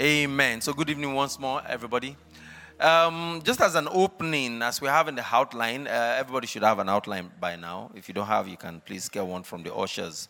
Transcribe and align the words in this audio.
Amen. 0.00 0.60
So, 0.60 0.72
good 0.72 0.90
evening 0.90 1.14
once 1.14 1.38
more, 1.38 1.62
everybody. 1.66 2.16
Um, 2.80 3.42
just 3.42 3.60
as 3.60 3.74
an 3.74 3.88
opening, 3.90 4.62
as 4.62 4.80
we 4.80 4.86
have 4.86 5.08
in 5.08 5.16
the 5.16 5.24
outline, 5.32 5.88
uh, 5.88 6.16
everybody 6.16 6.46
should 6.46 6.62
have 6.62 6.78
an 6.78 6.88
outline 6.88 7.28
by 7.40 7.56
now. 7.56 7.90
If 7.92 8.06
you 8.06 8.14
don't 8.14 8.26
have, 8.26 8.46
you 8.46 8.56
can 8.56 8.80
please 8.80 9.08
get 9.08 9.26
one 9.26 9.42
from 9.42 9.64
the 9.64 9.74
ushers. 9.74 10.28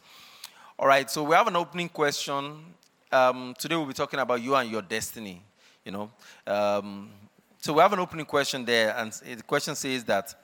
All 0.79 0.89
right, 0.89 1.11
so 1.11 1.25
we 1.25 1.34
have 1.34 1.47
an 1.47 1.56
opening 1.56 1.91
question. 1.91 2.65
Um, 3.12 3.55
today 3.59 3.77
we'll 3.77 3.84
be 3.84 3.92
talking 3.92 4.19
about 4.19 4.41
you 4.41 4.55
and 4.55 4.70
your 4.70 4.80
destiny. 4.80 5.42
You 5.84 5.92
know, 5.92 6.11
um, 6.47 7.11
so 7.59 7.75
we 7.75 7.80
have 7.80 7.92
an 7.92 7.98
opening 7.98 8.25
question 8.25 8.65
there, 8.65 8.97
and 8.97 9.12
the 9.12 9.42
question 9.42 9.75
says 9.75 10.05
that: 10.05 10.34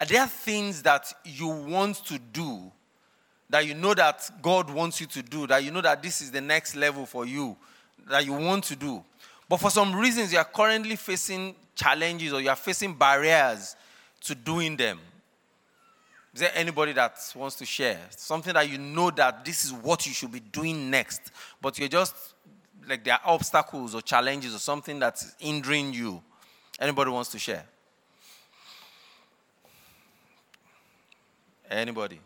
Are 0.00 0.06
there 0.06 0.28
things 0.28 0.82
that 0.82 1.12
you 1.24 1.48
want 1.48 2.04
to 2.06 2.20
do 2.20 2.70
that 3.50 3.66
you 3.66 3.74
know 3.74 3.94
that 3.94 4.30
God 4.40 4.70
wants 4.70 5.00
you 5.00 5.08
to 5.08 5.22
do, 5.22 5.48
that 5.48 5.64
you 5.64 5.72
know 5.72 5.80
that 5.80 6.04
this 6.04 6.20
is 6.20 6.30
the 6.30 6.40
next 6.40 6.76
level 6.76 7.04
for 7.04 7.26
you, 7.26 7.56
that 8.08 8.24
you 8.24 8.32
want 8.32 8.62
to 8.64 8.76
do. 8.76 9.02
But 9.48 9.58
for 9.58 9.70
some 9.70 9.94
reasons, 9.94 10.32
you 10.32 10.38
are 10.38 10.44
currently 10.44 10.96
facing 10.96 11.54
challenges 11.74 12.32
or 12.32 12.40
you 12.40 12.50
are 12.50 12.56
facing 12.56 12.94
barriers 12.94 13.76
to 14.22 14.34
doing 14.34 14.76
them. 14.76 14.98
Is 16.34 16.40
there 16.40 16.52
anybody 16.54 16.92
that 16.92 17.18
wants 17.34 17.56
to 17.56 17.64
share 17.64 17.98
something 18.10 18.52
that 18.52 18.68
you 18.68 18.78
know 18.78 19.10
that 19.10 19.44
this 19.44 19.64
is 19.64 19.72
what 19.72 20.06
you 20.06 20.12
should 20.12 20.30
be 20.30 20.40
doing 20.40 20.90
next, 20.90 21.32
but 21.60 21.78
you're 21.78 21.88
just 21.88 22.14
like 22.86 23.02
there 23.02 23.14
are 23.14 23.20
obstacles 23.24 23.94
or 23.94 24.02
challenges 24.02 24.54
or 24.54 24.58
something 24.58 24.98
that's 24.98 25.34
hindering 25.38 25.94
you? 25.94 26.22
Anybody 26.78 27.10
wants 27.10 27.30
to 27.30 27.38
share? 27.38 27.64
Anybody? 31.70 32.20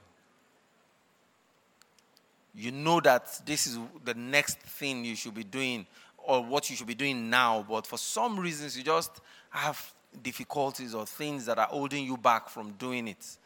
you 2.55 2.71
know 2.71 3.01
that 3.01 3.41
this 3.47 3.67
is 3.67 3.79
the 4.05 4.15
next 4.15 4.59
thing 4.59 5.05
you 5.05 5.17
should 5.17 5.35
be 5.35 5.45
doing 5.45 5.87
or 6.25 6.43
what 6.43 6.71
you 6.71 6.77
should 6.77 6.87
be 6.87 6.95
doing 6.95 7.29
now, 7.29 7.65
but 7.69 7.87
for 7.87 7.99
some 7.99 8.39
reasons 8.39 8.77
you 8.77 8.83
just 8.83 9.21
have 9.51 9.93
difficulties 10.23 10.95
or 10.95 11.07
things 11.07 11.47
that 11.47 11.59
are 11.59 11.67
holding 11.67 12.05
you 12.05 12.17
back 12.17 12.49
from 12.49 12.73
doing 12.73 13.09
it. 13.09 13.37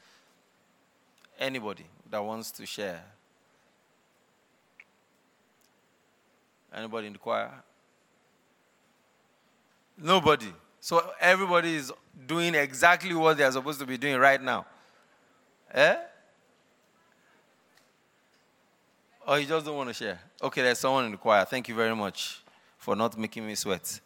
Anybody 1.39 1.85
that 2.11 2.23
wants 2.23 2.51
to 2.53 2.67
share? 2.67 3.03
Anybody 6.75 7.07
in 7.09 7.13
the 7.15 7.19
choir? 7.19 7.51
Nobody. 9.99 10.53
So 10.81 11.11
everybody 11.21 11.75
is 11.75 11.93
doing 12.27 12.55
exactly 12.55 13.15
what 13.15 13.37
they 13.37 13.45
are 13.45 13.53
supposed 13.53 13.81
to 13.81 13.87
be 13.87 13.97
doing 13.97 14.17
right 14.19 14.43
now. 14.43 14.67
Eh? 15.73 15.97
Oh, 19.27 19.35
you 19.35 19.47
just 19.47 19.67
don't 19.67 19.77
want 19.77 19.89
to 19.89 19.95
share? 19.95 20.21
Okay, 20.43 20.63
there's 20.63 20.79
someone 20.79 21.07
in 21.07 21.13
the 21.13 21.17
choir. 21.17 21.45
Thank 21.45 21.69
you 21.69 21.75
very 21.75 21.97
much 21.97 22.43
for 22.87 22.95
not 22.95 23.19
making 23.19 23.45
me 23.45 23.57
sweat. 23.57 24.01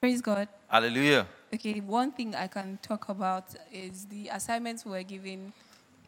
Praise 0.00 0.20
God. 0.20 0.48
Hallelujah. 0.66 1.28
Okay, 1.54 1.78
one 1.78 2.10
thing 2.10 2.34
I 2.34 2.48
can 2.48 2.76
talk 2.82 3.08
about 3.08 3.44
is 3.72 4.06
the 4.06 4.26
assignments 4.32 4.84
we 4.84 4.90
were 4.90 5.04
given 5.04 5.52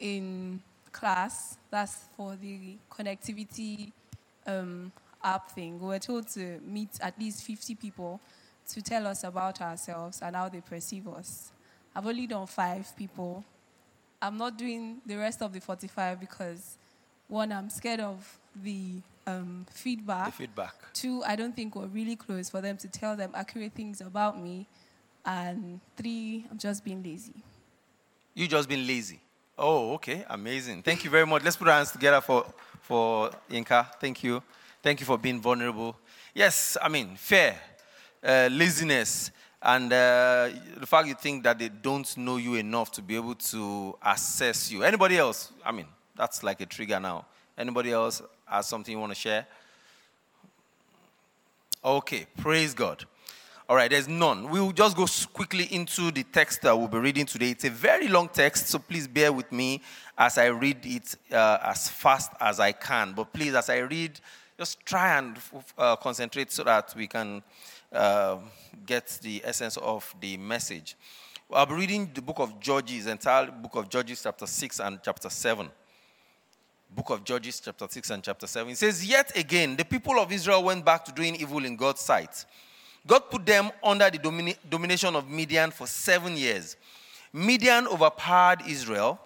in 0.00 0.60
class. 0.90 1.58
That's 1.70 2.08
for 2.16 2.34
the 2.34 2.76
connectivity 2.90 3.92
um, 4.48 4.90
app 5.22 5.52
thing. 5.52 5.78
We 5.78 5.86
were 5.86 6.00
told 6.00 6.26
to 6.30 6.58
meet 6.66 6.90
at 7.00 7.16
least 7.20 7.44
50 7.44 7.76
people 7.76 8.18
to 8.70 8.82
tell 8.82 9.06
us 9.06 9.22
about 9.22 9.60
ourselves 9.60 10.22
and 10.22 10.34
how 10.34 10.48
they 10.48 10.60
perceive 10.60 11.06
us. 11.06 11.52
I've 11.94 12.08
only 12.08 12.26
done 12.26 12.48
five 12.48 12.92
people. 12.96 13.44
I'm 14.20 14.36
not 14.38 14.58
doing 14.58 14.96
the 15.06 15.14
rest 15.18 15.40
of 15.40 15.52
the 15.52 15.60
45 15.60 16.18
because, 16.18 16.78
one, 17.32 17.50
I'm 17.50 17.70
scared 17.70 18.00
of 18.00 18.38
the 18.62 19.00
um, 19.26 19.66
feedback. 19.70 20.26
The 20.26 20.32
feedback. 20.32 20.74
Two, 20.92 21.22
I 21.26 21.34
don't 21.34 21.56
think 21.56 21.74
we're 21.74 21.86
really 21.86 22.16
close 22.16 22.50
for 22.50 22.60
them 22.60 22.76
to 22.76 22.88
tell 22.88 23.16
them 23.16 23.32
accurate 23.34 23.72
things 23.72 24.00
about 24.00 24.40
me. 24.40 24.66
And 25.24 25.80
three, 25.96 26.44
I'm 26.50 26.58
just 26.58 26.84
being 26.84 27.02
lazy. 27.02 27.34
You 28.34 28.46
just 28.46 28.68
been 28.68 28.86
lazy. 28.86 29.20
Oh, 29.58 29.94
okay. 29.94 30.24
Amazing. 30.28 30.82
Thank 30.82 31.04
you 31.04 31.10
very 31.10 31.26
much. 31.26 31.42
Let's 31.42 31.56
put 31.56 31.68
our 31.68 31.74
hands 31.74 31.92
together 31.92 32.20
for, 32.20 32.44
for 32.82 33.30
Yinka. 33.50 33.86
Thank 34.00 34.22
you. 34.22 34.42
Thank 34.82 35.00
you 35.00 35.06
for 35.06 35.16
being 35.16 35.40
vulnerable. 35.40 35.96
Yes, 36.34 36.76
I 36.82 36.88
mean, 36.88 37.16
fair. 37.16 37.56
Uh, 38.22 38.48
laziness 38.52 39.30
and 39.60 39.92
uh, 39.92 40.48
the 40.76 40.86
fact 40.86 41.06
you 41.06 41.14
think 41.14 41.44
that 41.44 41.58
they 41.58 41.68
don't 41.68 42.16
know 42.16 42.36
you 42.36 42.54
enough 42.54 42.90
to 42.92 43.02
be 43.02 43.16
able 43.16 43.34
to 43.34 43.96
assess 44.04 44.70
you. 44.70 44.82
Anybody 44.82 45.18
else? 45.18 45.52
I 45.64 45.72
mean, 45.72 45.86
that's 46.22 46.44
like 46.44 46.60
a 46.60 46.66
trigger 46.66 47.00
now. 47.00 47.26
Anybody 47.58 47.90
else 47.90 48.22
has 48.46 48.68
something 48.68 48.92
you 48.92 49.00
want 49.00 49.10
to 49.10 49.18
share? 49.18 49.44
Okay, 51.84 52.26
praise 52.36 52.74
God. 52.74 53.04
All 53.68 53.74
right, 53.74 53.90
there's 53.90 54.06
none. 54.06 54.48
We'll 54.48 54.70
just 54.70 54.96
go 54.96 55.06
quickly 55.32 55.64
into 55.64 56.12
the 56.12 56.22
text 56.22 56.62
that 56.62 56.78
we'll 56.78 56.86
be 56.86 56.98
reading 56.98 57.26
today. 57.26 57.50
It's 57.50 57.64
a 57.64 57.70
very 57.70 58.06
long 58.06 58.28
text, 58.28 58.68
so 58.68 58.78
please 58.78 59.08
bear 59.08 59.32
with 59.32 59.50
me 59.50 59.80
as 60.16 60.38
I 60.38 60.46
read 60.46 60.86
it 60.86 61.16
uh, 61.32 61.58
as 61.64 61.88
fast 61.88 62.30
as 62.40 62.60
I 62.60 62.70
can. 62.70 63.14
But 63.14 63.32
please, 63.32 63.56
as 63.56 63.68
I 63.68 63.78
read, 63.78 64.20
just 64.56 64.78
try 64.86 65.18
and 65.18 65.36
uh, 65.76 65.96
concentrate 65.96 66.52
so 66.52 66.62
that 66.62 66.94
we 66.96 67.08
can 67.08 67.42
uh, 67.92 68.36
get 68.86 69.18
the 69.22 69.42
essence 69.44 69.76
of 69.76 70.14
the 70.20 70.36
message. 70.36 70.94
I'll 71.52 71.66
be 71.66 71.74
reading 71.74 72.12
the 72.14 72.22
book 72.22 72.38
of 72.38 72.60
Judges, 72.60 73.08
entire 73.08 73.50
book 73.50 73.74
of 73.74 73.88
Judges, 73.88 74.22
chapter 74.22 74.46
6 74.46 74.78
and 74.78 75.00
chapter 75.02 75.28
7. 75.28 75.68
Book 76.94 77.10
of 77.10 77.24
Judges, 77.24 77.60
chapter 77.60 77.86
6 77.88 78.10
and 78.10 78.22
chapter 78.22 78.46
7. 78.46 78.70
It 78.70 78.76
says, 78.76 79.06
Yet 79.06 79.36
again, 79.36 79.76
the 79.76 79.84
people 79.84 80.18
of 80.18 80.30
Israel 80.30 80.62
went 80.62 80.84
back 80.84 81.04
to 81.06 81.12
doing 81.12 81.34
evil 81.36 81.64
in 81.64 81.74
God's 81.74 82.02
sight. 82.02 82.44
God 83.06 83.30
put 83.30 83.46
them 83.46 83.70
under 83.82 84.10
the 84.10 84.56
domination 84.68 85.16
of 85.16 85.28
Midian 85.28 85.70
for 85.70 85.86
seven 85.86 86.36
years. 86.36 86.76
Midian 87.32 87.86
overpowered 87.86 88.60
Israel. 88.68 89.18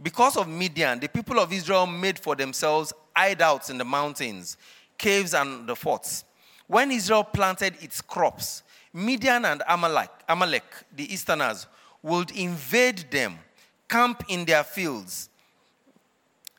Because 0.00 0.36
of 0.36 0.46
Midian, 0.46 1.00
the 1.00 1.08
people 1.08 1.40
of 1.40 1.52
Israel 1.52 1.86
made 1.86 2.20
for 2.20 2.36
themselves 2.36 2.92
hideouts 3.16 3.68
in 3.68 3.78
the 3.78 3.84
mountains, 3.84 4.56
caves, 4.96 5.34
and 5.34 5.68
the 5.68 5.74
forts. 5.74 6.24
When 6.68 6.92
Israel 6.92 7.24
planted 7.24 7.74
its 7.82 8.00
crops, 8.00 8.62
Midian 8.92 9.44
and 9.44 9.62
Amalek, 9.68 10.10
Amalek, 10.28 10.62
the 10.94 11.12
Easterners, 11.12 11.66
would 12.00 12.30
invade 12.30 13.10
them, 13.10 13.40
camp 13.88 14.22
in 14.28 14.44
their 14.44 14.62
fields, 14.62 15.30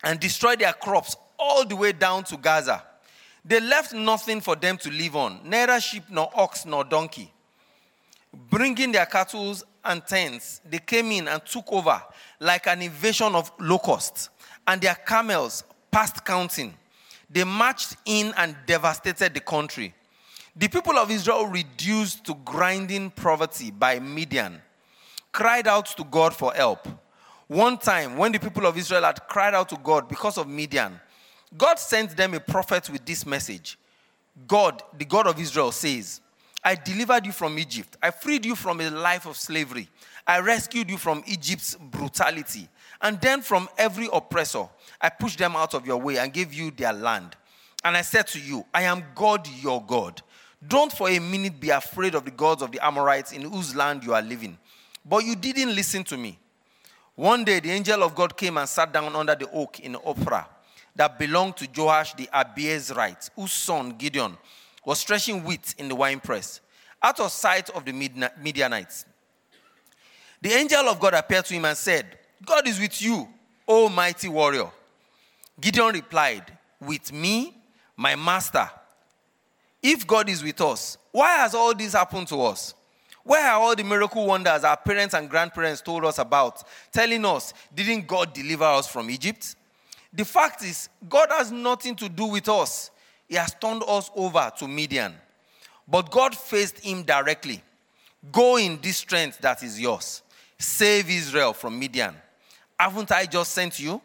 and 0.04 0.20
destroyed 0.20 0.60
their 0.60 0.74
crops 0.74 1.16
all 1.38 1.66
the 1.66 1.76
way 1.76 1.92
down 1.92 2.24
to 2.26 2.38
Gaza. 2.38 2.84
They 3.44 3.60
left 3.60 3.94
nothing 3.94 4.42
for 4.42 4.56
them 4.56 4.78
to 4.78 4.90
live 4.90 5.16
on, 5.16 5.42
neither 5.44 5.80
sheep 5.80 6.04
nor 6.10 6.30
ox 6.36 6.66
nor 6.66 6.84
donkey. 6.84 7.32
Bringing 8.34 8.92
their 8.92 9.06
cattle 9.06 9.56
and 9.84 10.06
tents, 10.06 10.62
they 10.70 10.80
came 10.80 11.12
in 11.12 11.28
and 11.28 11.44
took 11.46 11.72
over 11.72 12.02
like 12.40 12.68
an 12.68 12.82
invasion 12.82 13.34
of 13.34 13.52
locusts, 13.60 14.30
and 14.68 14.82
their 14.82 14.96
camels 14.96 15.64
past 15.90 16.24
counting. 16.24 16.76
They 17.30 17.44
marched 17.44 17.96
in 18.06 18.34
and 18.38 18.56
devastated 18.66 19.34
the 19.34 19.40
country. 19.40 19.94
The 20.56 20.68
people 20.68 20.98
of 20.98 21.10
Israel, 21.10 21.48
reduced 21.48 22.26
to 22.26 22.36
grinding 22.44 23.12
poverty 23.12 23.72
by 23.72 24.00
Midian, 24.00 24.62
cried 25.32 25.68
out 25.68 25.86
to 25.98 26.04
God 26.04 26.34
for 26.36 26.54
help. 26.54 26.88
One 27.50 27.80
time, 27.80 28.16
when 28.16 28.32
the 28.32 28.38
people 28.38 28.68
of 28.68 28.78
Israel 28.78 29.02
had 29.02 29.28
cried 29.28 29.56
out 29.56 29.70
to 29.70 29.78
God 29.78 30.08
because 30.08 30.38
of 30.38 30.48
Midian, 30.48 31.00
God 31.58 31.80
sent 31.80 32.16
them 32.16 32.36
a 32.36 32.40
prophet 32.40 32.88
with 32.92 33.04
this 33.06 33.26
message 33.26 33.78
God, 34.48 34.84
the 34.96 35.04
God 35.04 35.26
of 35.26 35.40
Israel, 35.40 35.72
says, 35.72 36.22
I 36.64 36.76
delivered 36.76 37.26
you 37.26 37.32
from 37.32 37.58
Egypt. 37.58 37.98
I 38.04 38.12
freed 38.12 38.46
you 38.46 38.56
from 38.56 38.80
a 38.82 38.92
life 38.92 39.26
of 39.26 39.36
slavery. 39.36 39.90
I 40.28 40.40
rescued 40.42 40.92
you 40.92 40.98
from 40.98 41.24
Egypt's 41.26 41.74
brutality. 41.74 42.70
And 43.02 43.20
then 43.20 43.42
from 43.42 43.68
every 43.80 44.08
oppressor, 44.14 44.68
I 45.02 45.10
pushed 45.10 45.40
them 45.40 45.56
out 45.56 45.74
of 45.74 45.88
your 45.88 45.98
way 45.98 46.18
and 46.18 46.32
gave 46.32 46.54
you 46.54 46.70
their 46.70 46.94
land. 46.94 47.36
And 47.84 47.98
I 47.98 48.04
said 48.04 48.28
to 48.28 48.40
you, 48.40 48.64
I 48.74 48.84
am 48.84 49.04
God, 49.16 49.48
your 49.48 49.84
God. 49.84 50.22
Don't 50.66 50.92
for 50.92 51.10
a 51.10 51.18
minute 51.18 51.60
be 51.60 51.72
afraid 51.72 52.14
of 52.14 52.26
the 52.26 52.32
gods 52.32 52.62
of 52.62 52.72
the 52.72 52.86
Amorites 52.86 53.32
in 53.32 53.42
whose 53.42 53.76
land 53.76 54.04
you 54.04 54.14
are 54.14 54.22
living. 54.22 54.56
But 55.04 55.26
you 55.26 55.36
didn't 55.36 55.74
listen 55.74 56.04
to 56.06 56.18
me. 56.18 56.38
One 57.20 57.44
day, 57.44 57.60
the 57.60 57.72
angel 57.72 58.02
of 58.04 58.16
God 58.16 58.38
came 58.38 58.58
and 58.58 58.70
sat 58.70 58.94
down 58.94 59.14
under 59.14 59.36
the 59.36 59.52
oak 59.52 59.82
in 59.82 59.96
Ophrah 59.96 60.46
that 60.96 61.20
belonged 61.20 61.58
to 61.58 61.68
Joash 61.76 62.14
the 62.14 62.30
Abiezrite, 62.34 63.30
whose 63.36 63.52
son 63.52 63.90
Gideon 63.98 64.38
was 64.86 65.04
threshing 65.04 65.44
wheat 65.44 65.76
in 65.78 65.90
the 65.90 65.96
winepress, 65.96 66.62
out 67.04 67.20
of 67.20 67.30
sight 67.34 67.70
of 67.72 67.84
the 67.84 67.92
Midianites. 67.92 69.04
The 70.42 70.54
angel 70.54 70.88
of 70.88 70.98
God 70.98 71.14
appeared 71.14 71.44
to 71.48 71.56
him 71.56 71.66
and 71.66 71.78
said, 71.78 72.06
God 72.46 72.66
is 72.66 72.80
with 72.80 73.02
you, 73.02 73.28
O 73.68 73.90
mighty 73.90 74.30
warrior. 74.30 74.72
Gideon 75.60 75.96
replied, 75.96 76.46
With 76.80 77.12
me, 77.12 77.54
my 77.98 78.16
master. 78.16 78.70
If 79.84 80.08
God 80.08 80.30
is 80.30 80.42
with 80.42 80.62
us, 80.62 80.98
why 81.12 81.32
has 81.40 81.54
all 81.54 81.76
this 81.76 81.92
happened 81.92 82.30
to 82.30 82.42
us? 82.44 82.74
Where 83.24 83.52
are 83.52 83.60
all 83.60 83.76
the 83.76 83.84
miracle 83.84 84.26
wonders 84.26 84.64
our 84.64 84.78
parents 84.78 85.14
and 85.14 85.30
grandparents 85.30 85.82
told 85.82 86.06
us 86.06 86.18
about, 86.18 86.64
telling 86.92 87.26
us, 87.26 87.54
didn't 87.74 88.08
God 88.08 88.34
deliver 88.34 88.64
us 88.64 88.88
from 88.88 89.10
Egypt? 89.10 89.56
The 90.12 90.26
fact 90.26 90.64
is, 90.64 90.90
God 91.08 91.30
has 91.32 91.52
nothing 91.52 91.96
to 91.98 92.10
do 92.10 92.26
with 92.26 92.50
us. 92.50 92.92
He 93.28 93.36
has 93.36 93.54
turned 93.54 93.84
us 93.88 94.10
over 94.16 94.52
to 94.58 94.68
Midian. 94.68 95.14
But 95.88 96.10
God 96.10 96.36
faced 96.36 96.80
him 96.80 97.04
directly. 97.04 97.62
Go 98.32 98.58
in 98.58 98.80
this 98.82 98.98
strength 98.98 99.40
that 99.40 99.64
is 99.64 99.80
yours. 99.80 100.24
Save 100.58 101.10
Israel 101.10 101.54
from 101.54 101.80
Midian. 101.80 102.16
Haven't 102.80 103.12
I 103.12 103.26
just 103.26 103.52
sent 103.52 103.80
you? 103.80 104.02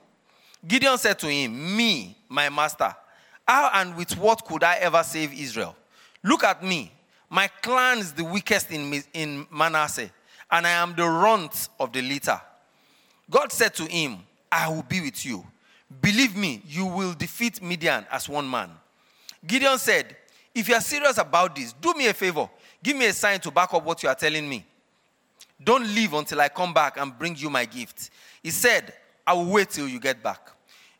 Gideon 0.66 0.98
said 0.98 1.18
to 1.20 1.28
him, 1.28 1.76
Me, 1.76 2.16
my 2.28 2.48
master, 2.48 2.94
how 3.46 3.70
and 3.74 3.94
with 3.96 4.16
what 4.16 4.44
could 4.44 4.62
I 4.62 4.76
ever 4.76 5.02
save 5.02 5.32
Israel? 5.32 5.76
Look 6.22 6.44
at 6.44 6.62
me. 6.62 6.90
My 7.34 7.48
clan 7.48 7.98
is 7.98 8.12
the 8.12 8.22
weakest 8.22 8.70
in, 8.70 9.02
in 9.12 9.44
Manasseh, 9.50 10.08
and 10.52 10.64
I 10.64 10.70
am 10.70 10.94
the 10.94 11.04
runt 11.04 11.68
of 11.80 11.92
the 11.92 12.00
litter. 12.00 12.40
God 13.28 13.50
said 13.50 13.74
to 13.74 13.86
him, 13.86 14.18
I 14.52 14.68
will 14.68 14.84
be 14.84 15.00
with 15.00 15.26
you. 15.26 15.44
Believe 16.00 16.36
me, 16.36 16.62
you 16.64 16.86
will 16.86 17.12
defeat 17.12 17.60
Midian 17.60 18.06
as 18.12 18.28
one 18.28 18.48
man. 18.48 18.70
Gideon 19.44 19.78
said, 19.78 20.14
If 20.54 20.68
you 20.68 20.76
are 20.76 20.80
serious 20.80 21.18
about 21.18 21.56
this, 21.56 21.72
do 21.72 21.92
me 21.94 22.06
a 22.06 22.14
favor. 22.14 22.48
Give 22.80 22.96
me 22.96 23.06
a 23.06 23.12
sign 23.12 23.40
to 23.40 23.50
back 23.50 23.74
up 23.74 23.84
what 23.84 24.00
you 24.04 24.08
are 24.08 24.14
telling 24.14 24.48
me. 24.48 24.64
Don't 25.60 25.88
leave 25.92 26.12
until 26.12 26.40
I 26.40 26.48
come 26.48 26.72
back 26.72 26.98
and 26.98 27.18
bring 27.18 27.34
you 27.34 27.50
my 27.50 27.64
gift. 27.64 28.10
He 28.44 28.50
said, 28.50 28.92
I 29.26 29.32
will 29.32 29.46
wait 29.46 29.70
till 29.70 29.88
you 29.88 29.98
get 29.98 30.22
back. 30.22 30.52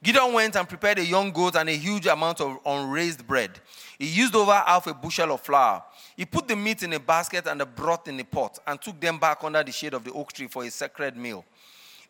Gideon 0.03 0.35
went 0.35 0.57
and 0.57 0.69
prepared 0.69 0.99
a 0.99 1.05
young 1.05 1.31
goat 1.31 1.55
and 1.57 1.69
a 1.69 1.77
huge 1.77 2.07
amount 2.07 2.41
of 2.41 2.59
unraised 2.67 3.27
bread. 3.27 3.53
He 3.99 4.07
used 4.07 4.35
over 4.35 4.53
half 4.53 4.87
a 4.87 4.93
bushel 4.93 5.33
of 5.33 5.41
flour. 5.41 5.83
He 6.17 6.25
put 6.25 6.47
the 6.47 6.57
meat 6.57 6.83
in 6.83 6.93
a 6.93 7.01
basket 7.01 7.47
and 7.47 7.61
the 7.61 7.67
broth 7.67 8.07
in 8.09 8.19
a 8.21 8.25
pot 8.25 8.59
and 8.67 8.81
took 8.81 9.01
them 9.01 9.19
back 9.19 9.43
under 9.43 9.63
the 9.63 9.73
shade 9.73 9.95
of 9.95 10.05
the 10.05 10.13
oak 10.13 10.33
tree 10.33 10.47
for 10.47 10.65
a 10.65 10.71
sacred 10.71 11.17
meal. 11.17 11.45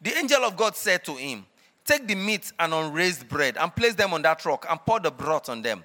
The 0.00 0.16
angel 0.18 0.44
of 0.44 0.56
God 0.56 0.76
said 0.76 1.04
to 1.04 1.14
him, 1.14 1.46
Take 1.84 2.06
the 2.06 2.14
meat 2.14 2.52
and 2.58 2.72
unraised 2.72 3.28
bread 3.28 3.56
and 3.58 3.74
place 3.74 3.94
them 3.94 4.14
on 4.14 4.22
that 4.22 4.44
rock 4.44 4.66
and 4.68 4.80
pour 4.80 5.00
the 5.00 5.10
broth 5.10 5.48
on 5.48 5.62
them. 5.62 5.84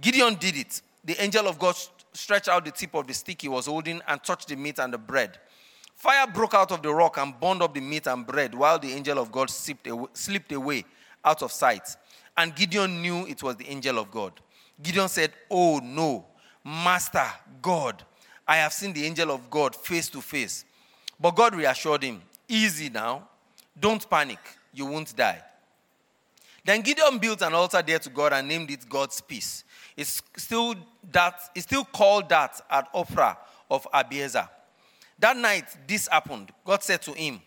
Gideon 0.00 0.34
did 0.34 0.56
it. 0.56 0.82
The 1.04 1.20
angel 1.22 1.48
of 1.48 1.58
God 1.58 1.74
stretched 2.12 2.48
out 2.48 2.64
the 2.64 2.70
tip 2.70 2.94
of 2.94 3.06
the 3.06 3.14
stick 3.14 3.42
he 3.42 3.48
was 3.48 3.66
holding 3.66 4.00
and 4.06 4.22
touched 4.22 4.48
the 4.48 4.56
meat 4.56 4.78
and 4.78 4.92
the 4.92 4.98
bread. 4.98 5.38
Fire 5.94 6.26
broke 6.26 6.54
out 6.54 6.72
of 6.72 6.82
the 6.82 6.92
rock 6.92 7.16
and 7.18 7.38
burned 7.38 7.62
up 7.62 7.74
the 7.74 7.80
meat 7.80 8.06
and 8.06 8.26
bread 8.26 8.54
while 8.54 8.78
the 8.78 8.92
angel 8.92 9.18
of 9.18 9.30
God 9.30 9.50
slipped 9.50 10.52
away, 10.52 10.84
out 11.24 11.42
of 11.42 11.52
sight. 11.52 11.96
And 12.36 12.54
Gideon 12.54 13.00
knew 13.02 13.26
it 13.26 13.42
was 13.42 13.56
the 13.56 13.68
angel 13.68 13.98
of 13.98 14.10
God. 14.10 14.32
Gideon 14.82 15.08
said, 15.08 15.32
Oh 15.50 15.80
no, 15.82 16.26
Master 16.64 17.26
God, 17.60 18.02
I 18.46 18.56
have 18.56 18.72
seen 18.72 18.92
the 18.92 19.04
angel 19.04 19.30
of 19.30 19.50
God 19.50 19.74
face 19.74 20.08
to 20.10 20.20
face. 20.20 20.64
But 21.18 21.32
God 21.32 21.54
reassured 21.54 22.02
him, 22.02 22.22
Easy 22.48 22.90
now, 22.90 23.28
don't 23.78 24.08
panic 24.08 24.38
you 24.72 24.86
won't 24.86 25.14
die. 25.16 25.42
Then 26.64 26.80
Gideon 26.80 27.18
built 27.18 27.42
an 27.42 27.54
altar 27.54 27.82
there 27.82 27.98
to 27.98 28.10
God 28.10 28.32
and 28.32 28.46
named 28.46 28.70
it 28.70 28.88
God's 28.88 29.20
peace. 29.20 29.64
It's 29.96 30.22
still 30.36 30.74
that 31.10 31.40
it's 31.54 31.66
still 31.66 31.84
called 31.84 32.28
that 32.28 32.60
at 32.70 32.92
Ophrah 32.92 33.36
of 33.70 33.86
Abiezer. 33.92 34.48
That 35.18 35.36
night, 35.36 35.66
this 35.86 36.08
happened. 36.08 36.50
God 36.64 36.82
said 36.82 37.02
to 37.02 37.12
him, 37.12 37.40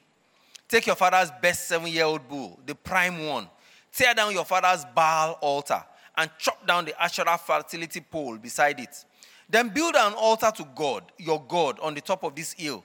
Take 0.67 0.87
your 0.87 0.95
father's 0.95 1.31
best 1.41 1.67
seven-year-old 1.67 2.27
bull, 2.27 2.59
the 2.65 2.73
prime 2.73 3.27
one, 3.27 3.47
tear 3.93 4.13
down 4.13 4.33
your 4.33 4.45
father's 4.45 4.83
Baal 4.95 5.37
altar, 5.41 5.83
and 6.17 6.29
chop 6.37 6.65
down 6.65 6.85
the 6.85 7.01
Asherah 7.01 7.37
fertility 7.37 8.01
pole 8.01 8.37
beside 8.37 8.79
it. 8.79 9.05
Then 9.49 9.69
build 9.69 9.95
an 9.95 10.13
altar 10.13 10.51
to 10.55 10.67
God, 10.75 11.03
your 11.17 11.43
God, 11.47 11.79
on 11.79 11.93
the 11.93 12.01
top 12.01 12.23
of 12.23 12.35
this 12.35 12.53
hill. 12.53 12.83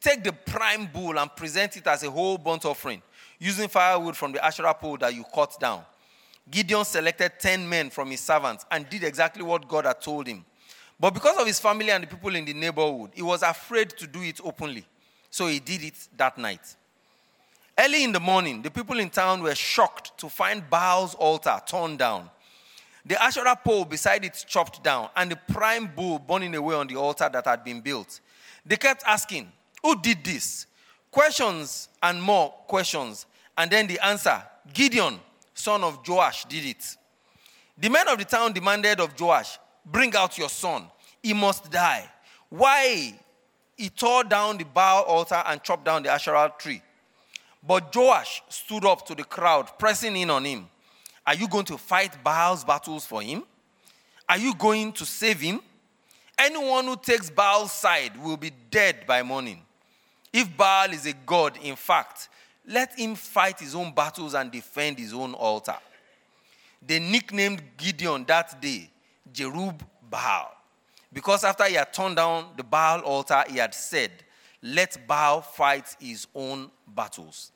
Take 0.00 0.24
the 0.24 0.32
prime 0.32 0.88
bull 0.92 1.18
and 1.18 1.34
present 1.36 1.76
it 1.76 1.86
as 1.86 2.02
a 2.02 2.10
whole 2.10 2.38
burnt 2.38 2.64
offering 2.64 3.02
using 3.38 3.68
firewood 3.68 4.16
from 4.16 4.32
the 4.32 4.44
Asherah 4.44 4.74
pole 4.74 4.96
that 4.98 5.14
you 5.14 5.24
cut 5.34 5.58
down. 5.60 5.82
Gideon 6.50 6.84
selected 6.84 7.32
10 7.38 7.68
men 7.68 7.90
from 7.90 8.10
his 8.10 8.20
servants 8.20 8.64
and 8.70 8.88
did 8.88 9.04
exactly 9.04 9.42
what 9.42 9.68
God 9.68 9.84
had 9.84 10.00
told 10.00 10.26
him. 10.26 10.44
But 10.98 11.14
because 11.14 11.38
of 11.38 11.46
his 11.46 11.58
family 11.58 11.90
and 11.90 12.02
the 12.04 12.08
people 12.08 12.34
in 12.34 12.44
the 12.44 12.52
neighborhood, 12.52 13.10
he 13.14 13.22
was 13.22 13.42
afraid 13.42 13.90
to 13.90 14.06
do 14.06 14.22
it 14.22 14.40
openly. 14.44 14.84
So 15.30 15.46
he 15.46 15.60
did 15.60 15.82
it 15.84 15.94
that 16.16 16.36
night. 16.36 16.76
Early 17.78 18.04
in 18.04 18.12
the 18.12 18.20
morning, 18.20 18.60
the 18.60 18.70
people 18.70 18.98
in 18.98 19.08
town 19.08 19.42
were 19.42 19.54
shocked 19.54 20.18
to 20.18 20.28
find 20.28 20.68
Baal's 20.68 21.14
altar 21.14 21.58
torn 21.66 21.96
down, 21.96 22.28
the 23.04 23.22
Asherah 23.22 23.56
pole 23.56 23.84
beside 23.84 24.24
it 24.24 24.44
chopped 24.48 24.82
down, 24.84 25.08
and 25.16 25.30
the 25.30 25.36
prime 25.36 25.90
bull 25.94 26.18
burning 26.18 26.54
away 26.54 26.74
on 26.74 26.86
the 26.86 26.96
altar 26.96 27.28
that 27.32 27.46
had 27.46 27.64
been 27.64 27.80
built. 27.80 28.20
They 28.64 28.76
kept 28.76 29.02
asking, 29.06 29.50
Who 29.82 30.00
did 30.00 30.22
this? 30.24 30.66
Questions 31.10 31.88
and 32.02 32.22
more 32.22 32.50
questions 32.66 33.26
and 33.60 33.70
then 33.70 33.86
the 33.86 34.00
answer 34.00 34.42
Gideon, 34.72 35.20
son 35.52 35.84
of 35.84 36.06
Joash, 36.08 36.46
did 36.46 36.64
it. 36.64 36.96
The 37.76 37.90
men 37.90 38.08
of 38.08 38.16
the 38.16 38.24
town 38.24 38.54
demanded 38.54 39.00
of 39.00 39.20
Joash, 39.20 39.58
Bring 39.84 40.16
out 40.16 40.38
your 40.38 40.48
son. 40.48 40.84
He 41.22 41.34
must 41.34 41.70
die. 41.70 42.10
Why? 42.48 43.14
He 43.76 43.90
tore 43.90 44.24
down 44.24 44.56
the 44.56 44.64
Baal 44.64 45.02
altar 45.02 45.42
and 45.46 45.62
chopped 45.62 45.84
down 45.84 46.02
the 46.02 46.10
Asherah 46.10 46.52
tree. 46.58 46.80
But 47.66 47.94
Joash 47.94 48.42
stood 48.48 48.86
up 48.86 49.06
to 49.06 49.14
the 49.14 49.24
crowd, 49.24 49.78
pressing 49.78 50.16
in 50.16 50.30
on 50.30 50.44
him. 50.46 50.66
Are 51.30 51.36
you 51.36 51.46
going 51.46 51.66
to 51.66 51.78
fight 51.78 52.24
Baal's 52.24 52.64
battles 52.64 53.06
for 53.06 53.22
him? 53.22 53.44
Are 54.28 54.36
you 54.36 54.52
going 54.52 54.90
to 54.94 55.06
save 55.06 55.40
him? 55.40 55.60
Anyone 56.36 56.86
who 56.86 56.96
takes 56.96 57.30
Baal's 57.30 57.70
side 57.70 58.20
will 58.20 58.36
be 58.36 58.50
dead 58.68 59.06
by 59.06 59.22
morning. 59.22 59.62
If 60.32 60.56
Baal 60.56 60.90
is 60.90 61.06
a 61.06 61.12
god, 61.12 61.56
in 61.62 61.76
fact, 61.76 62.30
let 62.66 62.98
him 62.98 63.14
fight 63.14 63.60
his 63.60 63.76
own 63.76 63.94
battles 63.94 64.34
and 64.34 64.50
defend 64.50 64.98
his 64.98 65.14
own 65.14 65.34
altar. 65.34 65.76
They 66.84 66.98
nicknamed 66.98 67.62
Gideon 67.76 68.24
that 68.24 68.60
day 68.60 68.90
Jerub 69.32 69.78
Baal. 70.10 70.50
Because 71.12 71.44
after 71.44 71.62
he 71.66 71.74
had 71.74 71.92
torn 71.92 72.16
down 72.16 72.46
the 72.56 72.64
Baal 72.64 73.02
altar, 73.02 73.44
he 73.48 73.58
had 73.58 73.72
said, 73.72 74.10
Let 74.64 75.06
Baal 75.06 75.42
fight 75.42 75.94
his 76.00 76.26
own 76.34 76.72
battles. 76.88 77.52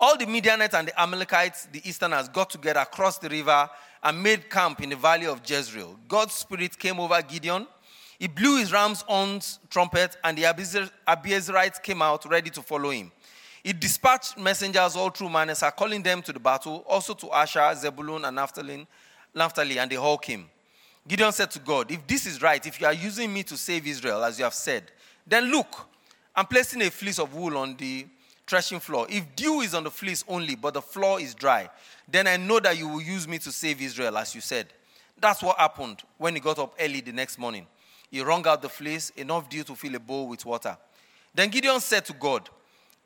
All 0.00 0.16
the 0.16 0.26
Midianites 0.26 0.74
and 0.74 0.88
the 0.88 1.00
Amalekites, 1.00 1.68
the 1.72 1.80
Easterners, 1.88 2.28
got 2.28 2.50
together 2.50 2.80
across 2.80 3.18
the 3.18 3.28
river 3.28 3.68
and 4.02 4.22
made 4.22 4.50
camp 4.50 4.82
in 4.82 4.90
the 4.90 4.96
valley 4.96 5.26
of 5.26 5.40
Jezreel. 5.48 5.98
God's 6.08 6.34
spirit 6.34 6.78
came 6.78 7.00
over 7.00 7.20
Gideon. 7.22 7.66
He 8.18 8.28
blew 8.28 8.58
his 8.58 8.72
ram's 8.72 9.02
horns 9.02 9.58
trumpet, 9.70 10.16
and 10.22 10.36
the 10.36 10.42
Abiezerites 10.42 11.82
came 11.82 12.02
out 12.02 12.24
ready 12.26 12.50
to 12.50 12.62
follow 12.62 12.90
him. 12.90 13.10
He 13.62 13.72
dispatched 13.72 14.36
messengers 14.36 14.94
all 14.94 15.10
through 15.10 15.30
Manasseh, 15.30 15.72
calling 15.76 16.02
them 16.02 16.20
to 16.22 16.32
the 16.32 16.38
battle, 16.38 16.84
also 16.86 17.14
to 17.14 17.32
Asher, 17.32 17.74
Zebulun, 17.74 18.24
and 18.26 18.36
Naphtali, 18.36 18.86
Naphtali, 19.34 19.78
and 19.78 19.90
they 19.90 19.96
all 19.96 20.18
came. 20.18 20.50
Gideon 21.08 21.32
said 21.32 21.50
to 21.52 21.58
God, 21.58 21.90
If 21.90 22.06
this 22.06 22.26
is 22.26 22.42
right, 22.42 22.64
if 22.66 22.80
you 22.80 22.86
are 22.86 22.92
using 22.92 23.32
me 23.32 23.42
to 23.44 23.56
save 23.56 23.86
Israel, 23.86 24.22
as 24.22 24.38
you 24.38 24.44
have 24.44 24.54
said, 24.54 24.84
then 25.26 25.50
look, 25.50 25.88
I'm 26.36 26.46
placing 26.46 26.82
a 26.82 26.90
fleece 26.90 27.18
of 27.18 27.34
wool 27.34 27.56
on 27.56 27.76
the 27.76 28.06
threshing 28.46 28.80
floor. 28.80 29.06
If 29.08 29.34
dew 29.36 29.60
is 29.60 29.74
on 29.74 29.84
the 29.84 29.90
fleece 29.90 30.24
only, 30.28 30.54
but 30.54 30.74
the 30.74 30.82
floor 30.82 31.20
is 31.20 31.34
dry, 31.34 31.70
then 32.08 32.26
I 32.26 32.36
know 32.36 32.60
that 32.60 32.76
you 32.78 32.88
will 32.88 33.02
use 33.02 33.26
me 33.26 33.38
to 33.38 33.52
save 33.52 33.80
Israel, 33.80 34.16
as 34.18 34.34
you 34.34 34.40
said. 34.40 34.66
That's 35.20 35.42
what 35.42 35.58
happened 35.58 36.02
when 36.18 36.34
he 36.34 36.40
got 36.40 36.58
up 36.58 36.74
early 36.80 37.00
the 37.00 37.12
next 37.12 37.38
morning. 37.38 37.66
He 38.10 38.20
wrung 38.20 38.46
out 38.46 38.62
the 38.62 38.68
fleece, 38.68 39.10
enough 39.10 39.48
dew 39.48 39.64
to 39.64 39.74
fill 39.74 39.94
a 39.94 39.98
bowl 40.00 40.28
with 40.28 40.44
water. 40.44 40.76
Then 41.34 41.50
Gideon 41.50 41.80
said 41.80 42.04
to 42.06 42.12
God, 42.12 42.48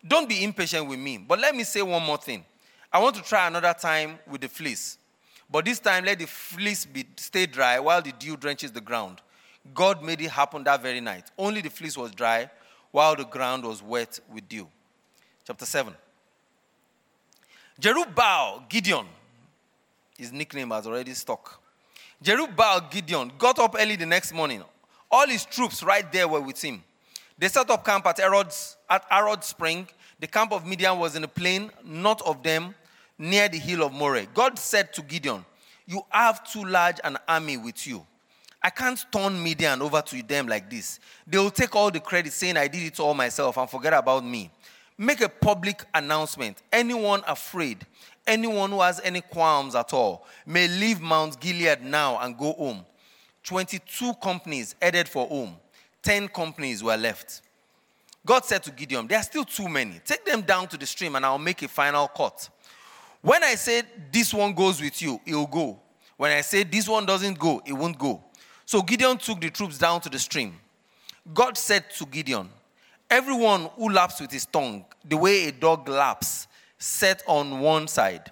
don't 0.06 0.28
be 0.28 0.44
impatient 0.44 0.86
with 0.86 0.98
me. 0.98 1.18
But 1.18 1.40
let 1.40 1.54
me 1.54 1.64
say 1.64 1.82
one 1.82 2.04
more 2.04 2.18
thing. 2.18 2.44
I 2.92 2.98
want 3.00 3.16
to 3.16 3.22
try 3.22 3.46
another 3.46 3.74
time 3.78 4.18
with 4.30 4.40
the 4.40 4.48
fleece. 4.48 4.98
But 5.50 5.64
this 5.64 5.78
time, 5.78 6.04
let 6.04 6.18
the 6.18 6.26
fleece 6.26 6.84
be, 6.84 7.06
stay 7.16 7.46
dry 7.46 7.78
while 7.80 8.02
the 8.02 8.12
dew 8.12 8.36
drenches 8.36 8.70
the 8.70 8.80
ground. 8.80 9.20
God 9.74 10.02
made 10.02 10.20
it 10.20 10.30
happen 10.30 10.62
that 10.64 10.82
very 10.82 11.00
night. 11.00 11.30
Only 11.38 11.60
the 11.62 11.70
fleece 11.70 11.96
was 11.96 12.10
dry 12.12 12.50
while 12.90 13.16
the 13.16 13.24
ground 13.24 13.64
was 13.64 13.82
wet 13.82 14.20
with 14.32 14.48
dew. 14.48 14.68
Chapter 15.48 15.64
7. 15.64 15.94
Jerubbaal 17.80 18.68
Gideon, 18.68 19.06
his 20.18 20.30
nickname 20.30 20.68
has 20.72 20.86
already 20.86 21.14
stuck. 21.14 21.62
Jerubbaal 22.22 22.90
Gideon 22.90 23.32
got 23.38 23.58
up 23.58 23.74
early 23.78 23.96
the 23.96 24.04
next 24.04 24.34
morning. 24.34 24.62
All 25.10 25.26
his 25.26 25.46
troops 25.46 25.82
right 25.82 26.12
there 26.12 26.28
were 26.28 26.42
with 26.42 26.60
him. 26.60 26.84
They 27.38 27.48
set 27.48 27.70
up 27.70 27.82
camp 27.82 28.04
at 28.04 28.18
Erod's, 28.18 28.76
at 28.90 29.08
Arod 29.08 29.42
Spring. 29.42 29.88
The 30.20 30.26
camp 30.26 30.52
of 30.52 30.66
Midian 30.66 30.98
was 30.98 31.16
in 31.16 31.24
a 31.24 31.28
plain, 31.28 31.70
north 31.82 32.20
of 32.26 32.42
them, 32.42 32.74
near 33.16 33.48
the 33.48 33.58
hill 33.58 33.84
of 33.84 33.94
Moreh. 33.94 34.26
God 34.34 34.58
said 34.58 34.92
to 34.92 35.00
Gideon, 35.00 35.46
You 35.86 36.02
have 36.10 36.44
too 36.52 36.66
large 36.66 36.96
an 37.02 37.16
army 37.26 37.56
with 37.56 37.86
you. 37.86 38.06
I 38.62 38.68
can't 38.68 39.02
turn 39.10 39.42
Midian 39.42 39.80
over 39.80 40.02
to 40.02 40.22
them 40.22 40.46
like 40.46 40.68
this. 40.68 41.00
They 41.26 41.38
will 41.38 41.50
take 41.50 41.74
all 41.74 41.90
the 41.90 42.00
credit 42.00 42.34
saying 42.34 42.58
I 42.58 42.68
did 42.68 42.82
it 42.82 43.00
all 43.00 43.14
myself 43.14 43.56
and 43.56 43.70
forget 43.70 43.94
about 43.94 44.22
me. 44.22 44.50
Make 44.98 45.20
a 45.20 45.28
public 45.28 45.84
announcement. 45.94 46.60
Anyone 46.72 47.22
afraid, 47.28 47.86
anyone 48.26 48.70
who 48.70 48.80
has 48.80 49.00
any 49.04 49.20
qualms 49.20 49.76
at 49.76 49.92
all, 49.92 50.26
may 50.44 50.66
leave 50.66 51.00
Mount 51.00 51.38
Gilead 51.38 51.82
now 51.82 52.18
and 52.18 52.36
go 52.36 52.52
home. 52.52 52.84
22 53.44 54.14
companies 54.14 54.74
headed 54.82 55.08
for 55.08 55.26
home, 55.26 55.56
10 56.02 56.28
companies 56.28 56.82
were 56.82 56.96
left. 56.96 57.42
God 58.26 58.44
said 58.44 58.62
to 58.64 58.72
Gideon, 58.72 59.06
There 59.06 59.18
are 59.18 59.22
still 59.22 59.44
too 59.44 59.68
many. 59.68 60.00
Take 60.04 60.26
them 60.26 60.42
down 60.42 60.66
to 60.68 60.76
the 60.76 60.84
stream 60.84 61.16
and 61.16 61.24
I'll 61.24 61.38
make 61.38 61.62
a 61.62 61.68
final 61.68 62.08
cut. 62.08 62.50
When 63.22 63.42
I 63.42 63.54
say 63.54 63.82
this 64.12 64.34
one 64.34 64.52
goes 64.52 64.80
with 64.80 65.00
you, 65.00 65.20
it 65.24 65.34
will 65.34 65.46
go. 65.46 65.80
When 66.16 66.32
I 66.32 66.40
say 66.40 66.64
this 66.64 66.88
one 66.88 67.06
doesn't 67.06 67.38
go, 67.38 67.62
it 67.64 67.72
won't 67.72 67.98
go. 67.98 68.22
So 68.66 68.82
Gideon 68.82 69.16
took 69.16 69.40
the 69.40 69.50
troops 69.50 69.78
down 69.78 70.00
to 70.02 70.08
the 70.08 70.18
stream. 70.18 70.56
God 71.32 71.56
said 71.56 71.88
to 71.92 72.06
Gideon, 72.06 72.50
Everyone 73.10 73.70
who 73.76 73.88
laps 73.88 74.20
with 74.20 74.30
his 74.30 74.44
tongue, 74.44 74.84
the 75.04 75.16
way 75.16 75.48
a 75.48 75.52
dog 75.52 75.88
laps, 75.88 76.46
set 76.78 77.22
on 77.26 77.60
one 77.60 77.88
side. 77.88 78.30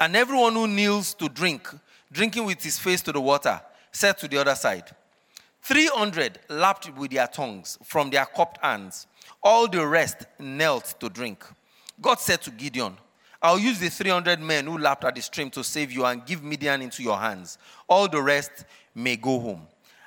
And 0.00 0.16
everyone 0.16 0.54
who 0.54 0.66
kneels 0.66 1.14
to 1.14 1.28
drink, 1.28 1.68
drinking 2.10 2.44
with 2.44 2.62
his 2.62 2.78
face 2.78 3.00
to 3.02 3.12
the 3.12 3.20
water, 3.20 3.60
set 3.92 4.18
to 4.18 4.28
the 4.28 4.38
other 4.38 4.54
side. 4.54 4.84
300 5.62 6.38
lapped 6.48 6.96
with 6.96 7.10
their 7.10 7.26
tongues 7.26 7.78
from 7.84 8.10
their 8.10 8.24
cupped 8.24 8.58
hands. 8.62 9.06
All 9.42 9.68
the 9.68 9.86
rest 9.86 10.26
knelt 10.38 10.94
to 10.98 11.08
drink. 11.08 11.44
God 12.00 12.18
said 12.18 12.42
to 12.42 12.50
Gideon, 12.50 12.96
I'll 13.40 13.58
use 13.58 13.78
the 13.78 13.88
300 13.88 14.40
men 14.40 14.66
who 14.66 14.78
lapped 14.78 15.04
at 15.04 15.14
the 15.14 15.22
stream 15.22 15.50
to 15.50 15.62
save 15.62 15.92
you 15.92 16.04
and 16.04 16.26
give 16.26 16.42
Midian 16.42 16.82
into 16.82 17.04
your 17.04 17.18
hands. 17.18 17.58
All 17.88 18.08
the 18.08 18.20
rest 18.20 18.64
may 18.94 19.16
go 19.16 19.38
home. 19.38 19.66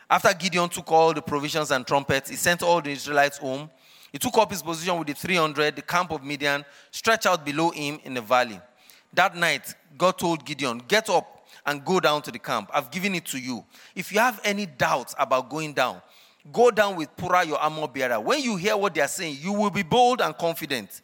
After 0.10 0.34
Gideon 0.34 0.68
took 0.68 0.92
all 0.92 1.14
the 1.14 1.22
provisions 1.22 1.72
and 1.72 1.88
trumpets, 1.88 2.30
he 2.30 2.36
sent 2.36 2.62
all 2.62 2.82
the 2.82 2.92
Israelites 2.92 3.38
home. 3.38 3.70
He 4.12 4.20
took 4.20 4.38
up 4.38 4.52
his 4.52 4.62
position 4.62 4.98
with 4.98 5.08
the 5.08 5.14
300, 5.14 5.76
the 5.76 5.82
camp 5.82 6.12
of 6.12 6.24
Midian, 6.24 6.66
stretched 6.92 7.26
out 7.26 7.46
below 7.46 7.72
him 7.72 8.00
in 8.04 8.14
the 8.14 8.22
valley. 8.22 8.60
That 9.14 9.36
night, 9.36 9.74
God 9.98 10.18
told 10.18 10.46
Gideon, 10.46 10.82
Get 10.88 11.10
up 11.10 11.48
and 11.66 11.84
go 11.84 12.00
down 12.00 12.22
to 12.24 12.32
the 12.32 12.40
camp. 12.40 12.70
I've 12.74 12.92
given 12.92 13.16
it 13.16 13.26
to 13.28 13.40
you. 13.40 13.64
If 13.96 14.12
you 14.12 14.20
have 14.20 14.40
any 14.44 14.66
doubts 14.66 15.16
about 15.18 15.50
going 15.50 15.74
down, 15.74 16.02
go 16.52 16.72
down 16.72 16.96
with 16.96 17.16
Purah, 17.16 17.46
your 17.46 17.58
armor 17.58 17.88
bearer. 17.88 18.20
When 18.20 18.42
you 18.42 18.56
hear 18.56 18.76
what 18.76 18.94
they 18.94 19.02
are 19.02 19.08
saying, 19.08 19.38
you 19.40 19.54
will 19.54 19.70
be 19.70 19.84
bold 19.84 20.22
and 20.22 20.38
confident. 20.38 21.02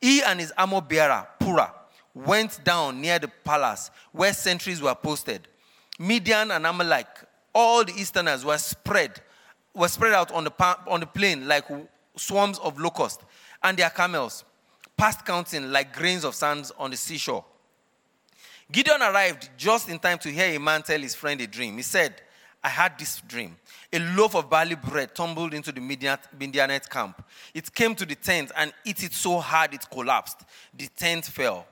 He 0.00 0.22
and 0.22 0.40
his 0.40 0.52
armor 0.56 0.80
bearer, 0.80 1.26
Purah, 1.38 1.72
went 2.14 2.62
down 2.64 3.00
near 3.00 3.18
the 3.18 3.28
palace 3.44 3.90
where 4.12 4.32
sentries 4.32 4.82
were 4.82 4.94
posted. 4.94 5.46
Midian 5.98 6.50
and 6.50 6.66
Amalek 6.66 7.06
all 7.54 7.84
the 7.84 7.92
Easterners 7.92 8.44
were 8.44 8.58
spread, 8.58 9.20
were 9.74 9.88
spread 9.88 10.12
out 10.12 10.32
on 10.32 10.44
the, 10.44 10.76
on 10.86 11.00
the 11.00 11.06
plain 11.06 11.46
like 11.46 11.66
swarms 12.16 12.58
of 12.58 12.78
locusts, 12.78 13.24
and 13.62 13.76
their 13.76 13.90
camels, 13.90 14.44
past 14.96 15.24
counting 15.24 15.70
like 15.70 15.94
grains 15.94 16.24
of 16.24 16.34
sand 16.34 16.70
on 16.78 16.90
the 16.90 16.96
seashore. 16.96 17.44
Gideon 18.70 19.02
arrived 19.02 19.50
just 19.56 19.88
in 19.88 19.98
time 19.98 20.18
to 20.18 20.30
hear 20.30 20.54
a 20.54 20.58
man 20.58 20.82
tell 20.82 21.00
his 21.00 21.14
friend 21.14 21.40
a 21.40 21.46
dream. 21.46 21.76
He 21.76 21.82
said, 21.82 22.14
I 22.62 22.68
had 22.68 22.98
this 22.98 23.20
dream. 23.26 23.56
A 23.92 23.98
loaf 23.98 24.36
of 24.36 24.48
barley 24.48 24.76
bread 24.76 25.14
tumbled 25.14 25.54
into 25.54 25.72
the 25.72 25.80
Midianite 25.80 26.88
camp. 26.88 27.24
It 27.54 27.74
came 27.74 27.94
to 27.96 28.06
the 28.06 28.14
tent 28.14 28.52
and 28.56 28.72
hit 28.84 29.02
it 29.02 29.12
so 29.14 29.38
hard 29.40 29.74
it 29.74 29.90
collapsed. 29.90 30.42
The 30.76 30.86
tent 30.88 31.24
fell. 31.24 31.66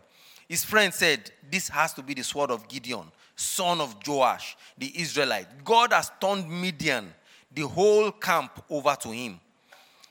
His 0.48 0.64
friend 0.64 0.92
said, 0.92 1.30
This 1.48 1.68
has 1.68 1.92
to 1.94 2.02
be 2.02 2.14
the 2.14 2.24
sword 2.24 2.50
of 2.50 2.66
Gideon 2.68 3.12
son 3.38 3.80
of 3.80 3.94
Joash, 4.06 4.56
the 4.76 4.92
Israelite. 5.00 5.64
God 5.64 5.92
has 5.92 6.10
turned 6.20 6.50
Midian, 6.50 7.14
the 7.54 7.62
whole 7.62 8.10
camp, 8.10 8.64
over 8.68 8.96
to 9.00 9.10
him. 9.10 9.40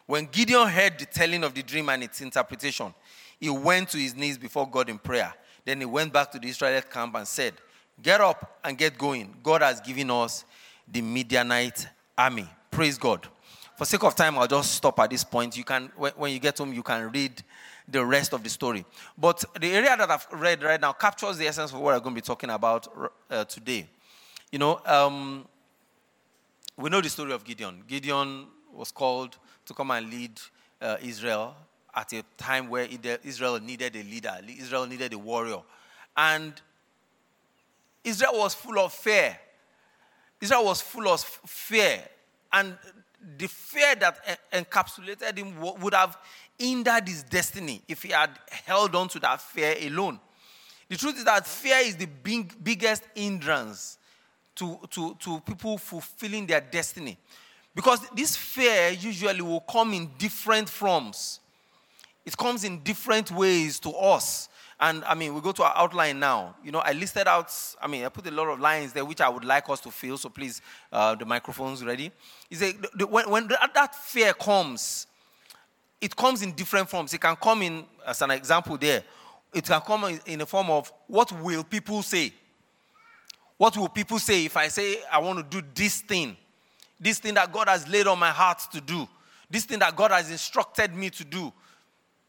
When 0.07 0.25
Gideon 0.25 0.69
heard 0.69 0.97
the 0.97 1.05
telling 1.05 1.43
of 1.43 1.53
the 1.53 1.61
dream 1.61 1.89
and 1.89 2.01
its 2.01 2.21
interpretation, 2.21 2.93
he 3.39 3.49
went 3.49 3.89
to 3.89 3.97
his 3.97 4.15
knees 4.15 4.37
before 4.37 4.67
God 4.67 4.89
in 4.89 4.97
prayer. 4.97 5.33
Then 5.65 5.81
he 5.81 5.85
went 5.85 6.13
back 6.13 6.31
to 6.31 6.39
the 6.39 6.47
Israelite 6.47 6.89
camp 6.89 7.15
and 7.15 7.27
said, 7.27 7.53
Get 8.01 8.21
up 8.21 8.59
and 8.63 8.77
get 8.77 8.97
going. 8.97 9.35
God 9.43 9.61
has 9.61 9.81
given 9.81 10.09
us 10.11 10.45
the 10.87 11.01
Midianite 11.01 11.87
army. 12.17 12.47
Praise 12.71 12.97
God. 12.97 13.27
For 13.75 13.85
sake 13.85 14.03
of 14.03 14.15
time, 14.15 14.37
I'll 14.37 14.47
just 14.47 14.75
stop 14.75 14.99
at 14.99 15.09
this 15.09 15.23
point. 15.23 15.57
You 15.57 15.63
can, 15.63 15.91
when 16.15 16.31
you 16.31 16.39
get 16.39 16.57
home, 16.57 16.73
you 16.73 16.83
can 16.83 17.11
read 17.11 17.43
the 17.87 18.03
rest 18.05 18.33
of 18.33 18.43
the 18.43 18.49
story. 18.49 18.85
But 19.17 19.43
the 19.59 19.71
area 19.73 19.95
that 19.97 20.09
I've 20.09 20.27
read 20.31 20.63
right 20.63 20.79
now 20.79 20.93
captures 20.93 21.37
the 21.37 21.47
essence 21.47 21.73
of 21.73 21.79
what 21.79 21.93
I'm 21.93 22.01
going 22.01 22.15
to 22.15 22.21
be 22.21 22.25
talking 22.25 22.49
about 22.49 22.87
uh, 23.29 23.45
today. 23.45 23.87
You 24.51 24.59
know, 24.59 24.79
um, 24.85 25.47
we 26.77 26.89
know 26.89 27.01
the 27.01 27.09
story 27.09 27.33
of 27.33 27.43
Gideon. 27.43 27.83
Gideon 27.87 28.47
was 28.71 28.91
called 28.91 29.37
to 29.67 29.73
come 29.73 29.91
and 29.91 30.09
lead 30.09 30.31
uh, 30.81 30.97
Israel 31.01 31.55
at 31.93 32.11
a 32.13 32.23
time 32.37 32.69
where 32.69 32.87
Israel 33.23 33.59
needed 33.59 33.95
a 33.95 34.03
leader, 34.03 34.37
Israel 34.47 34.85
needed 34.85 35.13
a 35.13 35.17
warrior. 35.17 35.61
And 36.15 36.53
Israel 38.03 38.33
was 38.35 38.53
full 38.53 38.79
of 38.79 38.93
fear. 38.93 39.37
Israel 40.39 40.65
was 40.65 40.81
full 40.81 41.07
of 41.07 41.21
fear. 41.21 42.03
And 42.51 42.77
the 43.37 43.47
fear 43.47 43.95
that 43.95 44.39
encapsulated 44.53 45.37
him 45.37 45.59
would 45.59 45.93
have 45.93 46.17
hindered 46.57 47.07
his 47.07 47.23
destiny 47.23 47.81
if 47.87 48.03
he 48.03 48.09
had 48.09 48.31
held 48.65 48.95
on 48.95 49.07
to 49.09 49.19
that 49.19 49.41
fear 49.41 49.75
alone. 49.81 50.19
The 50.87 50.95
truth 50.95 51.17
is 51.17 51.25
that 51.25 51.45
fear 51.45 51.79
is 51.79 51.97
the 51.97 52.05
big, 52.05 52.63
biggest 52.63 53.03
hindrance 53.13 53.97
to, 54.55 54.79
to, 54.91 55.15
to 55.19 55.39
people 55.41 55.77
fulfilling 55.77 56.47
their 56.47 56.61
destiny. 56.61 57.17
Because 57.77 57.99
this 58.09 58.35
fear 58.35 58.89
usually 58.89 59.43
will 59.43 59.59
come 59.59 59.93
in 59.93 60.09
different 60.17 60.67
forms. 60.67 61.39
It 62.25 62.35
comes 62.35 62.63
in 62.63 62.79
different 62.79 63.29
ways 63.29 63.79
to 63.81 63.91
us. 63.91 64.49
And 64.79 65.03
I 65.03 65.13
mean, 65.13 65.35
we 65.35 65.41
go 65.41 65.51
to 65.51 65.61
our 65.61 65.73
outline 65.75 66.19
now. 66.19 66.55
You 66.63 66.71
know, 66.71 66.79
I 66.79 66.93
listed 66.93 67.27
out, 67.27 67.53
I 67.79 67.85
mean, 67.85 68.03
I 68.03 68.09
put 68.09 68.25
a 68.25 68.31
lot 68.31 68.47
of 68.47 68.59
lines 68.59 68.93
there 68.93 69.05
which 69.05 69.21
I 69.21 69.29
would 69.29 69.45
like 69.45 69.69
us 69.69 69.79
to 69.81 69.91
feel. 69.91 70.17
So 70.17 70.27
please, 70.29 70.59
uh, 70.91 71.13
the 71.13 71.25
microphone's 71.25 71.85
ready. 71.85 72.11
Is 72.49 72.63
when, 73.11 73.29
when 73.29 73.47
that 73.47 73.93
fear 73.93 74.33
comes, 74.33 75.05
it 76.01 76.15
comes 76.15 76.41
in 76.41 76.53
different 76.53 76.89
forms. 76.89 77.13
It 77.13 77.21
can 77.21 77.35
come 77.35 77.61
in, 77.61 77.85
as 78.07 78.23
an 78.23 78.31
example 78.31 78.75
there, 78.79 79.03
it 79.53 79.65
can 79.65 79.81
come 79.81 80.03
in, 80.05 80.19
in 80.25 80.39
the 80.39 80.47
form 80.47 80.71
of 80.71 80.91
what 81.05 81.31
will 81.43 81.63
people 81.63 82.01
say? 82.01 82.33
What 83.55 83.77
will 83.77 83.89
people 83.89 84.17
say 84.17 84.45
if 84.45 84.57
I 84.57 84.67
say 84.69 84.97
I 85.11 85.19
want 85.19 85.37
to 85.51 85.61
do 85.61 85.67
this 85.75 86.01
thing? 86.01 86.37
This 86.99 87.19
thing 87.19 87.35
that 87.35 87.51
God 87.51 87.67
has 87.67 87.87
laid 87.87 88.07
on 88.07 88.19
my 88.19 88.31
heart 88.31 88.61
to 88.71 88.81
do. 88.81 89.07
This 89.49 89.65
thing 89.65 89.79
that 89.79 89.95
God 89.95 90.11
has 90.11 90.29
instructed 90.29 90.93
me 90.93 91.09
to 91.11 91.23
do. 91.23 91.53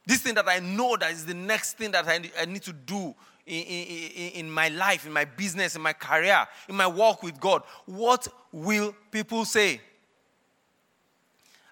This 0.07 0.23
thing 0.23 0.35
that 0.35 0.49
I 0.49 0.61
know 0.61 0.97
that 0.97 1.13
is 1.13 1.27
the 1.27 1.35
next 1.35 1.77
thing 1.77 1.91
that 1.93 2.07
I, 2.09 2.45
need 2.45 2.63
to 2.63 2.73
do 2.73 3.15
in, 3.47 3.63
in, 3.63 4.31
in 4.33 4.51
my 4.51 4.69
life, 4.69 5.07
in 5.07 5.13
my 5.13 5.25
business, 5.25 5.77
in 5.77 5.83
my 5.83 5.93
career, 5.93 6.47
in 6.69 6.77
my 6.77 6.87
walk 6.87 7.23
with 7.23 7.39
God. 7.41 7.63
What 7.87 8.29
will 8.53 8.95
people 9.11 9.45
say? 9.45 9.81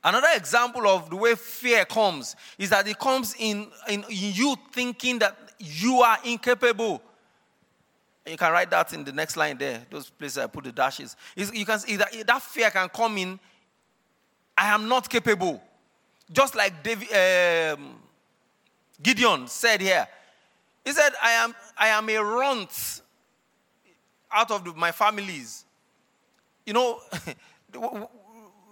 Another 0.05 0.29
example 0.37 0.87
of 0.87 1.11
the 1.11 1.17
way 1.17 1.35
fear 1.35 1.85
comes 1.85 2.37
is 2.59 2.71
that 2.71 2.87
it 2.87 2.99
comes 2.99 3.35
in, 3.39 3.69
in, 3.89 4.05
in 4.05 4.33
you 4.35 4.55
thinking 4.73 5.19
that 5.19 5.37
you 5.59 6.01
are 6.01 6.19
incapable. 6.25 7.03
You 8.27 8.37
can 8.37 8.53
write 8.53 8.71
that 8.71 8.93
in 8.93 9.05
the 9.05 9.13
next 9.13 9.37
line 9.37 9.57
there, 9.57 9.87
those 9.91 10.11
places 10.11 10.39
I 10.39 10.47
put 10.49 10.65
the 10.65 10.73
dashes. 10.73 11.17
you 11.37 11.65
can 11.65 11.79
see 11.79 11.97
that, 11.97 12.13
that 12.27 12.43
fear 12.43 12.71
can 12.71 12.89
come 12.89 13.17
in, 13.19 13.39
I 14.57 14.75
am 14.75 14.89
not 14.89 15.09
capable. 15.09 15.63
Just 16.33 16.57
like 16.57 16.83
David, 16.83 17.79
um, 17.79 17.97
Gideon 19.01 19.47
said 19.47 19.81
here. 19.81 20.09
He 20.85 20.93
said, 20.93 21.13
I 21.23 21.33
am, 21.33 21.55
I 21.77 21.89
am 21.89 22.09
a 22.09 22.19
runt 22.19 23.03
out 24.33 24.51
of 24.51 24.65
the, 24.65 24.73
my 24.75 24.93
families. 24.93 25.65
You 26.65 26.73
know, 26.73 27.01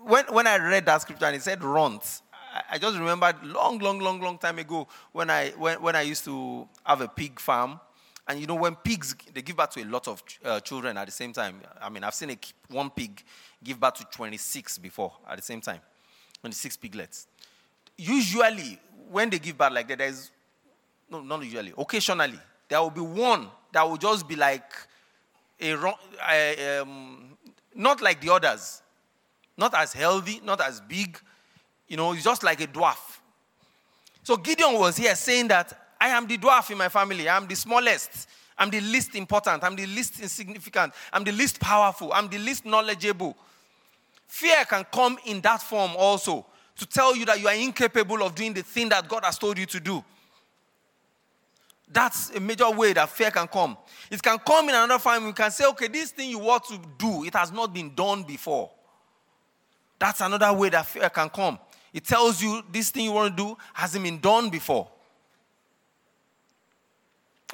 when, 0.02 0.24
when 0.26 0.46
I 0.46 0.56
read 0.56 0.86
that 0.86 1.02
scripture 1.02 1.26
and 1.26 1.36
it 1.36 1.42
said 1.42 1.62
runt, 1.62 2.22
I, 2.32 2.62
I 2.72 2.78
just 2.78 2.98
remembered 2.98 3.36
long, 3.44 3.78
long, 3.78 3.98
long, 3.98 4.20
long 4.20 4.38
time 4.38 4.58
ago 4.58 4.88
when 5.12 5.30
I, 5.30 5.50
when, 5.50 5.80
when 5.82 5.96
I 5.96 6.02
used 6.02 6.24
to 6.24 6.68
have 6.84 7.00
a 7.00 7.08
pig 7.08 7.38
farm. 7.38 7.78
And 8.26 8.40
you 8.40 8.46
know, 8.46 8.54
when 8.54 8.74
pigs, 8.74 9.14
they 9.32 9.42
give 9.42 9.56
birth 9.56 9.70
to 9.70 9.82
a 9.82 9.84
lot 9.84 10.08
of 10.08 10.22
uh, 10.44 10.60
children 10.60 10.96
at 10.96 11.06
the 11.06 11.12
same 11.12 11.32
time. 11.32 11.60
I 11.80 11.90
mean, 11.90 12.04
I've 12.04 12.14
seen 12.14 12.30
a, 12.30 12.38
one 12.68 12.90
pig 12.90 13.22
give 13.62 13.78
birth 13.78 13.94
to 13.94 14.04
26 14.04 14.78
before 14.78 15.12
at 15.28 15.36
the 15.36 15.42
same 15.42 15.60
time, 15.60 15.80
26 16.40 16.76
piglets. 16.78 17.26
Usually, 17.96 18.78
when 19.10 19.30
they 19.30 19.38
give 19.38 19.58
birth 19.58 19.72
like 19.72 19.88
that, 19.88 19.98
there's, 19.98 20.30
no, 21.10 21.20
not 21.20 21.42
usually, 21.42 21.74
occasionally, 21.76 22.38
there 22.68 22.80
will 22.80 22.90
be 22.90 23.02
one 23.02 23.48
that 23.72 23.88
will 23.88 23.98
just 23.98 24.26
be 24.26 24.36
like 24.36 24.72
a, 25.60 25.76
a 26.30 26.80
um, 26.80 27.36
not 27.74 28.00
like 28.00 28.20
the 28.20 28.32
others. 28.32 28.82
Not 29.56 29.74
as 29.74 29.92
healthy, 29.92 30.40
not 30.44 30.60
as 30.60 30.80
big. 30.80 31.18
You 31.86 31.96
know, 31.96 32.12
he's 32.12 32.24
just 32.24 32.42
like 32.42 32.60
a 32.60 32.66
dwarf. 32.66 33.20
So 34.22 34.36
Gideon 34.36 34.74
was 34.74 34.96
here 34.96 35.14
saying 35.14 35.48
that 35.48 35.83
I 36.00 36.08
am 36.08 36.26
the 36.26 36.38
dwarf 36.38 36.70
in 36.70 36.78
my 36.78 36.88
family. 36.88 37.28
I 37.28 37.36
am 37.36 37.46
the 37.46 37.56
smallest. 37.56 38.28
I'm 38.56 38.70
the 38.70 38.80
least 38.80 39.14
important. 39.14 39.64
I'm 39.64 39.76
the 39.76 39.86
least 39.86 40.20
insignificant. 40.20 40.92
I'm 41.12 41.24
the 41.24 41.32
least 41.32 41.60
powerful. 41.60 42.12
I'm 42.12 42.28
the 42.28 42.38
least 42.38 42.64
knowledgeable. 42.64 43.36
Fear 44.26 44.64
can 44.66 44.84
come 44.92 45.18
in 45.26 45.40
that 45.42 45.62
form 45.62 45.92
also 45.96 46.46
to 46.76 46.86
tell 46.86 47.14
you 47.14 47.24
that 47.24 47.40
you 47.40 47.48
are 47.48 47.54
incapable 47.54 48.22
of 48.22 48.34
doing 48.34 48.52
the 48.52 48.62
thing 48.62 48.88
that 48.88 49.08
God 49.08 49.24
has 49.24 49.38
told 49.38 49.58
you 49.58 49.66
to 49.66 49.80
do. 49.80 50.04
That's 51.88 52.30
a 52.30 52.40
major 52.40 52.70
way 52.70 52.92
that 52.94 53.08
fear 53.10 53.30
can 53.30 53.46
come. 53.46 53.76
It 54.10 54.20
can 54.22 54.38
come 54.38 54.68
in 54.68 54.74
another 54.74 54.98
form. 54.98 55.26
You 55.26 55.32
can 55.32 55.50
say, 55.50 55.64
okay, 55.66 55.86
this 55.86 56.10
thing 56.10 56.30
you 56.30 56.40
want 56.40 56.64
to 56.64 56.80
do, 56.98 57.24
it 57.24 57.34
has 57.34 57.52
not 57.52 57.72
been 57.72 57.94
done 57.94 58.24
before. 58.24 58.70
That's 59.98 60.20
another 60.20 60.52
way 60.52 60.70
that 60.70 60.86
fear 60.86 61.08
can 61.08 61.28
come. 61.28 61.58
It 61.92 62.04
tells 62.04 62.42
you 62.42 62.62
this 62.72 62.90
thing 62.90 63.04
you 63.04 63.12
want 63.12 63.36
to 63.36 63.42
do 63.42 63.56
hasn't 63.72 64.02
been 64.02 64.18
done 64.18 64.50
before. 64.50 64.88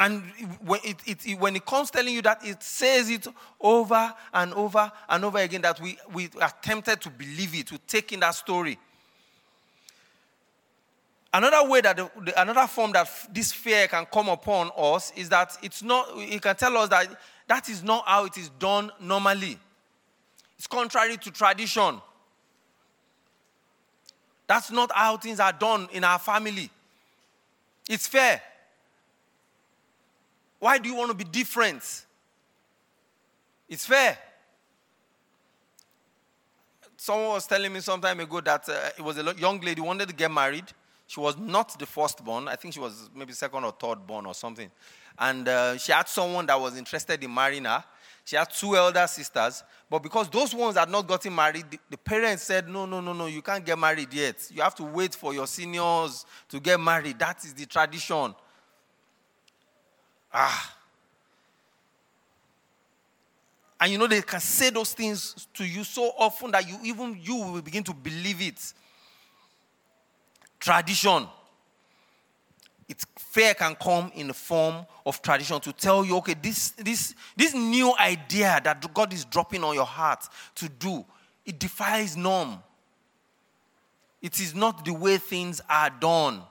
And 0.01 0.23
when 0.65 0.81
it, 0.83 0.97
it, 1.27 1.39
when 1.39 1.55
it 1.55 1.67
comes 1.67 1.91
telling 1.91 2.15
you 2.15 2.23
that, 2.23 2.43
it 2.43 2.63
says 2.63 3.11
it 3.11 3.27
over 3.61 4.15
and 4.33 4.55
over 4.55 4.91
and 5.07 5.25
over 5.27 5.37
again 5.37 5.61
that 5.61 5.79
we, 5.79 5.99
we 6.15 6.31
are 6.41 6.53
tempted 6.63 7.03
to 7.03 7.11
believe 7.11 7.55
it, 7.55 7.67
to 7.67 7.77
take 7.87 8.11
in 8.11 8.21
that 8.21 8.35
story. 8.35 8.79
Another 11.35 11.69
way 11.69 11.83
that 11.83 11.99
the, 11.99 12.11
the, 12.25 12.41
another 12.41 12.67
form 12.67 12.93
that 12.93 13.03
f- 13.03 13.29
this 13.31 13.53
fear 13.53 13.87
can 13.89 14.07
come 14.07 14.31
upon 14.31 14.71
us 14.75 15.13
is 15.17 15.29
that 15.29 15.59
it's 15.63 15.83
not. 15.83 16.09
It 16.17 16.41
can 16.41 16.57
tell 16.57 16.79
us 16.79 16.89
that 16.89 17.21
that 17.47 17.69
is 17.69 17.85
not 17.85 18.07
how 18.07 18.25
it 18.25 18.39
is 18.39 18.49
done 18.59 18.91
normally. 19.01 19.59
It's 20.57 20.67
contrary 20.67 21.19
to 21.19 21.31
tradition. 21.31 22.01
That's 24.47 24.71
not 24.71 24.91
how 24.95 25.19
things 25.19 25.41
are 25.41 25.53
done 25.53 25.91
in 25.93 26.05
our 26.05 26.19
family. 26.19 26.71
It's 27.87 28.07
fair. 28.09 28.41
Why 30.61 30.79
do 30.79 30.89
you 30.89 30.95
want 30.95 31.11
to 31.11 31.17
be 31.17 31.25
different? 31.25 32.07
It's 33.69 33.87
fair. 33.87 34.17
Someone 36.97 37.31
was 37.31 37.47
telling 37.47 37.73
me 37.73 37.81
some 37.81 38.01
time 38.01 38.21
ago 38.21 38.41
that 38.43 38.69
uh, 38.69 38.91
it 38.97 39.03
was 39.03 39.19
a 39.19 39.35
young 39.37 39.59
lady 39.61 39.81
wanted 39.81 40.09
to 40.09 40.15
get 40.15 40.31
married 40.31 40.67
she 41.11 41.19
was 41.19 41.37
not 41.37 41.77
the 41.77 41.87
firstborn. 41.87 42.47
I 42.47 42.55
think 42.55 42.73
she 42.73 42.79
was 42.79 43.11
maybe 43.13 43.33
second 43.33 43.65
or 43.65 43.73
third 43.73 44.07
born 44.07 44.27
or 44.27 44.33
something. 44.33 44.71
And 45.19 45.49
uh, 45.49 45.77
she 45.77 45.91
had 45.91 46.09
someone 46.09 46.47
that 46.47 46.61
was 46.61 46.77
interested 46.77 47.25
in 47.25 47.35
marrying 47.35 47.65
her. 47.65 47.83
She 48.25 48.37
had 48.37 48.49
two 48.49 48.77
elder 48.77 49.05
sisters. 49.09 49.65
But 49.91 50.05
because 50.05 50.29
those 50.29 50.55
ones 50.55 50.77
had 50.77 50.89
not 50.89 51.09
gotten 51.09 51.35
married, 51.35 51.69
the, 51.69 51.81
the 51.91 51.99
parents 51.99 52.45
said, 52.45 52.69
no, 52.69 52.87
no, 52.87 53.01
no, 53.01 53.13
no, 53.13 53.27
you 53.27 53.43
can't 53.43 53.67
get 53.67 53.77
married 53.77 54.15
yet. 54.15 54.37
You 54.53 54.63
have 54.63 54.77
to 54.77 54.85
wait 54.85 55.17
for 55.17 55.35
your 55.35 55.49
seniors 55.49 56.25
to 56.49 56.61
get 56.61 56.79
married. 56.79 57.19
That 57.19 57.45
is 57.45 57.55
the 57.55 57.67
tradition. 57.67 58.33
Ah. 60.33 60.77
And 63.81 63.93
you 63.93 63.99
know, 63.99 64.07
they 64.07 64.21
can 64.21 64.41
say 64.41 64.71
those 64.71 64.93
things 64.93 65.49
to 65.55 65.65
you 65.65 65.85
so 65.85 66.13
often 66.19 66.51
that 66.51 66.69
you 66.69 66.79
even 66.85 67.19
you 67.21 67.37
will 67.37 67.63
begin 67.63 67.83
to 67.85 67.95
believe 67.95 68.43
it 68.43 68.75
tradition. 70.61 71.27
It's 72.89 73.07
fear 73.19 73.55
can 73.55 73.75
come 73.77 74.13
in 74.15 74.29
the 74.29 74.35
form 74.35 74.85
of 75.07 75.23
tradition 75.23 75.59
to 75.61 75.73
tell 75.73 76.05
you, 76.05 76.17
okay, 76.19 76.35
this, 76.41 76.71
this, 76.71 77.15
this 77.37 77.55
new 77.55 77.95
idea 77.99 78.61
that 78.63 78.93
God 78.93 79.13
is 79.13 79.25
dropping 79.25 79.65
on 79.65 79.75
your 79.75 79.87
heart 79.87 80.25
to 80.57 80.69
do, 80.69 81.05
it 81.47 81.59
defies 81.59 82.17
norm. 82.17 82.63
It 84.21 84.39
is 84.41 84.55
not 84.55 84.85
the 84.85 84.93
way 84.93 85.19
things 85.19 85.61
are 85.71 85.89
done. 85.89 86.43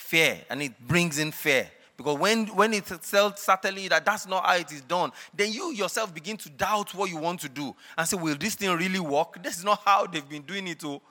Fear, 0.00 0.38
and 0.48 0.62
it 0.62 0.72
brings 0.88 1.18
in 1.18 1.30
fear. 1.30 1.68
Because 1.96 2.18
when, 2.18 2.46
when 2.56 2.72
it 2.72 2.86
telling 2.86 3.82
you 3.82 3.90
that 3.90 4.02
that's 4.04 4.26
not 4.26 4.46
how 4.46 4.56
it 4.56 4.72
is 4.72 4.80
done, 4.80 5.12
then 5.34 5.52
you 5.52 5.72
yourself 5.72 6.12
begin 6.14 6.38
to 6.38 6.48
doubt 6.48 6.94
what 6.94 7.10
you 7.10 7.18
want 7.18 7.38
to 7.40 7.48
do 7.50 7.76
and 7.98 8.08
say, 8.08 8.16
will 8.16 8.34
this 8.34 8.54
thing 8.54 8.70
really 8.70 8.98
work? 8.98 9.40
This 9.42 9.58
is 9.58 9.64
not 9.64 9.82
how 9.84 10.06
they've 10.06 10.26
been 10.26 10.42
doing 10.42 10.66
it. 10.68 10.82
Oh. 10.82 11.02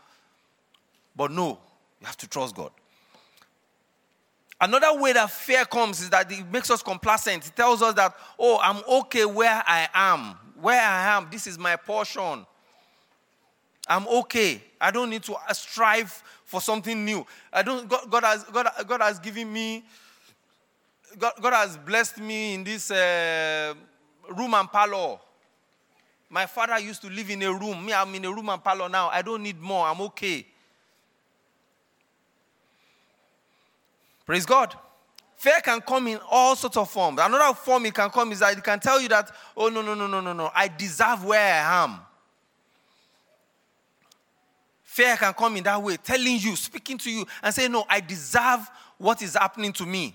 But 1.16 1.32
no, 1.32 1.60
you 2.02 2.08
have 2.08 2.18
to 2.18 2.28
trust 2.28 2.56
God. 2.56 2.72
Another 4.60 5.00
way 5.00 5.14
that 5.14 5.30
fear 5.30 5.64
comes 5.64 6.02
is 6.02 6.10
that 6.10 6.30
it 6.32 6.52
makes 6.52 6.72
us 6.72 6.82
complacent. 6.82 7.46
It 7.46 7.56
tells 7.56 7.84
us 7.84 7.94
that, 7.94 8.16
oh, 8.40 8.60
I'm 8.60 8.84
okay 9.02 9.26
where 9.26 9.64
I 9.68 9.88
am. 9.94 10.36
Where 10.60 10.82
I 10.82 11.16
am, 11.16 11.28
this 11.32 11.46
is 11.46 11.60
my 11.60 11.76
portion. 11.76 12.46
I'm 13.88 14.08
okay. 14.08 14.64
I 14.82 14.92
don't 14.92 15.10
need 15.10 15.24
to 15.24 15.36
strive 15.54 16.24
for 16.50 16.60
something 16.60 17.06
new. 17.06 17.24
I 17.54 17.62
don't, 17.62 17.88
God, 17.88 18.10
God 18.10 18.24
has, 18.24 18.44
God, 18.46 18.68
God 18.88 19.02
has 19.02 19.20
given 19.20 19.54
me, 19.54 19.84
God, 21.16 21.34
God 21.40 21.54
has 21.54 21.78
blessed 21.78 22.18
me 22.18 22.56
in 22.56 22.64
this 22.64 22.90
uh, 22.90 23.76
room 24.36 24.56
and 24.56 24.68
parlor. 24.72 25.20
My 26.28 26.48
father 26.48 26.80
used 26.80 27.04
to 27.04 27.10
live 27.10 27.30
in 27.30 27.44
a 27.44 27.54
room. 27.54 27.86
Me, 27.86 27.94
I'm 27.94 28.14
in 28.16 28.26
a 28.26 28.34
room 28.34 28.50
and 28.50 28.64
parlor 28.64 28.90
now. 28.90 29.10
I 29.10 29.22
don't 29.22 29.44
need 29.44 29.60
more. 29.60 29.86
I'm 29.86 30.02
okay. 30.02 30.46
Praise 34.26 34.48
God. 34.48 34.76
Fear 35.38 35.62
can 35.64 35.82
come 35.82 36.08
in 36.08 36.20
all 36.32 36.56
sorts 36.56 36.78
of 36.78 36.90
forms. 36.90 37.20
Another 37.22 37.54
form 37.54 37.86
it 37.86 37.94
can 37.94 38.10
come 38.10 38.32
is 38.32 38.40
that 38.40 38.58
it 38.58 38.64
can 38.64 38.80
tell 38.80 39.00
you 39.00 39.08
that, 39.10 39.32
oh, 39.56 39.70
no, 39.70 39.84
no, 39.84 39.94
no, 39.94 40.08
no, 40.08 40.20
no, 40.20 40.34
no, 40.34 40.52
I 40.54 40.68
deserve 40.68 41.24
where 41.26 41.64
I 41.64 41.84
am. 41.84 42.00
Fear 45.00 45.16
can 45.16 45.34
come 45.34 45.56
in 45.56 45.64
that 45.64 45.82
way, 45.82 45.96
telling 45.96 46.40
you, 46.40 46.58
speaking 46.58 46.98
to 46.98 47.10
you, 47.10 47.26
and 47.42 47.56
saying, 47.56 47.72
no, 47.72 47.86
I 47.88 48.02
deserve 48.02 48.70
what 48.98 49.22
is 49.22 49.34
happening 49.34 49.72
to 49.72 49.86
me. 49.86 50.14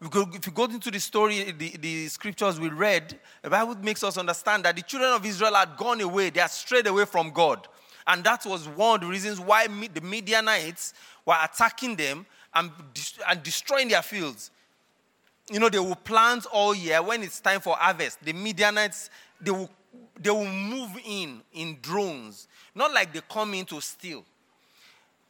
If 0.00 0.46
you 0.46 0.52
go 0.52 0.66
into 0.66 0.88
the 0.88 1.00
story, 1.00 1.50
the, 1.50 1.76
the 1.78 2.06
scriptures 2.06 2.60
we 2.60 2.68
read, 2.68 3.18
the 3.42 3.50
Bible 3.50 3.74
makes 3.82 4.04
us 4.04 4.16
understand 4.16 4.66
that 4.66 4.76
the 4.76 4.82
children 4.82 5.10
of 5.10 5.26
Israel 5.26 5.54
had 5.56 5.76
gone 5.76 6.00
away, 6.00 6.30
they 6.30 6.38
had 6.38 6.52
strayed 6.52 6.86
away 6.86 7.06
from 7.06 7.30
God. 7.30 7.66
And 8.06 8.22
that 8.22 8.46
was 8.46 8.68
one 8.68 8.94
of 8.94 9.00
the 9.00 9.08
reasons 9.08 9.40
why 9.40 9.66
the 9.66 10.00
Midianites 10.00 10.94
were 11.26 11.38
attacking 11.42 11.96
them 11.96 12.24
and, 12.54 12.70
and 13.28 13.42
destroying 13.42 13.88
their 13.88 14.02
fields. 14.02 14.52
You 15.50 15.58
know, 15.58 15.68
they 15.68 15.80
will 15.80 15.96
plant 15.96 16.46
all 16.52 16.72
year. 16.72 17.02
When 17.02 17.24
it's 17.24 17.40
time 17.40 17.60
for 17.60 17.74
harvest, 17.74 18.22
the 18.22 18.32
Midianites, 18.32 19.10
they 19.40 19.50
will, 19.50 19.70
they 20.20 20.30
will 20.30 20.46
move 20.46 20.96
in 21.04 21.42
in 21.52 21.78
drones. 21.82 22.46
Not 22.74 22.92
like 22.92 23.12
they 23.12 23.20
come 23.28 23.54
in 23.54 23.64
to 23.66 23.80
steal. 23.80 24.24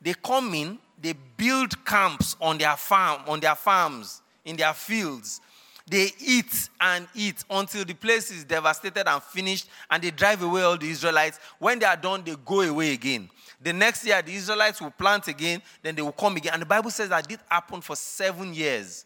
They 0.01 0.15
come 0.15 0.53
in, 0.55 0.79
they 1.01 1.15
build 1.37 1.85
camps 1.85 2.37
on 2.41 2.59
their 2.59 2.77
farm, 2.77 3.23
on 3.27 3.41
their 3.41 3.55
farms, 3.55 4.21
in 4.45 4.57
their 4.57 4.75
fields. 4.75 5.41
They 5.87 6.11
eat 6.21 6.69
and 6.81 7.09
eat 7.15 7.45
until 7.51 7.85
the 7.85 7.95
place 7.95 8.31
is 8.31 8.45
devastated 8.45 9.09
and 9.09 9.23
finished, 9.23 9.69
and 9.91 10.03
they 10.03 10.11
drive 10.11 10.43
away 10.43 10.63
all 10.63 10.77
the 10.79 10.89
Israelites. 10.89 11.39
When 11.59 11.79
they 11.79 11.87
are 11.87 11.97
done, 11.97 12.23
they 12.25 12.37
go 12.45 12.61
away 12.61 12.93
again. 12.93 13.29
The 13.61 13.73
next 13.73 14.05
year, 14.05 14.21
the 14.23 14.35
Israelites 14.35 14.81
will 14.81 14.91
plant 14.91 15.29
again, 15.29 15.63
then 15.83 15.95
they 15.95 16.03
will 16.03 16.13
come 16.13 16.37
again. 16.37 16.55
And 16.55 16.63
the 16.63 16.67
Bible 16.67 16.91
says 16.91 17.09
that 17.09 17.29
did 17.29 17.41
happen 17.49 17.81
for 17.81 17.97
seven 17.97 18.55
years. 18.55 19.05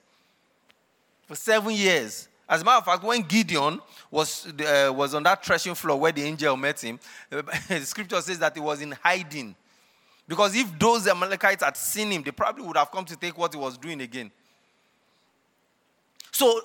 For 1.26 1.34
seven 1.34 1.72
years. 1.72 2.28
As 2.48 2.62
a 2.62 2.64
matter 2.64 2.78
of 2.78 2.84
fact, 2.84 3.02
when 3.02 3.22
Gideon 3.22 3.80
was, 4.10 4.46
uh, 4.46 4.92
was 4.94 5.14
on 5.14 5.22
that 5.24 5.44
threshing 5.44 5.74
floor 5.74 5.98
where 5.98 6.12
the 6.12 6.22
angel 6.22 6.56
met 6.56 6.80
him, 6.80 6.98
the 7.30 7.80
scripture 7.80 8.20
says 8.20 8.38
that 8.38 8.54
he 8.54 8.60
was 8.60 8.80
in 8.80 8.92
hiding. 8.92 9.54
Because 10.28 10.54
if 10.54 10.78
those 10.78 11.06
Amalekites 11.08 11.62
had 11.62 11.76
seen 11.76 12.10
him, 12.10 12.22
they 12.22 12.30
probably 12.30 12.64
would 12.64 12.76
have 12.76 12.90
come 12.90 13.04
to 13.04 13.16
take 13.16 13.36
what 13.36 13.52
he 13.52 13.58
was 13.58 13.76
doing 13.76 14.00
again. 14.00 14.30
So 16.30 16.60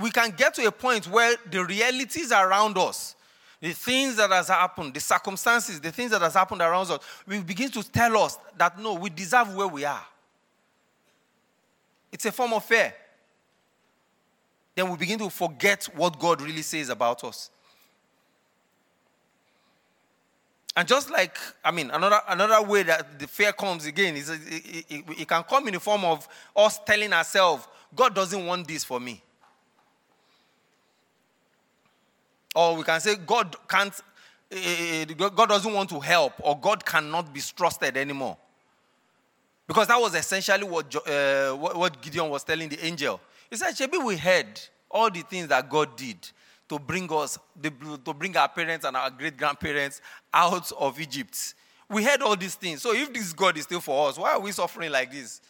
we 0.00 0.10
can 0.10 0.30
get 0.30 0.54
to 0.54 0.66
a 0.66 0.72
point 0.72 1.06
where 1.06 1.36
the 1.50 1.64
realities 1.64 2.32
around 2.32 2.76
us 2.78 3.14
the 3.62 3.72
things 3.72 4.16
that 4.16 4.28
has 4.30 4.48
happened, 4.48 4.92
the 4.92 4.98
circumstances, 4.98 5.80
the 5.80 5.92
things 5.92 6.10
that 6.10 6.20
has 6.20 6.34
happened 6.34 6.60
around 6.60 6.90
us, 6.90 6.98
will 7.28 7.44
begin 7.44 7.70
to 7.70 7.88
tell 7.92 8.18
us 8.18 8.36
that 8.58 8.76
no, 8.76 8.94
we 8.94 9.08
deserve 9.08 9.54
where 9.54 9.68
we 9.68 9.84
are. 9.84 10.04
It's 12.10 12.26
a 12.26 12.32
form 12.32 12.54
of 12.54 12.64
fear. 12.64 12.92
Then 14.82 14.90
we 14.90 14.96
begin 14.96 15.20
to 15.20 15.30
forget 15.30 15.84
what 15.94 16.18
God 16.18 16.42
really 16.42 16.62
says 16.62 16.88
about 16.88 17.22
us. 17.22 17.50
And 20.74 20.88
just 20.88 21.08
like, 21.08 21.38
I 21.64 21.70
mean, 21.70 21.88
another, 21.92 22.18
another 22.28 22.66
way 22.66 22.82
that 22.82 23.16
the 23.16 23.28
fear 23.28 23.52
comes 23.52 23.86
again 23.86 24.16
is 24.16 24.28
it, 24.28 24.40
it, 24.88 25.04
it, 25.20 25.28
can 25.28 25.44
come 25.44 25.68
in 25.68 25.74
the 25.74 25.78
form 25.78 26.04
of 26.04 26.26
us 26.56 26.80
telling 26.84 27.12
ourselves, 27.12 27.68
God 27.94 28.12
doesn't 28.12 28.44
want 28.44 28.66
this 28.66 28.82
for 28.82 28.98
me. 28.98 29.22
Or 32.52 32.74
we 32.74 32.82
can 32.82 33.00
say 33.00 33.14
God 33.24 33.54
can't, 33.68 33.94
uh, 34.52 35.28
God 35.28 35.48
doesn't 35.48 35.72
want 35.72 35.90
to 35.90 36.00
help, 36.00 36.32
or 36.40 36.58
God 36.58 36.84
cannot 36.84 37.32
be 37.32 37.40
trusted 37.40 37.96
anymore. 37.96 38.36
Because 39.68 39.86
that 39.86 40.00
was 40.00 40.16
essentially 40.16 40.64
what, 40.64 40.92
uh, 41.08 41.52
what 41.54 42.02
Gideon 42.02 42.28
was 42.28 42.42
telling 42.42 42.68
the 42.68 42.84
angel. 42.84 43.20
He 43.52 43.58
said, 43.58 43.74
Shebi, 43.74 44.02
we 44.02 44.16
heard 44.16 44.58
all 44.90 45.10
the 45.10 45.20
things 45.20 45.48
that 45.48 45.68
God 45.68 45.94
did 45.94 46.16
to 46.70 46.78
bring 46.78 47.06
us, 47.12 47.38
to 47.62 48.14
bring 48.14 48.34
our 48.34 48.48
parents 48.48 48.86
and 48.86 48.96
our 48.96 49.10
great 49.10 49.36
grandparents 49.36 50.00
out 50.32 50.72
of 50.72 50.98
Egypt. 50.98 51.52
We 51.86 52.02
heard 52.02 52.22
all 52.22 52.34
these 52.34 52.54
things. 52.54 52.80
So 52.80 52.94
if 52.94 53.12
this 53.12 53.34
God 53.34 53.58
is 53.58 53.64
still 53.64 53.82
for 53.82 54.08
us, 54.08 54.16
why 54.16 54.32
are 54.32 54.40
we 54.40 54.52
suffering 54.52 54.90
like 54.90 55.12
this? 55.12 55.42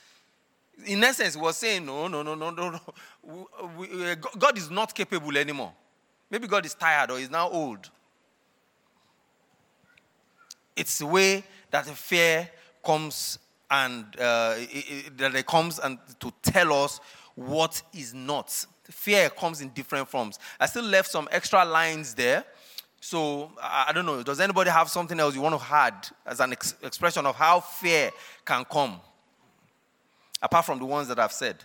In 0.84 1.04
essence, 1.04 1.36
he 1.36 1.40
was 1.40 1.56
saying, 1.56 1.86
no, 1.86 2.08
no, 2.08 2.24
no, 2.24 2.34
no, 2.34 2.50
no, 2.50 2.70
no. 2.70 3.48
Uh, 3.62 4.16
God 4.36 4.58
is 4.58 4.68
not 4.68 4.92
capable 4.92 5.38
anymore. 5.38 5.72
Maybe 6.28 6.48
God 6.48 6.66
is 6.66 6.74
tired 6.74 7.12
or 7.12 7.20
he's 7.20 7.30
now 7.30 7.48
old. 7.50 7.88
It's 10.74 10.98
the 10.98 11.06
way 11.06 11.44
that 11.70 11.84
the 11.84 11.92
fear 11.92 12.50
comes 12.84 13.38
and 13.70 14.04
uh, 14.18 14.56
it- 14.58 14.90
it- 14.90 15.18
that 15.18 15.36
it 15.36 15.46
comes 15.46 15.78
and 15.78 15.98
to 16.18 16.32
tell 16.42 16.72
us 16.84 16.98
what 17.34 17.82
is 17.92 18.12
not. 18.14 18.66
Fear 18.84 19.30
comes 19.30 19.60
in 19.60 19.68
different 19.70 20.08
forms. 20.08 20.38
I 20.58 20.66
still 20.66 20.84
left 20.84 21.10
some 21.10 21.28
extra 21.30 21.64
lines 21.64 22.14
there. 22.14 22.44
So 23.00 23.50
I 23.60 23.90
don't 23.92 24.06
know. 24.06 24.22
Does 24.22 24.38
anybody 24.38 24.70
have 24.70 24.88
something 24.88 25.18
else 25.18 25.34
you 25.34 25.40
want 25.40 25.60
to 25.60 25.66
add 25.74 26.06
as 26.24 26.38
an 26.38 26.52
ex- 26.52 26.76
expression 26.82 27.26
of 27.26 27.34
how 27.34 27.58
fear 27.58 28.12
can 28.44 28.64
come, 28.64 29.00
apart 30.40 30.64
from 30.64 30.78
the 30.78 30.84
ones 30.84 31.08
that 31.08 31.18
I've 31.18 31.32
said? 31.32 31.56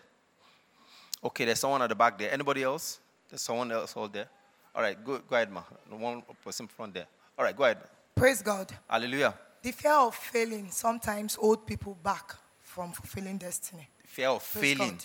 Okay, 1.23 1.45
there's 1.45 1.60
someone 1.60 1.82
at 1.84 1.89
the 1.89 1.95
back 1.95 2.17
there. 2.17 2.32
Anybody 2.32 2.63
else? 2.63 2.99
There's 3.30 3.41
someone 3.41 3.71
else 3.71 3.95
all 3.95 4.08
there. 4.08 4.27
All 4.73 4.82
right, 4.82 4.97
go, 5.03 5.19
go 5.19 5.36
ahead, 5.36 5.51
ma. 5.51 5.62
The 5.89 5.95
one 5.95 6.23
person 6.43 6.67
front 6.67 6.93
there. 6.95 7.08
All 7.38 7.45
right, 7.45 7.56
go 7.56 7.65
ahead. 7.65 7.77
Praise 8.15 8.41
God. 8.41 8.71
Hallelujah. 8.89 9.36
The 9.62 9.71
fear 9.71 9.93
of 9.93 10.15
failing 10.15 10.71
sometimes 10.71 11.36
hold 11.36 11.67
people 11.67 11.97
back 12.01 12.34
from 12.62 12.91
fulfilling 12.93 13.38
destiny. 13.38 13.88
Fear 14.06 14.30
of 14.30 14.51
Praise 14.53 14.75
failing. 14.75 14.91
God. 14.93 15.03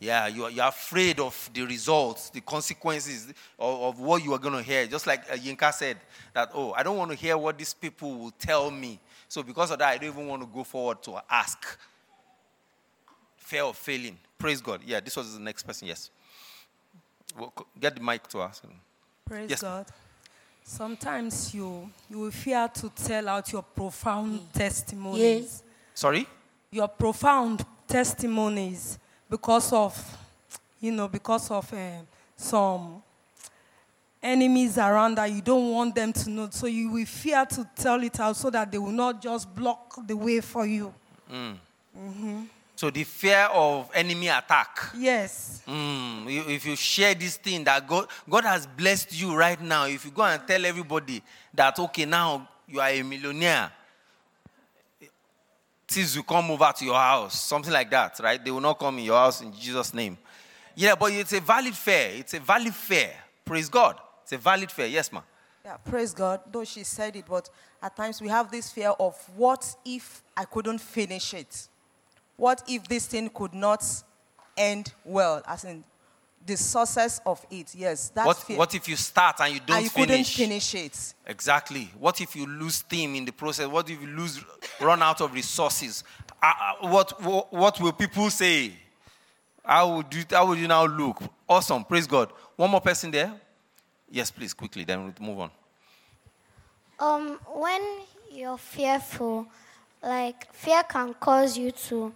Yeah, 0.00 0.28
you 0.28 0.44
are, 0.44 0.50
you're 0.50 0.66
afraid 0.68 1.18
of 1.18 1.50
the 1.52 1.62
results, 1.62 2.30
the 2.30 2.40
consequences 2.40 3.32
of, 3.58 3.80
of 3.80 4.00
what 4.00 4.22
you 4.22 4.32
are 4.32 4.38
going 4.38 4.54
to 4.54 4.62
hear. 4.62 4.86
Just 4.86 5.06
like 5.08 5.28
uh, 5.30 5.34
Yinka 5.34 5.72
said, 5.72 5.96
that, 6.32 6.50
oh, 6.54 6.72
I 6.72 6.84
don't 6.84 6.96
want 6.96 7.10
to 7.10 7.16
hear 7.16 7.36
what 7.36 7.58
these 7.58 7.74
people 7.74 8.14
will 8.14 8.30
tell 8.30 8.70
me. 8.70 9.00
So 9.28 9.42
because 9.42 9.72
of 9.72 9.78
that, 9.80 9.88
I 9.88 9.98
don't 9.98 10.10
even 10.12 10.26
want 10.28 10.42
to 10.42 10.48
go 10.48 10.62
forward 10.62 11.02
to 11.02 11.18
ask. 11.28 11.78
Fear 13.38 13.64
of 13.64 13.76
failing. 13.76 14.16
Praise 14.38 14.60
God. 14.60 14.82
Yeah, 14.86 15.00
this 15.00 15.16
was 15.16 15.34
the 15.34 15.40
next 15.40 15.64
person. 15.64 15.88
Yes. 15.88 16.10
Get 17.80 17.96
the 17.96 18.00
mic 18.02 18.26
to 18.28 18.40
us. 18.40 18.62
Praise 19.24 19.50
Yes. 19.50 19.62
God. 19.62 19.86
Sometimes 20.62 21.54
you 21.54 21.90
you 22.10 22.18
will 22.18 22.30
fear 22.30 22.68
to 22.68 22.90
tell 22.90 23.28
out 23.28 23.50
your 23.50 23.62
profound 23.62 24.52
testimonies. 24.52 25.20
Yes. 25.20 25.62
Sorry? 25.94 26.26
Your 26.70 26.88
profound 26.88 27.64
testimonies 27.86 28.98
because 29.30 29.72
of 29.72 29.96
you 30.80 30.92
know 30.92 31.08
because 31.08 31.50
of 31.50 31.72
uh, 31.72 31.76
some 32.36 33.02
enemies 34.22 34.78
around 34.78 35.16
that 35.16 35.30
you 35.30 35.40
don't 35.40 35.70
want 35.70 35.94
them 35.94 36.12
to 36.12 36.30
know. 36.30 36.48
So 36.50 36.66
you 36.66 36.90
will 36.90 37.06
fear 37.06 37.44
to 37.46 37.68
tell 37.76 38.02
it 38.02 38.18
out 38.20 38.36
so 38.36 38.50
that 38.50 38.70
they 38.72 38.78
will 38.78 38.90
not 38.90 39.22
just 39.22 39.54
block 39.54 39.94
the 40.06 40.16
way 40.16 40.40
for 40.40 40.66
you. 40.66 40.92
So 42.76 42.90
the 42.90 43.02
fear 43.04 43.48
of 43.52 43.90
enemy 43.92 44.28
attack. 44.28 44.90
Yes. 44.96 45.62
Mm, 45.66 46.30
you- 46.30 46.48
if 46.48 46.64
you 46.64 46.76
share 46.76 47.12
this 47.14 47.36
thing 47.36 47.64
that 47.64 47.86
God, 47.88 48.06
God 48.30 48.44
has 48.44 48.66
blessed 48.68 49.12
you 49.20 49.34
right 49.34 49.60
now, 49.60 49.86
if 49.86 50.04
you 50.04 50.12
go 50.12 50.22
and 50.22 50.40
tell 50.46 50.64
everybody 50.64 51.20
that, 51.54 51.76
okay, 51.78 52.04
now 52.04 52.46
you 52.68 52.80
are 52.80 52.88
a 52.90 53.02
millionaire, 53.02 53.72
things 55.88 56.14
will 56.14 56.22
come 56.22 56.50
over 56.50 56.70
to 56.76 56.84
your 56.84 56.94
house, 56.94 57.40
something 57.40 57.72
like 57.72 57.90
that, 57.90 58.20
right? 58.22 58.44
They 58.44 58.50
will 58.50 58.60
not 58.60 58.78
come 58.78 58.98
in 58.98 59.04
your 59.06 59.16
house 59.16 59.40
in 59.40 59.52
Jesus' 59.52 59.94
name. 59.94 60.18
Yeah, 60.76 60.94
but 60.94 61.12
it's 61.12 61.32
a 61.32 61.40
valid 61.40 61.74
fear. 61.74 62.10
It's 62.14 62.34
a 62.34 62.40
valid 62.40 62.74
fear. 62.74 63.10
Praise 63.44 63.68
God. 63.68 63.98
It's 64.22 64.32
a 64.32 64.38
valid 64.38 64.70
fear. 64.70 64.86
Yes, 64.86 65.10
ma'am. 65.10 65.22
Yeah, 65.64 65.76
praise 65.78 66.12
God. 66.12 66.40
Though 66.52 66.64
she 66.64 66.84
said 66.84 67.16
it, 67.16 67.24
but 67.26 67.48
at 67.82 67.96
times 67.96 68.20
we 68.20 68.28
have 68.28 68.50
this 68.50 68.70
fear 68.70 68.90
of 69.00 69.16
what 69.34 69.74
if 69.84 70.22
I 70.36 70.44
couldn't 70.44 70.78
finish 70.78 71.34
it? 71.34 71.68
What 72.36 72.62
if 72.68 72.86
this 72.86 73.06
thing 73.06 73.28
could 73.30 73.54
not 73.54 73.84
end 74.56 74.92
well? 75.04 75.42
As 75.46 75.64
in 75.64 75.82
the 76.48 76.56
sources 76.56 77.20
of 77.24 77.44
it. 77.50 77.74
Yes, 77.74 78.08
that's 78.08 78.26
What, 78.26 78.36
fear. 78.38 78.56
what 78.56 78.74
if 78.74 78.88
you 78.88 78.96
start 78.96 79.36
and 79.40 79.54
you 79.54 79.60
don't 79.60 79.76
and 79.76 79.84
you 79.84 79.90
couldn't 79.90 80.08
finish? 80.08 80.36
finish 80.36 80.74
it. 80.74 81.14
Exactly. 81.26 81.90
What 81.98 82.20
if 82.20 82.34
you 82.34 82.46
lose 82.46 82.76
steam 82.76 83.14
in 83.14 83.24
the 83.24 83.32
process? 83.32 83.68
What 83.68 83.88
if 83.90 84.00
you 84.00 84.08
lose, 84.08 84.42
run 84.80 85.02
out 85.02 85.20
of 85.20 85.32
resources? 85.32 86.02
Uh, 86.42 86.46
uh, 86.46 86.88
what, 86.88 87.22
what, 87.22 87.52
what 87.52 87.80
will 87.80 87.92
people 87.92 88.30
say? 88.30 88.72
How 89.64 89.96
would, 89.96 90.12
you, 90.14 90.24
how 90.30 90.46
would 90.46 90.58
you 90.58 90.66
now 90.66 90.86
look? 90.86 91.22
Awesome. 91.46 91.84
Praise 91.84 92.06
God. 92.06 92.32
One 92.56 92.70
more 92.70 92.80
person 92.80 93.10
there? 93.10 93.32
Yes, 94.10 94.30
please, 94.30 94.54
quickly. 94.54 94.84
Then 94.84 95.04
we'll 95.04 95.28
move 95.28 95.40
on. 95.40 95.50
Um, 96.98 97.38
when 97.54 97.82
you're 98.32 98.56
fearful, 98.58 99.46
like 100.02 100.50
fear 100.54 100.82
can 100.84 101.12
cause 101.14 101.58
you 101.58 101.70
to 101.72 102.14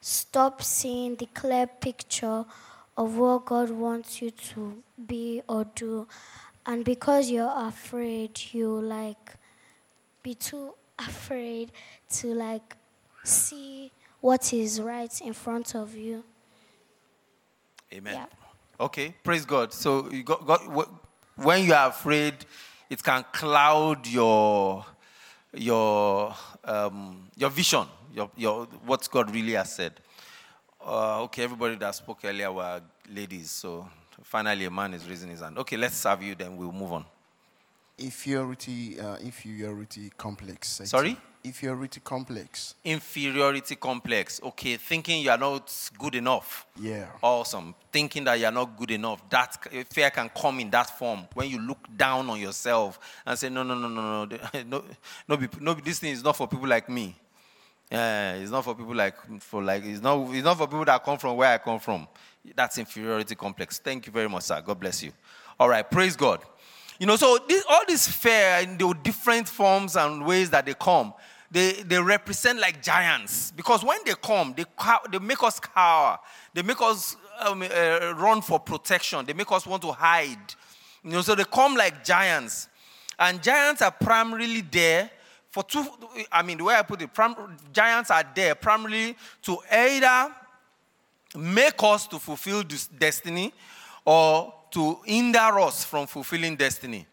stop 0.00 0.62
seeing 0.62 1.16
the 1.16 1.26
clear 1.26 1.66
picture 1.66 2.44
of 2.96 3.16
what 3.16 3.44
God 3.46 3.70
wants 3.70 4.22
you 4.22 4.30
to 4.30 4.82
be 5.06 5.42
or 5.48 5.64
do. 5.74 6.06
And 6.66 6.84
because 6.84 7.30
you're 7.30 7.52
afraid, 7.54 8.40
you 8.52 8.80
like 8.80 9.34
be 10.22 10.34
too 10.34 10.74
afraid 10.98 11.72
to 12.08 12.34
like 12.34 12.76
see 13.22 13.90
what 14.20 14.52
is 14.52 14.80
right 14.80 15.20
in 15.20 15.32
front 15.32 15.74
of 15.74 15.94
you. 15.94 16.24
Amen. 17.92 18.14
Yeah. 18.14 18.26
Okay, 18.80 19.14
praise 19.22 19.44
God. 19.44 19.72
So 19.72 20.10
you 20.10 20.22
got, 20.22 20.46
got 20.46 20.60
when 21.36 21.64
you 21.64 21.74
are 21.74 21.88
afraid, 21.88 22.34
it 22.88 23.02
can 23.02 23.24
cloud 23.32 24.06
your 24.06 24.84
your 25.52 26.34
um, 26.64 27.28
your 27.36 27.50
vision, 27.50 27.86
your, 28.12 28.30
your 28.36 28.64
what 28.86 29.08
God 29.10 29.32
really 29.34 29.52
has 29.52 29.74
said. 29.74 30.00
Uh, 30.86 31.22
okay, 31.22 31.44
everybody 31.44 31.76
that 31.76 31.94
spoke 31.94 32.18
earlier 32.24 32.52
were 32.52 32.82
ladies, 33.10 33.50
so 33.50 33.88
finally 34.22 34.66
a 34.66 34.70
man 34.70 34.92
is 34.92 35.08
raising 35.08 35.30
his 35.30 35.40
hand. 35.40 35.56
Okay, 35.56 35.78
let's 35.78 35.96
serve 35.96 36.22
you, 36.22 36.34
then 36.34 36.54
we'll 36.56 36.72
move 36.72 36.92
on. 36.92 37.04
Inferiority, 37.98 39.00
uh, 39.00 39.16
inferiority 39.16 40.10
complex. 40.16 40.82
I 40.82 40.84
Sorry? 40.84 41.16
Inferiority 41.42 42.00
complex. 42.00 42.74
Inferiority 42.84 43.76
complex. 43.76 44.40
Okay, 44.42 44.76
thinking 44.76 45.22
you 45.22 45.30
are 45.30 45.38
not 45.38 45.72
good 45.98 46.16
enough. 46.16 46.66
Yeah. 46.78 47.06
Awesome. 47.22 47.74
Thinking 47.90 48.24
that 48.24 48.38
you're 48.38 48.50
not 48.50 48.76
good 48.76 48.90
enough. 48.90 49.22
That 49.30 49.56
fear 49.90 50.10
can 50.10 50.28
come 50.30 50.60
in 50.60 50.70
that 50.70 50.98
form 50.98 51.26
when 51.32 51.48
you 51.48 51.60
look 51.60 51.78
down 51.96 52.28
on 52.28 52.40
yourself 52.40 52.98
and 53.24 53.38
say, 53.38 53.48
no, 53.48 53.62
no, 53.62 53.74
no, 53.74 53.88
no, 53.88 54.24
no, 54.24 54.38
no, 54.66 54.84
no, 55.28 55.36
be- 55.36 55.48
no, 55.60 55.72
this 55.74 55.98
thing 56.00 56.12
is 56.12 56.22
not 56.22 56.36
for 56.36 56.46
people 56.46 56.68
like 56.68 56.88
me. 56.90 57.14
Yeah, 57.94 58.34
it's 58.34 58.50
not 58.50 58.64
for 58.64 58.74
people 58.74 58.94
like 58.94 59.14
for 59.40 59.62
like 59.62 59.84
it's 59.84 60.02
not 60.02 60.34
it's 60.34 60.44
not 60.44 60.58
for 60.58 60.66
people 60.66 60.84
that 60.84 61.04
come 61.04 61.18
from 61.18 61.36
where 61.36 61.54
I 61.54 61.58
come 61.58 61.78
from. 61.78 62.08
That's 62.54 62.76
inferiority 62.78 63.34
complex. 63.34 63.78
Thank 63.78 64.06
you 64.06 64.12
very 64.12 64.28
much, 64.28 64.44
sir. 64.44 64.60
God 64.60 64.80
bless 64.80 65.02
you. 65.02 65.12
All 65.58 65.68
right, 65.68 65.88
praise 65.88 66.16
God. 66.16 66.40
You 66.98 67.06
know, 67.06 67.16
so 67.16 67.38
this, 67.48 67.64
all 67.68 67.82
this 67.86 68.06
fear 68.08 68.60
in 68.62 68.78
the 68.78 68.94
different 69.02 69.48
forms 69.48 69.96
and 69.96 70.24
ways 70.24 70.50
that 70.50 70.66
they 70.66 70.74
come, 70.74 71.12
they, 71.50 71.72
they 71.72 72.00
represent 72.00 72.58
like 72.58 72.82
giants 72.82 73.52
because 73.52 73.84
when 73.84 73.98
they 74.04 74.14
come, 74.20 74.54
they, 74.56 74.64
they 75.10 75.18
make 75.18 75.42
us 75.42 75.60
cower. 75.60 76.18
They 76.52 76.62
make 76.62 76.80
us 76.80 77.16
um, 77.40 77.62
uh, 77.62 78.14
run 78.16 78.42
for 78.42 78.58
protection. 78.58 79.24
They 79.24 79.32
make 79.32 79.50
us 79.50 79.66
want 79.66 79.82
to 79.82 79.92
hide. 79.92 80.54
You 81.02 81.10
know, 81.10 81.22
so 81.22 81.34
they 81.34 81.44
come 81.44 81.74
like 81.76 82.04
giants. 82.04 82.68
And 83.18 83.42
giants 83.42 83.82
are 83.82 83.92
primarily 83.92 84.60
there 84.62 85.10
for 85.54 85.62
two, 85.62 85.86
I 86.32 86.42
mean, 86.42 86.58
the 86.58 86.64
way 86.64 86.74
I 86.74 86.82
put 86.82 87.00
it, 87.00 87.14
prim, 87.14 87.36
giants 87.72 88.10
are 88.10 88.24
there 88.34 88.56
primarily 88.56 89.16
to 89.42 89.56
either 89.70 90.34
make 91.36 91.80
us 91.80 92.08
to 92.08 92.18
fulfill 92.18 92.64
this 92.64 92.88
destiny 92.88 93.54
or 94.04 94.52
to 94.72 94.98
hinder 95.04 95.60
us 95.60 95.84
from 95.84 96.08
fulfilling 96.08 96.56
destiny. 96.56 97.06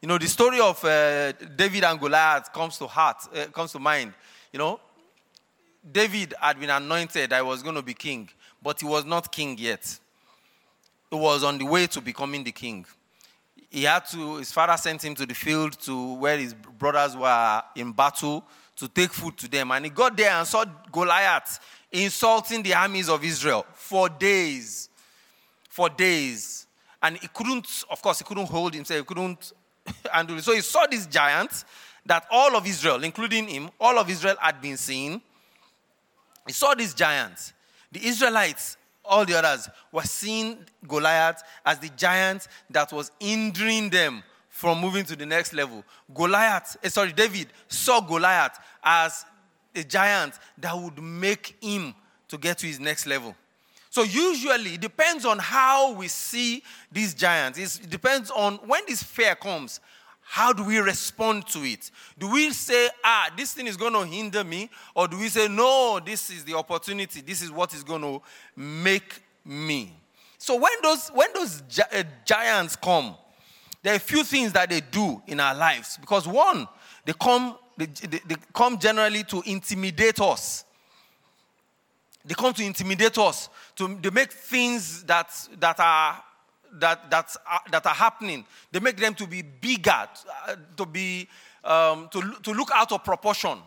You 0.00 0.08
know, 0.08 0.16
the 0.16 0.28
story 0.28 0.60
of 0.60 0.82
uh, 0.82 1.32
David 1.32 1.84
and 1.84 2.00
Goliath 2.00 2.50
comes 2.54 2.78
to 2.78 2.86
heart, 2.86 3.18
uh, 3.36 3.44
comes 3.52 3.72
to 3.72 3.78
mind. 3.78 4.14
You 4.50 4.60
know, 4.60 4.80
David 5.92 6.32
had 6.40 6.58
been 6.58 6.70
anointed 6.70 7.34
I 7.34 7.42
was 7.42 7.62
going 7.62 7.74
to 7.74 7.82
be 7.82 7.92
king, 7.92 8.30
but 8.62 8.80
he 8.80 8.86
was 8.86 9.04
not 9.04 9.30
king 9.30 9.58
yet. 9.58 9.98
He 11.10 11.16
was 11.18 11.44
on 11.44 11.58
the 11.58 11.66
way 11.66 11.86
to 11.88 12.00
becoming 12.00 12.44
the 12.44 12.52
king. 12.52 12.86
He 13.74 13.82
had 13.82 14.06
to, 14.10 14.36
his 14.36 14.52
father 14.52 14.76
sent 14.76 15.02
him 15.02 15.16
to 15.16 15.26
the 15.26 15.34
field 15.34 15.72
to 15.80 16.14
where 16.14 16.38
his 16.38 16.54
brothers 16.54 17.16
were 17.16 17.60
in 17.74 17.90
battle 17.90 18.44
to 18.76 18.86
take 18.86 19.12
food 19.12 19.36
to 19.38 19.48
them. 19.50 19.72
And 19.72 19.84
he 19.84 19.90
got 19.90 20.16
there 20.16 20.30
and 20.30 20.46
saw 20.46 20.64
Goliath 20.92 21.58
insulting 21.90 22.62
the 22.62 22.72
armies 22.72 23.08
of 23.08 23.24
Israel 23.24 23.66
for 23.72 24.08
days. 24.08 24.88
For 25.68 25.88
days. 25.88 26.68
And 27.02 27.16
he 27.16 27.26
couldn't, 27.26 27.66
of 27.90 28.00
course, 28.00 28.20
he 28.20 28.24
couldn't 28.24 28.46
hold 28.46 28.74
himself, 28.74 29.00
he 29.00 29.04
couldn't 29.04 29.52
handle 30.12 30.38
it. 30.38 30.44
So 30.44 30.54
he 30.54 30.60
saw 30.60 30.86
this 30.86 31.08
giant 31.08 31.64
that 32.06 32.26
all 32.30 32.54
of 32.56 32.64
Israel, 32.68 33.02
including 33.02 33.48
him, 33.48 33.70
all 33.80 33.98
of 33.98 34.08
Israel 34.08 34.36
had 34.38 34.60
been 34.60 34.76
seeing. 34.76 35.20
He 36.46 36.52
saw 36.52 36.74
this 36.74 36.94
giant. 36.94 37.52
The 37.90 38.06
Israelites, 38.06 38.76
all 39.04 39.24
the 39.24 39.34
others, 39.34 39.68
were 39.92 40.02
seeing 40.02 40.58
Goliath 40.86 41.42
as 41.64 41.78
the 41.78 41.90
giant 41.90 42.48
that 42.70 42.92
was 42.92 43.10
hindering 43.20 43.90
them 43.90 44.22
from 44.48 44.80
moving 44.80 45.04
to 45.04 45.16
the 45.16 45.26
next 45.26 45.52
level. 45.52 45.84
Goliath, 46.14 46.76
eh, 46.82 46.88
sorry, 46.88 47.12
David 47.12 47.48
saw 47.68 48.00
Goliath 48.00 48.58
as 48.82 49.24
a 49.74 49.82
giant 49.82 50.34
that 50.58 50.76
would 50.78 51.02
make 51.02 51.56
him 51.60 51.94
to 52.28 52.38
get 52.38 52.58
to 52.58 52.66
his 52.66 52.78
next 52.78 53.06
level. 53.06 53.34
So 53.90 54.02
usually 54.02 54.74
it 54.74 54.80
depends 54.80 55.24
on 55.24 55.38
how 55.38 55.92
we 55.92 56.08
see 56.08 56.62
these 56.90 57.14
giants. 57.14 57.78
It 57.80 57.90
depends 57.90 58.30
on 58.30 58.56
when 58.66 58.82
this 58.88 59.02
fear 59.02 59.34
comes, 59.34 59.80
how 60.26 60.52
do 60.52 60.64
we 60.64 60.78
respond 60.78 61.46
to 61.48 61.60
it? 61.60 61.90
Do 62.18 62.30
we 62.30 62.50
say, 62.50 62.88
ah, 63.04 63.30
this 63.36 63.52
thing 63.52 63.66
is 63.66 63.76
going 63.76 63.92
to 63.92 64.04
hinder 64.04 64.42
me? 64.42 64.70
Or 64.94 65.06
do 65.06 65.18
we 65.18 65.28
say, 65.28 65.48
no, 65.48 66.00
this 66.04 66.30
is 66.30 66.44
the 66.44 66.54
opportunity. 66.54 67.20
This 67.20 67.42
is 67.42 67.50
what 67.50 67.74
is 67.74 67.84
going 67.84 68.02
to 68.02 68.22
make 68.56 69.22
me. 69.44 69.94
So 70.38 70.56
when 70.56 70.72
those, 70.82 71.08
when 71.08 71.28
those 71.34 71.62
gi- 71.68 71.82
uh, 71.92 72.02
giants 72.24 72.74
come, 72.74 73.14
there 73.82 73.92
are 73.92 73.96
a 73.96 74.00
few 74.00 74.24
things 74.24 74.52
that 74.54 74.70
they 74.70 74.80
do 74.80 75.22
in 75.26 75.40
our 75.40 75.54
lives. 75.54 75.98
Because 75.98 76.26
one, 76.26 76.66
they 77.04 77.12
come, 77.12 77.56
they, 77.76 77.86
they, 77.86 78.20
they 78.26 78.36
come 78.52 78.78
generally 78.78 79.24
to 79.24 79.42
intimidate 79.44 80.20
us. 80.20 80.64
They 82.24 82.34
come 82.34 82.54
to 82.54 82.64
intimidate 82.64 83.18
us. 83.18 83.50
To, 83.76 83.98
they 84.00 84.10
make 84.10 84.32
things 84.32 85.04
that, 85.04 85.30
that, 85.60 85.78
are, 85.78 86.22
that, 86.78 87.10
that, 87.10 87.36
are, 87.46 87.60
that 87.70 87.86
are 87.86 87.94
happening, 87.94 88.44
they 88.70 88.80
make 88.80 88.96
them 88.96 89.14
to 89.14 89.26
be 89.26 89.42
bigger, 89.42 89.90
uh, 89.90 90.56
to, 90.76 90.86
be, 90.86 91.28
um, 91.62 92.08
to, 92.10 92.34
to 92.42 92.52
look 92.52 92.70
out 92.74 92.92
of 92.92 93.04
proportion. 93.04 93.58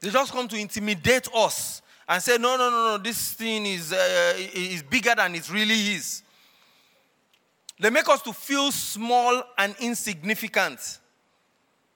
They 0.00 0.10
just 0.10 0.32
come 0.32 0.48
to 0.48 0.56
intimidate 0.56 1.28
us 1.34 1.82
and 2.08 2.22
say, 2.22 2.36
no, 2.36 2.56
no, 2.56 2.70
no, 2.70 2.96
no, 2.96 2.98
this 2.98 3.32
thing 3.32 3.64
is, 3.66 3.92
uh, 3.92 4.34
is 4.36 4.82
bigger 4.82 5.14
than 5.16 5.34
it 5.34 5.50
really 5.50 5.94
is. 5.94 6.22
They 7.80 7.90
make 7.90 8.08
us 8.08 8.22
to 8.22 8.32
feel 8.32 8.70
small 8.70 9.42
and 9.58 9.74
insignificant. 9.80 10.98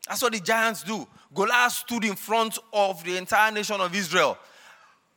That's 0.06 0.22
what 0.22 0.32
the 0.32 0.40
giants 0.40 0.82
do. 0.82 1.06
Goliath 1.34 1.72
stood 1.72 2.04
in 2.04 2.16
front 2.16 2.58
of 2.72 3.04
the 3.04 3.16
entire 3.16 3.52
nation 3.52 3.80
of 3.80 3.94
Israel. 3.94 4.38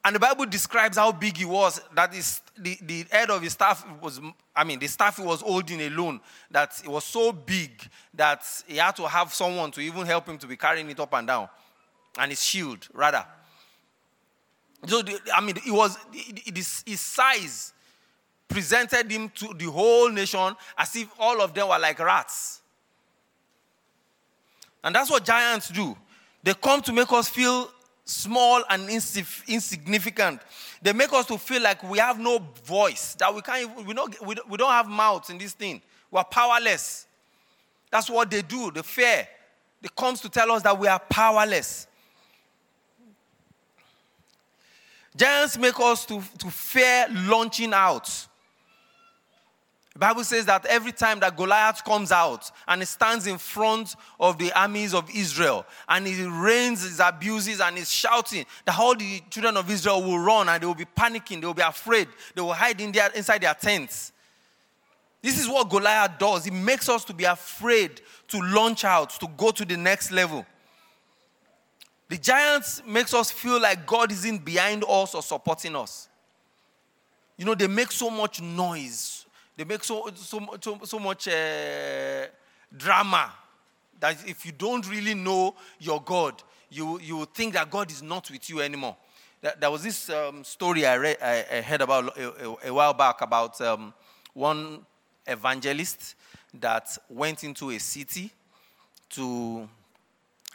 And 0.04 0.16
the 0.16 0.20
Bible 0.20 0.46
describes 0.48 0.98
how 0.98 1.12
big 1.12 1.38
he 1.38 1.46
was, 1.46 1.80
that 1.94 2.14
is, 2.16 2.42
the, 2.58 2.78
the 2.82 3.06
head 3.12 3.30
of 3.30 3.42
his 3.42 3.54
staff 3.54 3.86
was, 4.02 4.20
I 4.56 4.64
mean, 4.64 4.80
the 4.80 4.88
staff 4.88 5.18
he 5.18 5.24
was 5.24 5.42
holding 5.42 5.80
alone, 5.82 6.20
that 6.50 6.82
it 6.84 6.90
was 6.90 7.04
so 7.04 7.32
big 7.32 7.72
that 8.16 8.44
he 8.66 8.78
had 8.78 8.96
to 8.96 9.08
have 9.08 9.32
someone 9.32 9.70
to 9.72 9.82
even 9.82 10.06
help 10.08 10.28
him 10.28 10.40
to 10.40 10.48
be 10.48 10.58
carrying 10.58 10.90
it 10.90 11.00
up 11.00 11.14
and 11.14 11.28
down. 11.28 11.50
And 12.18 12.32
his 12.32 12.44
shield, 12.44 12.88
rather. 12.94 13.24
So, 14.88 15.04
the, 15.04 15.20
I 15.36 15.42
mean, 15.42 15.58
it 15.58 15.72
was, 15.72 15.96
it, 16.12 16.48
it 16.48 16.58
is, 16.58 16.84
his 16.86 17.00
size 17.00 17.72
presented 18.48 19.10
him 19.10 19.30
to 19.36 19.54
the 19.54 19.66
whole 19.66 20.10
nation 20.10 20.56
as 20.78 20.96
if 20.96 21.10
all 21.20 21.42
of 21.42 21.54
them 21.54 21.70
were 21.70 21.80
like 21.80 22.00
rats. 22.00 22.62
And 24.84 24.96
that's 24.96 25.12
what 25.12 25.24
giants 25.24 25.70
do. 25.70 25.96
They 26.42 26.56
come 26.56 26.82
to 26.82 26.92
make 26.92 27.12
us 27.14 27.30
feel 27.30 27.70
small 28.06 28.64
and 28.70 28.90
insif- 28.90 29.48
insignificant. 29.48 30.42
They 30.82 30.94
make 30.94 31.14
us 31.14 31.26
to 31.28 31.38
feel 31.38 31.62
like 31.62 31.84
we 31.84 32.00
have 32.00 32.20
no 32.20 32.40
voice, 32.64 33.16
that 33.16 33.34
we 33.34 33.42
can't 33.42 33.70
even, 33.70 33.86
we 33.86 33.94
don't, 33.94 34.26
we 34.26 34.36
we 34.50 34.58
don't 34.58 34.72
have 34.72 34.88
mouths 34.88 35.30
in 35.30 35.38
this 35.38 35.54
thing. 35.54 35.82
We're 36.10 36.24
powerless. 36.24 37.08
That's 37.92 38.10
what 38.10 38.32
they 38.32 38.42
do, 38.42 38.72
the 38.72 38.84
fear. 38.84 39.28
It 39.84 39.96
comes 39.96 40.22
to 40.22 40.30
tell 40.30 40.52
us 40.52 40.62
that 40.64 40.78
we 40.78 40.88
are 40.88 41.00
powerless. 41.00 41.88
Giants 45.16 45.58
make 45.58 45.80
us 45.80 46.06
to, 46.06 46.22
to 46.38 46.50
fear 46.50 47.08
launching 47.12 47.74
out. 47.74 48.28
The 49.94 50.00
Bible 50.00 50.24
says 50.24 50.46
that 50.46 50.66
every 50.68 50.94
time 50.94 51.20
that 51.20 51.36
Goliath 51.36 51.84
comes 51.84 52.14
out 52.14 52.50
and 52.66 52.82
he 52.82 52.86
stands 52.86 53.28
in 53.28 53.38
front 53.38 53.96
of 54.20 54.38
the 54.38 54.52
armies 54.58 54.94
of 54.94 55.10
Israel 55.14 55.66
and 55.90 56.08
he 56.08 56.24
rains 56.24 56.84
his 56.84 57.02
abuses 57.02 57.60
and 57.60 57.78
he's 57.78 57.92
shouting, 57.92 58.46
that 58.66 58.80
all 58.80 58.96
the 58.96 59.22
children 59.30 59.58
of 59.58 59.70
Israel 59.70 60.02
will 60.02 60.20
run 60.20 60.48
and 60.48 60.62
they 60.62 60.66
will 60.66 60.76
be 60.76 60.86
panicking, 60.86 61.42
they 61.42 61.48
will 61.48 61.54
be 61.54 61.62
afraid, 61.62 62.08
they 62.34 62.42
will 62.42 62.54
hide 62.54 62.80
in 62.80 62.94
their, 62.94 63.10
inside 63.12 63.42
their 63.42 63.54
tents. 63.54 64.14
This 65.22 65.38
is 65.38 65.48
what 65.48 65.70
Goliath 65.70 66.18
does. 66.18 66.46
He 66.46 66.52
makes 66.52 66.88
us 66.88 67.04
to 67.06 67.14
be 67.14 67.26
afraid 67.26 68.02
to 68.30 68.42
launch 68.42 68.86
out, 68.86 69.10
to 69.20 69.28
go 69.38 69.52
to 69.52 69.66
the 69.66 69.76
next 69.76 70.12
level. 70.12 70.46
The 72.08 72.18
giants 72.18 72.82
makes 72.88 73.14
us 73.14 73.30
feel 73.30 73.62
like 73.62 73.86
God 73.86 74.12
isn't 74.12 74.44
behind 74.44 74.84
us 74.88 75.14
or 75.14 75.22
supporting 75.22 75.76
us. 75.76 76.08
You 77.38 77.46
know, 77.46 77.56
they 77.56 77.68
make 77.68 77.92
so 77.92 78.10
much 78.10 78.42
noise. 78.42 79.21
They 79.62 79.66
make 79.66 79.84
so, 79.84 80.10
so, 80.16 80.58
so, 80.60 80.80
so 80.86 80.98
much 80.98 81.28
uh, 81.28 82.26
drama 82.76 83.32
that 84.00 84.18
if 84.28 84.44
you 84.44 84.54
don't 84.54 84.90
really 84.90 85.14
know 85.14 85.54
your 85.80 86.02
God, 86.02 86.42
you, 86.72 87.00
you 87.00 87.28
think 87.32 87.54
that 87.54 87.70
God 87.70 87.92
is 87.92 88.02
not 88.02 88.32
with 88.32 88.50
you 88.50 88.60
anymore. 88.62 88.98
There, 89.60 89.70
was 89.70 89.84
this 89.84 90.10
um, 90.10 90.44
story 90.44 90.88
I, 90.88 90.96
read, 90.96 91.18
I, 91.22 91.46
I 91.52 91.62
heard 91.62 91.82
about 91.82 92.18
a, 92.18 92.70
a 92.70 92.74
while 92.74 92.96
back 92.96 93.22
about 93.22 93.62
um, 93.62 93.94
one 94.34 94.84
evangelist 95.28 96.16
that 96.56 96.98
went 97.08 97.44
into 97.44 97.70
a 97.70 97.78
city 97.78 98.32
to 99.12 99.70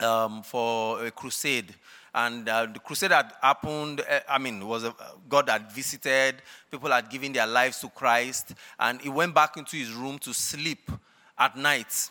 um, 0.01 0.43
for 0.43 1.07
a 1.07 1.13
crusade. 1.13 1.73
And 2.17 2.49
uh, 2.49 2.65
the 2.65 2.79
crusade 2.79 3.11
had 3.11 3.31
happened, 3.43 4.01
uh, 4.01 4.21
I 4.27 4.39
mean, 4.39 4.67
was 4.67 4.85
a, 4.85 4.95
God 5.29 5.51
had 5.51 5.71
visited, 5.71 6.37
people 6.71 6.91
had 6.91 7.11
given 7.11 7.35
their 7.35 7.47
lives 7.47 7.79
to 7.81 7.91
Christ, 7.91 8.55
and 8.81 8.99
he 9.03 9.11
went 9.11 9.35
back 9.35 9.59
into 9.59 9.77
his 9.77 9.93
room 9.93 10.19
to 10.21 10.33
sleep 10.33 10.91
at 11.39 11.59
night. 11.59 12.09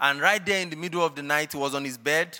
And 0.00 0.20
right 0.20 0.44
there 0.44 0.60
in 0.60 0.70
the 0.70 0.76
middle 0.76 1.06
of 1.06 1.14
the 1.14 1.22
night, 1.22 1.52
he 1.52 1.58
was 1.58 1.72
on 1.72 1.84
his 1.84 1.96
bed, 1.96 2.36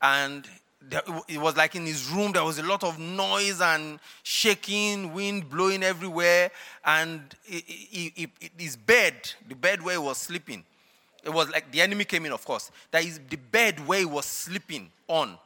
and 0.00 0.48
there, 0.80 1.02
it 1.26 1.38
was 1.38 1.56
like 1.56 1.74
in 1.74 1.84
his 1.84 2.08
room, 2.08 2.30
there 2.30 2.44
was 2.44 2.60
a 2.60 2.62
lot 2.62 2.84
of 2.84 3.00
noise 3.00 3.60
and 3.60 3.98
shaking, 4.22 5.12
wind 5.12 5.50
blowing 5.50 5.82
everywhere, 5.82 6.52
and 6.84 7.20
he, 7.42 7.64
he, 7.66 8.12
he, 8.14 8.28
his 8.56 8.76
bed, 8.76 9.14
the 9.48 9.56
bed 9.56 9.82
where 9.82 9.94
he 9.94 9.98
was 9.98 10.18
sleeping, 10.18 10.64
it 11.24 11.30
was 11.30 11.50
like 11.50 11.72
the 11.72 11.80
enemy 11.80 12.04
came 12.04 12.26
in, 12.26 12.32
of 12.32 12.44
course. 12.44 12.70
That 12.92 13.04
is 13.04 13.18
the 13.28 13.36
bed 13.36 13.84
where 13.88 13.98
he 13.98 14.04
was 14.04 14.24
sleeping 14.24 14.88
on. 15.08 15.36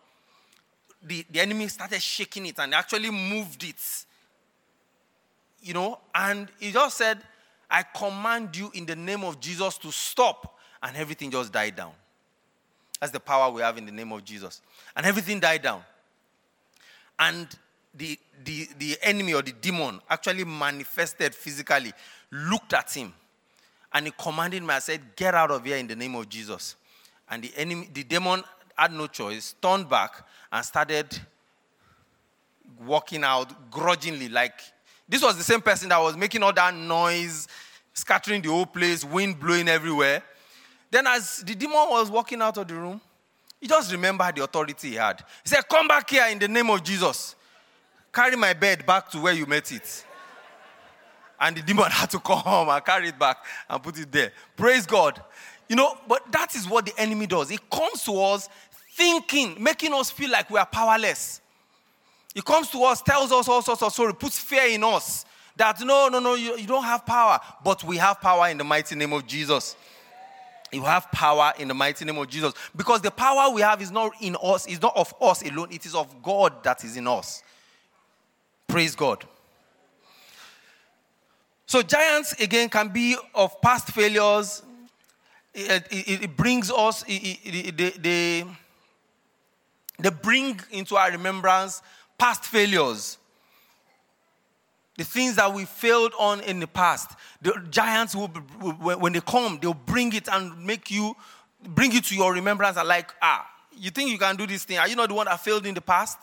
The, 1.04 1.24
the 1.30 1.40
enemy 1.40 1.68
started 1.68 2.00
shaking 2.00 2.46
it 2.46 2.58
and 2.58 2.74
actually 2.74 3.10
moved 3.10 3.64
it. 3.64 4.04
You 5.60 5.74
know, 5.74 5.98
and 6.14 6.48
he 6.58 6.72
just 6.72 6.96
said, 6.96 7.18
I 7.70 7.82
command 7.82 8.56
you 8.56 8.70
in 8.74 8.86
the 8.86 8.96
name 8.96 9.24
of 9.24 9.40
Jesus 9.40 9.78
to 9.78 9.90
stop. 9.90 10.58
And 10.82 10.96
everything 10.96 11.30
just 11.30 11.52
died 11.52 11.76
down. 11.76 11.92
That's 13.00 13.12
the 13.12 13.20
power 13.20 13.50
we 13.50 13.62
have 13.62 13.78
in 13.78 13.86
the 13.86 13.92
name 13.92 14.12
of 14.12 14.24
Jesus. 14.24 14.60
And 14.96 15.06
everything 15.06 15.40
died 15.40 15.62
down. 15.62 15.82
And 17.18 17.48
the, 17.94 18.18
the, 18.44 18.68
the 18.78 18.96
enemy 19.02 19.34
or 19.34 19.42
the 19.42 19.52
demon 19.52 20.00
actually 20.08 20.44
manifested 20.44 21.34
physically, 21.34 21.92
looked 22.30 22.72
at 22.72 22.92
him, 22.92 23.12
and 23.92 24.06
he 24.06 24.12
commanded 24.16 24.62
me. 24.62 24.70
I 24.70 24.78
said, 24.78 25.00
Get 25.16 25.34
out 25.34 25.50
of 25.50 25.64
here 25.64 25.76
in 25.76 25.86
the 25.86 25.96
name 25.96 26.14
of 26.14 26.28
Jesus. 26.28 26.76
And 27.28 27.42
the 27.42 27.52
enemy, 27.56 27.88
the 27.92 28.04
demon 28.04 28.42
had 28.76 28.92
no 28.92 29.06
choice, 29.06 29.54
turned 29.60 29.88
back 29.88 30.26
and 30.50 30.64
started 30.64 31.18
walking 32.84 33.24
out 33.24 33.70
grudgingly. 33.70 34.28
Like 34.28 34.60
this 35.08 35.22
was 35.22 35.36
the 35.36 35.44
same 35.44 35.60
person 35.60 35.88
that 35.90 36.00
was 36.00 36.16
making 36.16 36.42
all 36.42 36.52
that 36.52 36.74
noise, 36.74 37.48
scattering 37.92 38.42
the 38.42 38.48
whole 38.48 38.66
place, 38.66 39.04
wind 39.04 39.38
blowing 39.38 39.68
everywhere. 39.68 40.22
Then, 40.90 41.06
as 41.06 41.38
the 41.38 41.54
demon 41.54 41.88
was 41.88 42.10
walking 42.10 42.42
out 42.42 42.58
of 42.58 42.68
the 42.68 42.74
room, 42.74 43.00
he 43.60 43.66
just 43.66 43.92
remembered 43.92 44.36
the 44.36 44.44
authority 44.44 44.88
he 44.90 44.94
had. 44.96 45.20
He 45.42 45.48
said, 45.48 45.62
Come 45.68 45.88
back 45.88 46.10
here 46.10 46.26
in 46.26 46.38
the 46.38 46.48
name 46.48 46.68
of 46.68 46.82
Jesus. 46.82 47.34
Carry 48.12 48.36
my 48.36 48.52
bed 48.52 48.84
back 48.84 49.08
to 49.10 49.20
where 49.20 49.32
you 49.32 49.46
met 49.46 49.72
it. 49.72 50.04
And 51.40 51.56
the 51.56 51.62
demon 51.62 51.84
had 51.90 52.10
to 52.10 52.18
come 52.18 52.38
home 52.38 52.68
and 52.68 52.84
carry 52.84 53.08
it 53.08 53.18
back 53.18 53.38
and 53.68 53.82
put 53.82 53.98
it 53.98 54.10
there. 54.12 54.32
Praise 54.56 54.84
God. 54.84 55.22
You 55.72 55.76
know, 55.76 55.96
but 56.06 56.30
that 56.32 56.54
is 56.54 56.68
what 56.68 56.84
the 56.84 56.92
enemy 56.98 57.26
does. 57.26 57.48
He 57.48 57.58
comes 57.70 58.04
to 58.04 58.20
us 58.20 58.50
thinking, 58.90 59.56
making 59.58 59.94
us 59.94 60.10
feel 60.10 60.30
like 60.30 60.50
we 60.50 60.58
are 60.58 60.66
powerless. 60.66 61.40
He 62.34 62.42
comes 62.42 62.68
to 62.72 62.84
us, 62.84 63.00
tells 63.00 63.32
us 63.32 63.48
all 63.48 63.62
sorts 63.62 63.82
of 63.82 63.90
stories, 63.90 64.16
puts 64.18 64.38
fear 64.38 64.66
in 64.66 64.84
us 64.84 65.24
that 65.56 65.80
no, 65.80 66.08
no, 66.08 66.18
no, 66.18 66.34
you, 66.34 66.58
you 66.58 66.66
don't 66.66 66.84
have 66.84 67.06
power. 67.06 67.40
But 67.64 67.82
we 67.84 67.96
have 67.96 68.20
power 68.20 68.50
in 68.50 68.58
the 68.58 68.64
mighty 68.64 68.94
name 68.96 69.14
of 69.14 69.26
Jesus. 69.26 69.74
You 70.72 70.82
have 70.82 71.10
power 71.10 71.54
in 71.58 71.68
the 71.68 71.74
mighty 71.74 72.04
name 72.04 72.18
of 72.18 72.28
Jesus. 72.28 72.52
Because 72.76 73.00
the 73.00 73.10
power 73.10 73.50
we 73.50 73.62
have 73.62 73.80
is 73.80 73.90
not 73.90 74.12
in 74.20 74.36
us, 74.42 74.66
is 74.66 74.82
not 74.82 74.94
of 74.94 75.14
us 75.22 75.40
alone, 75.40 75.68
it 75.70 75.86
is 75.86 75.94
of 75.94 76.22
God 76.22 76.62
that 76.64 76.84
is 76.84 76.98
in 76.98 77.08
us. 77.08 77.42
Praise 78.66 78.94
God. 78.94 79.24
So, 81.64 81.80
giants 81.80 82.34
again 82.34 82.68
can 82.68 82.88
be 82.88 83.16
of 83.34 83.58
past 83.62 83.88
failures. 83.88 84.62
It, 85.54 85.86
it, 85.90 86.22
it 86.24 86.36
brings 86.36 86.70
us, 86.70 87.04
it, 87.06 87.76
they 89.98 90.10
bring 90.22 90.60
into 90.70 90.96
our 90.96 91.10
remembrance 91.10 91.82
past 92.18 92.44
failures. 92.44 93.18
The 94.96 95.04
things 95.04 95.36
that 95.36 95.52
we 95.52 95.64
failed 95.64 96.12
on 96.18 96.40
in 96.40 96.60
the 96.60 96.66
past. 96.66 97.10
The 97.40 97.66
giants 97.70 98.14
will, 98.14 98.28
when 98.28 99.12
they 99.12 99.20
come, 99.20 99.58
they'll 99.60 99.74
bring 99.74 100.12
it 100.12 100.28
and 100.28 100.64
make 100.64 100.90
you, 100.90 101.14
bring 101.62 101.94
it 101.94 102.04
to 102.04 102.14
your 102.14 102.32
remembrance 102.32 102.76
and 102.76 102.86
like, 102.86 103.10
ah, 103.20 103.46
you 103.76 103.90
think 103.90 104.10
you 104.10 104.18
can 104.18 104.36
do 104.36 104.46
this 104.46 104.64
thing? 104.64 104.78
Are 104.78 104.88
you 104.88 104.96
not 104.96 105.08
the 105.08 105.14
one 105.14 105.26
that 105.26 105.40
failed 105.40 105.66
in 105.66 105.74
the 105.74 105.80
past? 105.80 106.18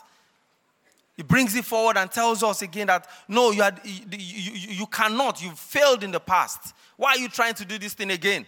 It 1.17 1.27
brings 1.27 1.55
it 1.55 1.65
forward 1.65 1.97
and 1.97 2.09
tells 2.09 2.43
us 2.43 2.61
again 2.61 2.87
that 2.87 3.07
no, 3.27 3.51
you, 3.51 3.61
had, 3.61 3.81
you, 3.83 4.05
you, 4.11 4.51
you 4.69 4.85
cannot. 4.87 5.41
You've 5.43 5.59
failed 5.59 6.03
in 6.03 6.11
the 6.11 6.19
past. 6.19 6.73
Why 6.95 7.11
are 7.11 7.17
you 7.17 7.27
trying 7.27 7.55
to 7.55 7.65
do 7.65 7.77
this 7.77 7.93
thing 7.93 8.11
again? 8.11 8.45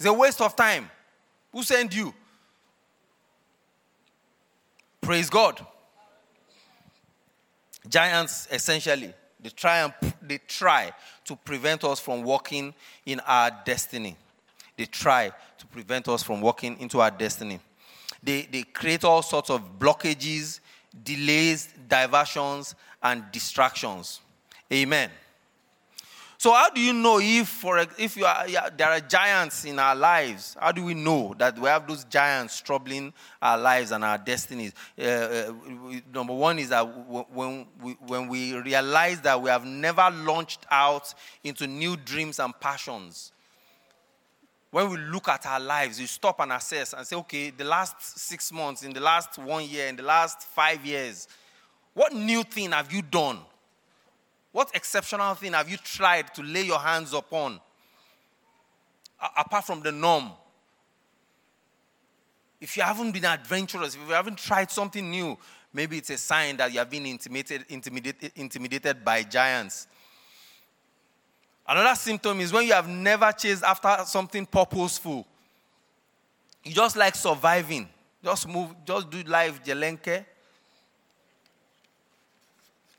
It's 0.00 0.08
a 0.08 0.12
waste 0.14 0.40
of 0.40 0.56
time. 0.56 0.90
Who 1.52 1.62
sent 1.62 1.94
you? 1.94 2.14
Praise 4.98 5.28
God. 5.28 5.60
Giants, 7.86 8.48
essentially, 8.50 9.12
they 9.38 9.50
try 9.50 9.80
and 9.80 9.92
they 10.22 10.38
try 10.38 10.90
to 11.26 11.36
prevent 11.36 11.84
us 11.84 12.00
from 12.00 12.22
walking 12.22 12.72
in 13.04 13.20
our 13.20 13.50
destiny. 13.66 14.16
They 14.74 14.86
try 14.86 15.32
to 15.58 15.66
prevent 15.66 16.08
us 16.08 16.22
from 16.22 16.40
walking 16.40 16.80
into 16.80 17.02
our 17.02 17.10
destiny. 17.10 17.60
They, 18.22 18.48
they 18.50 18.62
create 18.62 19.04
all 19.04 19.20
sorts 19.20 19.50
of 19.50 19.78
blockages, 19.78 20.60
delays, 21.04 21.74
diversions, 21.88 22.74
and 23.02 23.24
distractions. 23.30 24.22
Amen. 24.72 25.10
So, 26.40 26.54
how 26.54 26.70
do 26.70 26.80
you 26.80 26.94
know 26.94 27.20
if, 27.20 27.48
for 27.48 27.84
if 27.98 28.16
you 28.16 28.24
are, 28.24 28.46
there 28.74 28.88
are 28.88 29.00
giants 29.00 29.66
in 29.66 29.78
our 29.78 29.94
lives? 29.94 30.56
How 30.58 30.72
do 30.72 30.82
we 30.82 30.94
know 30.94 31.34
that 31.36 31.58
we 31.58 31.68
have 31.68 31.86
those 31.86 32.04
giants 32.04 32.62
troubling 32.62 33.12
our 33.42 33.58
lives 33.58 33.92
and 33.92 34.02
our 34.02 34.16
destinies? 34.16 34.72
Uh, 34.98 35.02
uh, 35.02 35.52
number 36.10 36.32
one 36.32 36.58
is 36.58 36.70
that 36.70 36.80
when 36.80 37.66
we, 37.82 37.92
when 38.06 38.26
we 38.28 38.54
realize 38.54 39.20
that 39.20 39.42
we 39.42 39.50
have 39.50 39.66
never 39.66 40.08
launched 40.10 40.64
out 40.70 41.12
into 41.44 41.66
new 41.66 41.94
dreams 41.94 42.38
and 42.38 42.58
passions, 42.58 43.32
when 44.70 44.88
we 44.88 44.96
look 44.96 45.28
at 45.28 45.44
our 45.44 45.60
lives, 45.60 46.00
we 46.00 46.06
stop 46.06 46.40
and 46.40 46.52
assess 46.52 46.94
and 46.94 47.06
say, 47.06 47.16
okay, 47.16 47.50
the 47.50 47.64
last 47.64 48.00
six 48.00 48.50
months, 48.50 48.82
in 48.82 48.94
the 48.94 49.00
last 49.00 49.36
one 49.36 49.68
year, 49.68 49.88
in 49.88 49.96
the 49.96 50.02
last 50.02 50.44
five 50.44 50.86
years, 50.86 51.28
what 51.92 52.14
new 52.14 52.42
thing 52.44 52.72
have 52.72 52.90
you 52.90 53.02
done? 53.02 53.40
What 54.52 54.74
exceptional 54.74 55.34
thing 55.34 55.52
have 55.52 55.68
you 55.70 55.76
tried 55.76 56.34
to 56.34 56.42
lay 56.42 56.62
your 56.62 56.78
hands 56.78 57.12
upon 57.12 57.60
a- 59.20 59.40
apart 59.40 59.64
from 59.64 59.80
the 59.80 59.92
norm? 59.92 60.32
If 62.60 62.76
you 62.76 62.82
haven't 62.82 63.12
been 63.12 63.24
adventurous, 63.24 63.94
if 63.94 64.00
you 64.06 64.12
haven't 64.12 64.38
tried 64.38 64.70
something 64.70 65.08
new, 65.08 65.38
maybe 65.72 65.98
it's 65.98 66.10
a 66.10 66.18
sign 66.18 66.56
that 66.58 66.72
you 66.72 66.78
have 66.78 66.90
been 66.90 67.06
intimidated, 67.06 67.64
intimidated, 67.68 68.32
intimidated 68.36 69.04
by 69.04 69.22
giants. 69.22 69.86
Another 71.66 71.94
symptom 71.94 72.40
is 72.40 72.52
when 72.52 72.66
you 72.66 72.72
have 72.72 72.88
never 72.88 73.30
chased 73.32 73.62
after 73.62 74.04
something 74.04 74.44
purposeful. 74.44 75.24
You 76.64 76.74
just 76.74 76.96
like 76.96 77.14
surviving. 77.14 77.88
Just 78.22 78.48
move, 78.48 78.74
just 78.84 79.08
do 79.08 79.22
life, 79.22 79.62
jelenke. 79.64 80.26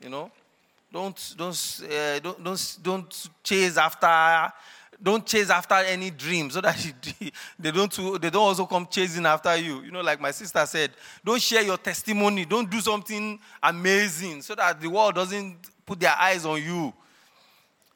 You 0.00 0.08
know? 0.08 0.30
Don't, 0.92 1.34
don't, 1.38 1.80
uh, 1.90 2.18
don't, 2.18 2.44
don't, 2.44 2.78
don't 2.82 3.28
chase 3.42 3.76
after 3.78 4.52
don't 5.02 5.26
chase 5.26 5.50
after 5.50 5.74
any 5.74 6.10
dream 6.10 6.48
so 6.48 6.60
that 6.60 6.76
they 7.58 7.72
don't 7.72 8.20
they 8.20 8.30
don't 8.30 8.42
also 8.42 8.66
come 8.66 8.86
chasing 8.88 9.26
after 9.26 9.56
you. 9.56 9.80
You 9.80 9.90
know 9.90 10.00
like 10.00 10.20
my 10.20 10.30
sister 10.30 10.64
said 10.66 10.92
don't 11.24 11.40
share 11.40 11.62
your 11.62 11.78
testimony. 11.78 12.44
Don't 12.44 12.70
do 12.70 12.80
something 12.80 13.40
amazing 13.62 14.42
so 14.42 14.54
that 14.54 14.80
the 14.80 14.88
world 14.88 15.16
doesn't 15.16 15.56
put 15.84 15.98
their 15.98 16.14
eyes 16.16 16.46
on 16.46 16.62
you. 16.62 16.92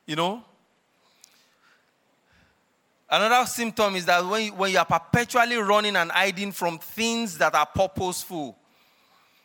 You 0.06 0.16
know? 0.16 0.42
Another 3.08 3.46
symptom 3.46 3.94
is 3.94 4.06
that 4.06 4.26
when 4.26 4.46
you, 4.46 4.54
when 4.54 4.72
you 4.72 4.78
are 4.78 4.84
perpetually 4.84 5.56
running 5.56 5.94
and 5.94 6.10
hiding 6.10 6.50
from 6.50 6.78
things 6.78 7.38
that 7.38 7.54
are 7.54 7.66
purposeful 7.66 8.56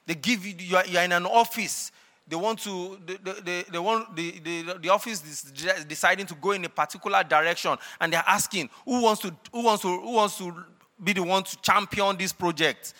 they 0.07 0.15
give 0.15 0.45
you 0.45 0.55
you 0.57 0.77
are, 0.77 0.85
you 0.87 0.97
are 0.97 1.03
in 1.05 1.11
an 1.11 1.27
office 1.27 1.91
they 2.31 2.37
want 2.37 2.59
to 2.59 2.97
they, 3.05 3.17
they, 3.43 3.63
they 3.63 3.77
want 3.77 4.15
the, 4.15 4.39
the, 4.39 4.77
the 4.81 4.89
office 4.89 5.21
is 5.25 5.41
deciding 5.83 6.25
to 6.25 6.35
go 6.35 6.51
in 6.51 6.63
a 6.63 6.69
particular 6.69 7.21
direction 7.23 7.77
and 7.99 8.13
they're 8.13 8.23
asking 8.25 8.69
who 8.85 9.03
wants 9.03 9.21
to 9.21 9.35
who 9.51 9.63
wants 9.63 9.81
to 9.81 9.89
who 9.89 10.13
wants 10.13 10.37
to 10.37 10.55
be 11.03 11.11
the 11.11 11.23
one 11.23 11.43
to 11.43 11.57
champion 11.61 12.15
this 12.15 12.31
project? 12.31 12.93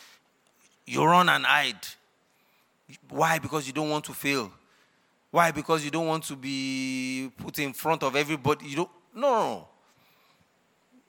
You 0.86 1.06
run 1.06 1.30
and 1.30 1.46
hide. 1.46 1.80
Why? 3.10 3.40
Because 3.40 3.66
you 3.68 3.72
don't 3.72 3.90
want 3.90 4.04
to 4.06 4.14
fail. 4.14 4.52
Why? 5.30 5.52
Because 5.52 5.86
you 5.86 5.92
don't 5.92 6.08
want 6.08 6.26
to 6.26 6.36
be 6.36 7.32
put 7.38 7.58
in 7.60 7.72
front 7.72 8.04
of 8.04 8.18
everybody. 8.18 8.66
You 8.68 8.76
don't 8.76 8.90
no, 9.16 9.30
no. 9.30 9.68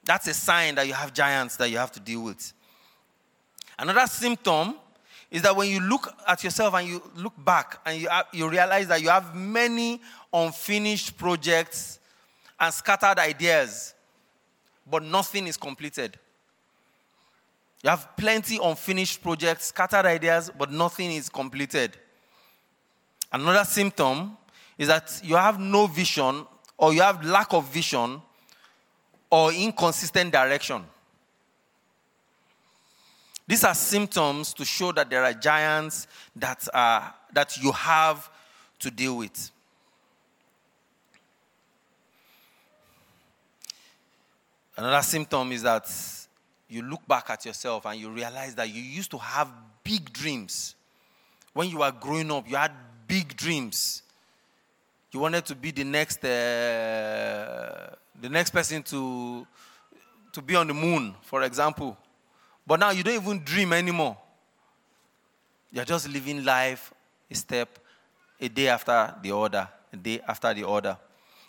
that's 0.05 0.29
a 0.29 0.35
sign 0.35 0.77
that 0.77 0.87
you 0.87 0.93
have 0.93 1.13
giants 1.13 1.57
that 1.57 1.71
you 1.71 1.79
have 1.79 1.91
to 1.93 2.01
deal 2.01 2.23
with. 2.23 2.53
Another 3.77 4.07
symptom 4.07 4.77
is 5.33 5.41
that 5.41 5.57
when 5.57 5.71
you 5.71 5.81
look 5.81 6.15
at 6.29 6.45
yourself 6.45 6.75
and 6.75 6.87
you 6.87 7.03
look 7.17 7.33
back 7.43 7.81
and 7.87 7.99
you, 7.99 8.09
you 8.35 8.47
realize 8.51 8.87
that 8.89 9.01
you 9.01 9.09
have 9.09 9.35
many 9.35 9.99
unfinished 10.31 11.17
projects 11.17 11.99
and 12.61 12.73
scattered 12.73 13.19
ideas, 13.19 13.95
but 14.89 15.03
nothing 15.03 15.47
is 15.47 15.57
completed. 15.57 16.19
You 17.83 17.89
have 17.89 18.15
plenty 18.15 18.59
unfinished 18.63 19.23
projects, 19.23 19.69
scattered 19.69 20.05
ideas, 20.05 20.51
but 20.57 20.71
nothing 20.71 21.11
is 21.11 21.31
completed. 21.31 21.97
Another 23.33 23.65
symptom 23.65 24.37
is 24.77 24.89
that 24.89 25.19
you 25.25 25.37
have 25.37 25.59
no 25.59 25.87
vision 25.87 26.47
or 26.77 26.93
you 26.93 27.01
have 27.01 27.25
lack 27.25 27.55
of 27.55 27.73
vision 27.73 28.21
or 29.31 29.51
inconsistent 29.51 30.31
direction. 30.31 30.85
These 33.53 33.65
are 33.65 33.75
symptoms 33.75 34.55
to 34.55 34.65
show 34.65 34.93
that 34.93 35.11
there 35.11 35.23
are 35.23 35.35
giants 35.35 36.07
that, 36.37 36.67
are, 36.73 37.13
that 37.35 37.55
you 37.59 37.71
have 37.73 38.31
to 38.79 38.91
deal 38.91 39.19
with. 39.19 39.51
Another 44.75 45.03
symptom 45.03 45.53
is 45.53 45.65
that 45.65 45.87
you 46.67 46.81
look 46.81 47.07
back 47.07 47.29
at 47.29 47.45
yourself 47.45 47.85
and 47.85 48.01
you 48.01 48.09
realize 48.09 48.55
that 48.55 48.71
you 48.71 48.81
used 48.81 49.11
to 49.11 49.19
have 49.19 49.51
big 49.85 50.11
dreams. 50.11 50.75
When 51.53 51.69
you 51.69 51.81
were 51.81 51.93
growing 51.93 52.31
up, 52.31 52.49
you 52.49 52.57
had 52.57 52.73
big 53.07 53.37
dreams. 53.37 54.03
You 55.11 55.21
wanted 55.21 55.45
to 55.45 55.55
be 55.55 55.73
the 55.73 55.85
next, 55.85 56.25
uh, 56.25 57.97
the 58.19 58.31
next 58.31 58.49
person 58.49 58.83
to, 58.85 59.47
to 60.33 60.41
be 60.41 60.57
on 60.57 60.69
the 60.69 60.75
moon, 60.75 61.15
for 61.21 61.43
example. 61.43 61.99
But 62.67 62.81
now 62.81 62.91
you 62.91 63.03
don't 63.03 63.15
even 63.15 63.43
dream 63.45 63.73
anymore. 63.73 64.17
You're 65.71 65.85
just 65.85 66.09
living 66.09 66.45
life 66.45 66.93
a 67.31 67.35
step, 67.35 67.79
a 68.41 68.49
day 68.49 68.69
after 68.69 69.15
the 69.23 69.35
other, 69.35 69.69
a 69.93 69.97
day 69.97 70.21
after 70.27 70.53
the 70.53 70.69
other. 70.69 70.97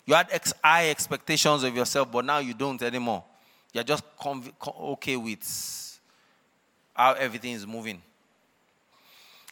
You 0.06 0.14
had 0.14 0.28
ex- 0.30 0.54
high 0.62 0.90
expectations 0.90 1.62
of 1.62 1.74
yourself, 1.74 2.10
but 2.10 2.24
now 2.24 2.38
you 2.38 2.54
don't 2.54 2.80
anymore. 2.82 3.22
You're 3.72 3.84
just 3.84 4.04
conv- 4.18 4.52
okay 4.66 5.16
with 5.16 6.00
how 6.94 7.12
everything 7.14 7.52
is 7.52 7.66
moving. 7.66 8.00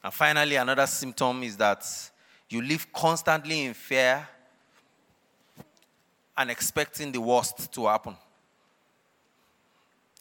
And 0.03 0.13
finally, 0.13 0.57
another 0.57 0.87
symptom 0.87 1.43
is 1.43 1.57
that 1.57 1.85
you 2.49 2.63
live 2.63 2.93
constantly 2.93 3.65
in 3.65 3.75
fear 3.75 4.27
and 6.37 6.51
expecting 6.51 7.13
the 7.13 7.21
worst 7.21 7.73
to 7.73 7.87
happen. 7.87 8.17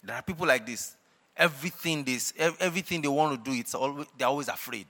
There 0.03 0.15
are 0.15 0.21
people 0.21 0.47
like 0.47 0.65
this 0.65 0.95
everything 1.41 2.03
they, 2.03 2.19
everything 2.59 3.01
they 3.01 3.07
want 3.07 3.43
to 3.43 3.51
do, 3.51 3.57
it's 3.57 3.73
always, 3.73 4.05
they're 4.17 4.27
always 4.27 4.47
afraid. 4.47 4.85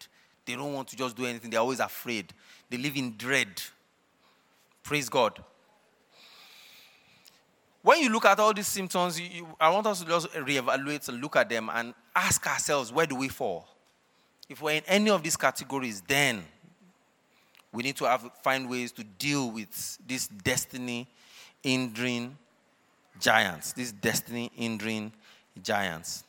They 0.46 0.56
don't 0.56 0.74
want 0.74 0.90
to 0.90 0.98
just 0.98 1.16
do 1.16 1.26
anything, 1.26 1.50
they're 1.50 1.62
always 1.62 1.80
afraid. 1.80 2.34
They 2.70 2.78
live 2.78 2.96
in 2.98 3.16
dread. 3.18 3.62
Praise 4.84 5.08
God. 5.08 5.42
When 7.82 8.00
you 8.02 8.10
look 8.10 8.26
at 8.26 8.40
all 8.40 8.54
these 8.54 8.68
symptoms, 8.68 9.20
you, 9.20 9.28
you, 9.32 9.48
I 9.60 9.70
want 9.70 9.88
us 9.88 10.02
to 10.02 10.08
just 10.08 10.30
reevaluate 10.34 11.08
and 11.08 11.22
look 11.22 11.36
at 11.36 11.50
them 11.50 11.70
and 11.74 11.94
ask 12.16 12.46
ourselves, 12.46 12.92
where 12.92 13.06
do 13.06 13.16
we 13.16 13.30
fall? 13.30 13.68
If 14.50 14.62
we're 14.62 14.76
in 14.76 14.84
any 14.88 15.10
of 15.10 15.24
these 15.24 15.38
categories, 15.38 16.02
then 16.02 16.44
we 17.72 17.84
need 17.84 17.96
to 17.96 18.06
have, 18.06 18.30
find 18.44 18.70
ways 18.70 18.92
to 18.94 19.04
deal 19.04 19.50
with 19.50 19.98
this 20.06 20.28
destiny 20.28 21.08
hindering 21.64 22.38
giants, 23.20 23.72
this 23.74 23.94
destiny 23.94 24.52
hindering 24.54 25.14
giants. 25.64 26.26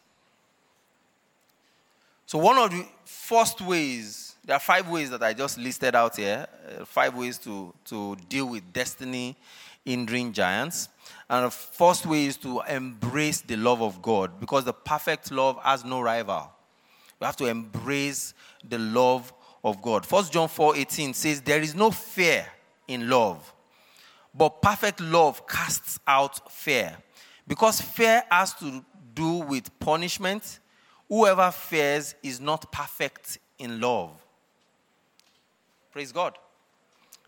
So, 2.32 2.38
one 2.38 2.56
of 2.56 2.70
the 2.70 2.86
first 3.04 3.60
ways, 3.60 4.36
there 4.42 4.56
are 4.56 4.58
five 4.58 4.88
ways 4.88 5.10
that 5.10 5.22
I 5.22 5.34
just 5.34 5.58
listed 5.58 5.94
out 5.94 6.16
here, 6.16 6.46
uh, 6.66 6.86
five 6.86 7.14
ways 7.14 7.36
to, 7.40 7.74
to 7.84 8.16
deal 8.30 8.46
with 8.46 8.72
destiny 8.72 9.36
hindering 9.84 10.32
giants. 10.32 10.88
And 11.28 11.44
the 11.44 11.50
first 11.50 12.06
way 12.06 12.24
is 12.24 12.38
to 12.38 12.62
embrace 12.66 13.42
the 13.42 13.56
love 13.56 13.82
of 13.82 14.00
God 14.00 14.40
because 14.40 14.64
the 14.64 14.72
perfect 14.72 15.30
love 15.30 15.58
has 15.62 15.84
no 15.84 16.00
rival. 16.00 16.50
We 17.20 17.26
have 17.26 17.36
to 17.36 17.48
embrace 17.48 18.32
the 18.66 18.78
love 18.78 19.30
of 19.62 19.82
God. 19.82 20.06
First 20.06 20.32
John 20.32 20.48
4 20.48 20.74
18 20.74 21.12
says, 21.12 21.42
There 21.42 21.60
is 21.60 21.74
no 21.74 21.90
fear 21.90 22.46
in 22.88 23.10
love, 23.10 23.52
but 24.34 24.62
perfect 24.62 25.02
love 25.02 25.46
casts 25.46 26.00
out 26.06 26.50
fear. 26.50 26.96
Because 27.46 27.82
fear 27.82 28.22
has 28.30 28.54
to 28.54 28.82
do 29.12 29.34
with 29.40 29.78
punishment 29.78 30.60
Whoever 31.12 31.50
fears 31.50 32.14
is 32.22 32.40
not 32.40 32.72
perfect 32.72 33.36
in 33.58 33.82
love. 33.82 34.12
Praise 35.90 36.10
God. 36.10 36.38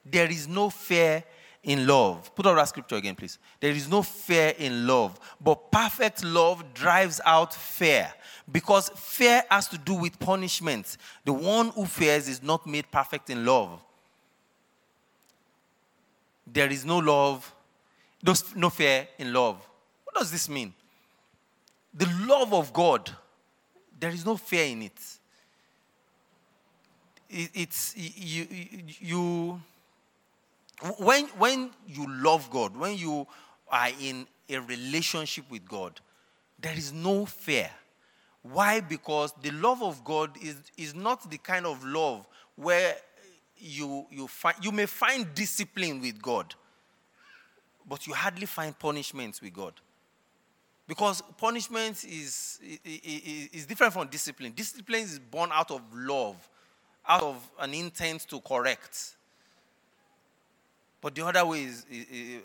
There 0.06 0.24
is 0.24 0.48
no 0.48 0.70
fear 0.70 1.22
in 1.62 1.86
love. 1.86 2.34
Put 2.34 2.46
up 2.46 2.56
that 2.56 2.68
scripture 2.68 2.96
again, 2.96 3.14
please. 3.14 3.38
There 3.60 3.72
is 3.72 3.86
no 3.86 4.00
fear 4.00 4.54
in 4.58 4.86
love, 4.86 5.20
but 5.38 5.70
perfect 5.70 6.24
love 6.24 6.72
drives 6.72 7.20
out 7.26 7.52
fear 7.52 8.10
because 8.50 8.88
fear 8.96 9.44
has 9.50 9.68
to 9.68 9.76
do 9.76 9.92
with 9.92 10.18
punishment. 10.18 10.96
The 11.26 11.34
one 11.34 11.68
who 11.68 11.84
fears 11.84 12.26
is 12.26 12.42
not 12.42 12.66
made 12.66 12.90
perfect 12.90 13.28
in 13.28 13.44
love. 13.44 13.82
There 16.50 16.70
is 16.70 16.86
no 16.86 17.00
love, 17.00 17.54
no 18.56 18.70
fear 18.70 19.08
in 19.18 19.34
love. 19.34 19.58
What 20.04 20.16
does 20.16 20.32
this 20.32 20.48
mean? 20.48 20.72
The 21.92 22.08
love 22.26 22.54
of 22.54 22.72
God, 22.72 23.10
there 24.04 24.12
is 24.12 24.26
no 24.26 24.36
fear 24.36 24.66
in 24.66 24.82
it. 24.82 25.00
it 27.30 27.50
it's 27.54 27.94
you, 27.96 28.46
you 29.00 29.62
when, 30.98 31.24
when 31.38 31.70
you 31.88 32.06
love 32.22 32.50
God, 32.50 32.76
when 32.76 32.98
you 32.98 33.26
are 33.70 33.88
in 33.98 34.26
a 34.50 34.58
relationship 34.58 35.50
with 35.50 35.66
God, 35.66 35.98
there 36.60 36.74
is 36.74 36.92
no 36.92 37.24
fear. 37.24 37.70
Why? 38.42 38.80
Because 38.80 39.32
the 39.40 39.52
love 39.52 39.82
of 39.82 40.04
God 40.04 40.36
is, 40.42 40.56
is 40.76 40.94
not 40.94 41.30
the 41.30 41.38
kind 41.38 41.64
of 41.64 41.82
love 41.82 42.26
where 42.56 42.96
you, 43.56 44.04
you, 44.10 44.28
find, 44.28 44.56
you 44.62 44.70
may 44.70 44.84
find 44.84 45.34
discipline 45.34 46.02
with 46.02 46.20
God, 46.20 46.54
but 47.88 48.06
you 48.06 48.12
hardly 48.12 48.44
find 48.44 48.78
punishments 48.78 49.40
with 49.40 49.54
God. 49.54 49.72
Because 50.86 51.22
punishment 51.38 52.04
is, 52.04 52.60
is, 52.84 53.48
is 53.52 53.66
different 53.66 53.92
from 53.92 54.08
discipline. 54.08 54.52
Discipline 54.54 55.02
is 55.02 55.18
born 55.18 55.50
out 55.52 55.70
of 55.70 55.80
love, 55.94 56.36
out 57.08 57.22
of 57.22 57.50
an 57.58 57.72
intent 57.72 58.28
to 58.28 58.40
correct. 58.40 59.16
But 61.00 61.14
the 61.14 61.24
other 61.24 61.44
way 61.46 61.64
is, 61.64 61.86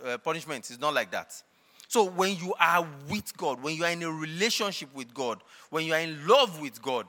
uh, 0.06 0.18
punishment 0.20 0.70
is 0.70 0.80
not 0.80 0.94
like 0.94 1.12
that. 1.12 1.42
So 1.88 2.04
when 2.06 2.38
you 2.38 2.54
are 2.60 2.88
with 3.10 3.36
God, 3.36 3.62
when 3.64 3.76
you 3.76 3.84
are 3.84 3.92
in 3.92 4.04
a 4.04 4.12
relationship 4.12 4.94
with 4.94 5.14
God, 5.14 5.42
when 5.70 5.86
you 5.86 5.94
are 5.94 6.00
in 6.00 6.28
love 6.28 6.62
with 6.62 6.82
God, 6.82 7.08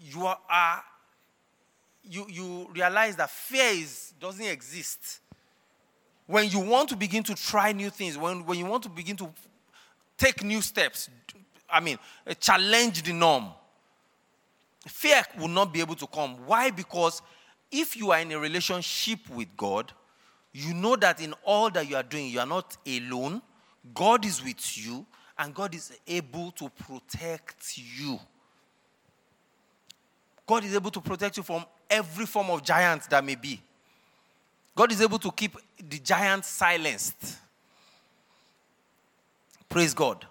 you 0.00 0.26
are 0.26 0.84
you, 2.04 2.26
you 2.28 2.68
realize 2.72 3.16
that 3.16 3.30
fear 3.30 3.70
is, 3.72 4.12
doesn't 4.20 4.44
exist. 4.44 5.20
When 6.30 6.48
you 6.48 6.60
want 6.60 6.88
to 6.90 6.96
begin 6.96 7.24
to 7.24 7.34
try 7.34 7.72
new 7.72 7.90
things, 7.90 8.16
when, 8.16 8.46
when 8.46 8.56
you 8.56 8.64
want 8.64 8.84
to 8.84 8.88
begin 8.88 9.16
to 9.16 9.28
take 10.16 10.44
new 10.44 10.62
steps, 10.62 11.10
I 11.68 11.80
mean, 11.80 11.98
eh, 12.24 12.34
challenge 12.34 13.02
the 13.02 13.12
norm, 13.12 13.48
fear 14.86 15.24
will 15.40 15.48
not 15.48 15.72
be 15.72 15.80
able 15.80 15.96
to 15.96 16.06
come. 16.06 16.36
Why? 16.46 16.70
Because 16.70 17.20
if 17.68 17.96
you 17.96 18.12
are 18.12 18.20
in 18.20 18.30
a 18.30 18.38
relationship 18.38 19.18
with 19.28 19.48
God, 19.56 19.92
you 20.52 20.72
know 20.72 20.94
that 20.94 21.20
in 21.20 21.34
all 21.44 21.68
that 21.70 21.90
you 21.90 21.96
are 21.96 22.04
doing, 22.04 22.28
you 22.28 22.38
are 22.38 22.46
not 22.46 22.76
alone. 22.86 23.42
God 23.92 24.24
is 24.24 24.40
with 24.44 24.78
you, 24.78 25.04
and 25.36 25.52
God 25.52 25.74
is 25.74 25.98
able 26.06 26.52
to 26.52 26.68
protect 26.68 27.76
you. 27.76 28.20
God 30.46 30.62
is 30.62 30.76
able 30.76 30.92
to 30.92 31.00
protect 31.00 31.38
you 31.38 31.42
from 31.42 31.64
every 31.90 32.26
form 32.26 32.50
of 32.50 32.62
giant 32.62 33.10
that 33.10 33.24
may 33.24 33.34
be. 33.34 33.60
God 34.74 34.92
is 34.92 35.00
able 35.00 35.18
to 35.18 35.30
keep 35.32 35.56
the 35.78 35.98
giant 35.98 36.44
silenced. 36.44 37.38
Praise 39.68 39.94
God. 39.94 40.26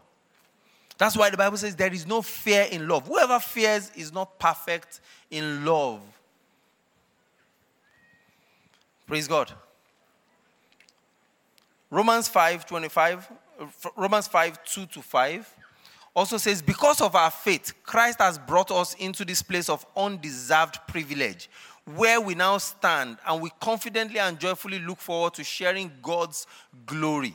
That's 0.98 1.16
why 1.16 1.30
the 1.30 1.38
Bible 1.38 1.58
says 1.58 1.76
there 1.76 1.94
is 1.94 2.06
no 2.06 2.22
fear 2.22 2.68
in 2.70 2.88
love. 2.88 3.08
Whoever 3.08 3.40
fears 3.40 3.90
is 3.96 4.12
not 4.12 4.38
perfect 4.38 5.00
in 5.32 5.64
love. 5.64 6.02
Praise 9.08 9.28
God. 9.28 9.52
Romans 11.90 12.28
5 12.28 12.66
25, 12.66 13.32
Romans 13.96 14.28
5 14.28 14.64
2 14.64 14.86
to 14.88 15.02
5 15.02 15.56
also 16.14 16.38
says, 16.38 16.62
Because 16.62 17.02
of 17.02 17.16
our 17.16 17.32
faith, 17.32 17.74
Christ 17.84 18.20
has 18.20 18.38
brought 18.38 18.72
us 18.72 18.94
into 18.96 19.26
this 19.26 19.42
place 19.42 19.70
of 19.70 19.86
undeserved 19.96 20.80
privilege, 20.88 21.50
where 21.96 22.20
we 22.22 22.36
now 22.36 22.58
stand 22.58 23.18
and 23.28 23.42
we 23.42 23.52
confidently 23.60 24.20
and 24.20 24.40
joyfully 24.40 24.80
look 24.80 25.00
forward 25.00 25.34
to 25.36 25.44
sharing 25.44 25.92
God's 26.02 26.48
glory. 26.86 27.34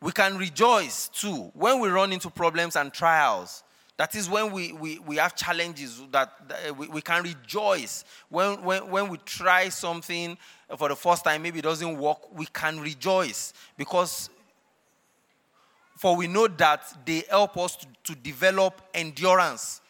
We 0.00 0.12
can 0.12 0.36
rejoice 0.36 1.08
too 1.08 1.50
when 1.54 1.80
we 1.80 1.88
run 1.88 2.12
into 2.12 2.30
problems 2.30 2.76
and 2.76 2.92
trials 2.92 3.64
that 3.96 4.14
is 4.16 4.28
when 4.28 4.50
we, 4.50 4.72
we, 4.72 4.98
we 4.98 5.16
have 5.16 5.36
challenges 5.36 6.02
that, 6.10 6.32
that 6.48 6.58
eh, 6.66 6.70
we, 6.70 6.88
we 6.88 7.00
can 7.00 7.22
rejoice. 7.22 8.04
When, 8.28 8.62
when, 8.62 8.90
when 8.90 9.08
we 9.08 9.18
try 9.18 9.68
something 9.68 10.36
for 10.76 10.88
the 10.88 10.96
first 10.96 11.24
time, 11.24 11.42
maybe 11.42 11.60
it 11.60 11.62
doesn't 11.62 11.96
work, 11.96 12.36
we 12.36 12.46
can 12.46 12.80
rejoice 12.80 13.52
because 13.76 14.30
for 15.96 16.16
we 16.16 16.26
know 16.26 16.48
that 16.48 16.82
they 17.06 17.22
help 17.30 17.56
us 17.56 17.76
to, 17.76 17.86
to 18.02 18.14
develop 18.16 18.80
endurance. 18.92 19.80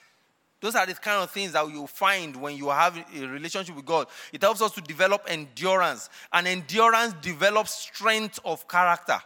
Those 0.64 0.76
are 0.76 0.86
the 0.86 0.94
kind 0.94 1.22
of 1.22 1.30
things 1.30 1.52
that 1.52 1.68
you 1.68 1.86
find 1.86 2.34
when 2.34 2.56
you 2.56 2.70
have 2.70 2.96
a 2.96 3.26
relationship 3.26 3.76
with 3.76 3.84
God. 3.84 4.06
It 4.32 4.40
helps 4.40 4.62
us 4.62 4.72
to 4.72 4.80
develop 4.80 5.26
endurance, 5.28 6.08
and 6.32 6.46
endurance 6.46 7.12
develops 7.20 7.74
strength 7.74 8.38
of 8.46 8.66
character. 8.66 9.18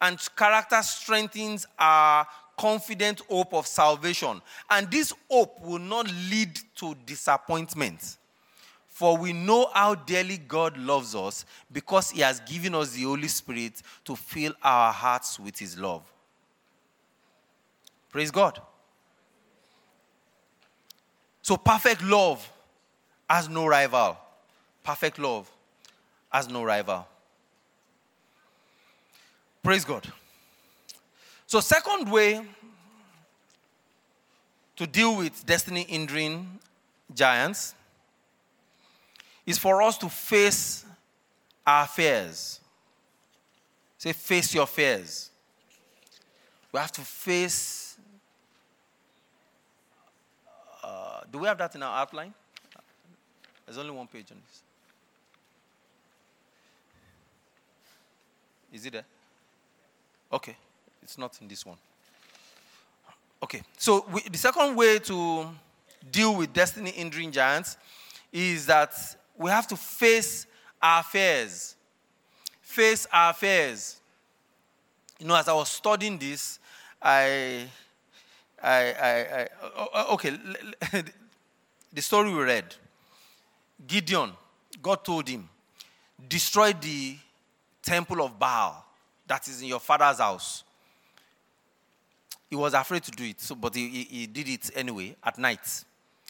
And 0.00 0.18
character 0.34 0.80
strengthens 0.80 1.66
our 1.78 2.26
confident 2.56 3.20
hope 3.28 3.52
of 3.52 3.66
salvation. 3.66 4.40
And 4.70 4.90
this 4.90 5.12
hope 5.30 5.60
will 5.60 5.78
not 5.78 6.10
lead 6.30 6.58
to 6.76 6.96
disappointment. 7.04 8.16
For 8.88 9.14
we 9.18 9.34
know 9.34 9.68
how 9.74 9.94
dearly 9.94 10.38
God 10.38 10.78
loves 10.78 11.14
us 11.14 11.44
because 11.70 12.12
He 12.12 12.22
has 12.22 12.40
given 12.40 12.74
us 12.74 12.92
the 12.92 13.02
Holy 13.02 13.28
Spirit 13.28 13.82
to 14.06 14.16
fill 14.16 14.54
our 14.62 14.90
hearts 14.90 15.38
with 15.38 15.58
His 15.58 15.78
love. 15.78 16.10
Praise 18.08 18.30
God. 18.30 18.58
So, 21.42 21.56
perfect 21.56 22.02
love 22.02 22.48
has 23.28 23.48
no 23.48 23.66
rival. 23.66 24.16
Perfect 24.84 25.18
love 25.18 25.50
has 26.30 26.48
no 26.48 26.62
rival. 26.62 27.06
Praise 29.62 29.84
God. 29.84 30.06
So, 31.46 31.60
second 31.60 32.10
way 32.10 32.42
to 34.76 34.86
deal 34.86 35.16
with 35.16 35.44
destiny 35.44 35.84
hindering 35.88 36.58
giants 37.14 37.74
is 39.44 39.58
for 39.58 39.82
us 39.82 39.98
to 39.98 40.08
face 40.08 40.84
our 41.66 41.86
fears. 41.86 42.60
Say, 43.98 44.12
face 44.12 44.54
your 44.54 44.66
fears. 44.66 45.30
We 46.72 46.80
have 46.80 46.92
to 46.92 47.02
face. 47.02 47.81
Uh, 50.92 51.20
do 51.30 51.38
we 51.38 51.46
have 51.46 51.56
that 51.58 51.74
in 51.74 51.82
our 51.82 52.00
outline? 52.00 52.34
There's 53.64 53.78
only 53.78 53.92
one 53.92 54.06
page 54.06 54.26
on 54.30 54.36
this. 54.46 54.62
Is 58.72 58.86
it 58.86 58.92
there? 58.92 59.04
Okay. 60.32 60.56
It's 61.02 61.16
not 61.16 61.36
in 61.40 61.48
this 61.48 61.64
one. 61.64 61.76
Okay, 63.42 63.62
so 63.76 64.06
we, 64.12 64.20
the 64.22 64.38
second 64.38 64.76
way 64.76 64.98
to 65.00 65.48
deal 66.10 66.36
with 66.36 66.52
destiny 66.52 66.90
hindering 66.90 67.32
giants 67.32 67.76
is 68.32 68.66
that 68.66 68.94
we 69.36 69.50
have 69.50 69.66
to 69.66 69.76
face 69.76 70.46
our 70.80 71.02
fears. 71.02 71.74
Face 72.60 73.06
our 73.12 73.32
fears. 73.32 74.00
You 75.18 75.26
know, 75.26 75.34
as 75.34 75.48
I 75.48 75.54
was 75.54 75.70
studying 75.70 76.18
this, 76.18 76.60
I, 77.00 77.66
I, 78.62 78.92
I, 78.92 79.48
I 79.94 80.12
okay, 80.12 80.38
the 81.92 82.02
story 82.02 82.32
we 82.32 82.42
read. 82.42 82.74
Gideon, 83.86 84.30
God 84.80 85.04
told 85.04 85.28
him, 85.28 85.48
destroy 86.28 86.72
the 86.72 87.16
temple 87.82 88.22
of 88.22 88.38
Baal 88.38 88.84
that 89.26 89.48
is 89.48 89.60
in 89.62 89.68
your 89.68 89.80
father's 89.80 90.18
house. 90.18 90.62
He 92.48 92.56
was 92.56 92.74
afraid 92.74 93.02
to 93.04 93.10
do 93.10 93.24
it, 93.24 93.40
so, 93.40 93.54
but 93.54 93.74
he, 93.74 93.88
he 93.88 94.26
did 94.26 94.48
it 94.48 94.70
anyway 94.74 95.16
at 95.24 95.38
night. 95.38 95.84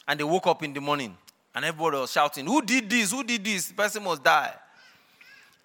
And 0.06 0.18
they 0.18 0.24
woke 0.24 0.46
up 0.46 0.62
in 0.62 0.72
the 0.72 0.80
morning 0.80 1.16
and 1.54 1.64
everybody 1.64 1.98
was 1.98 2.12
shouting, 2.12 2.46
Who 2.46 2.62
did 2.62 2.88
this? 2.88 3.10
Who 3.10 3.22
did 3.24 3.44
this? 3.44 3.68
The 3.68 3.74
person 3.74 4.02
must 4.02 4.22
die. 4.22 4.54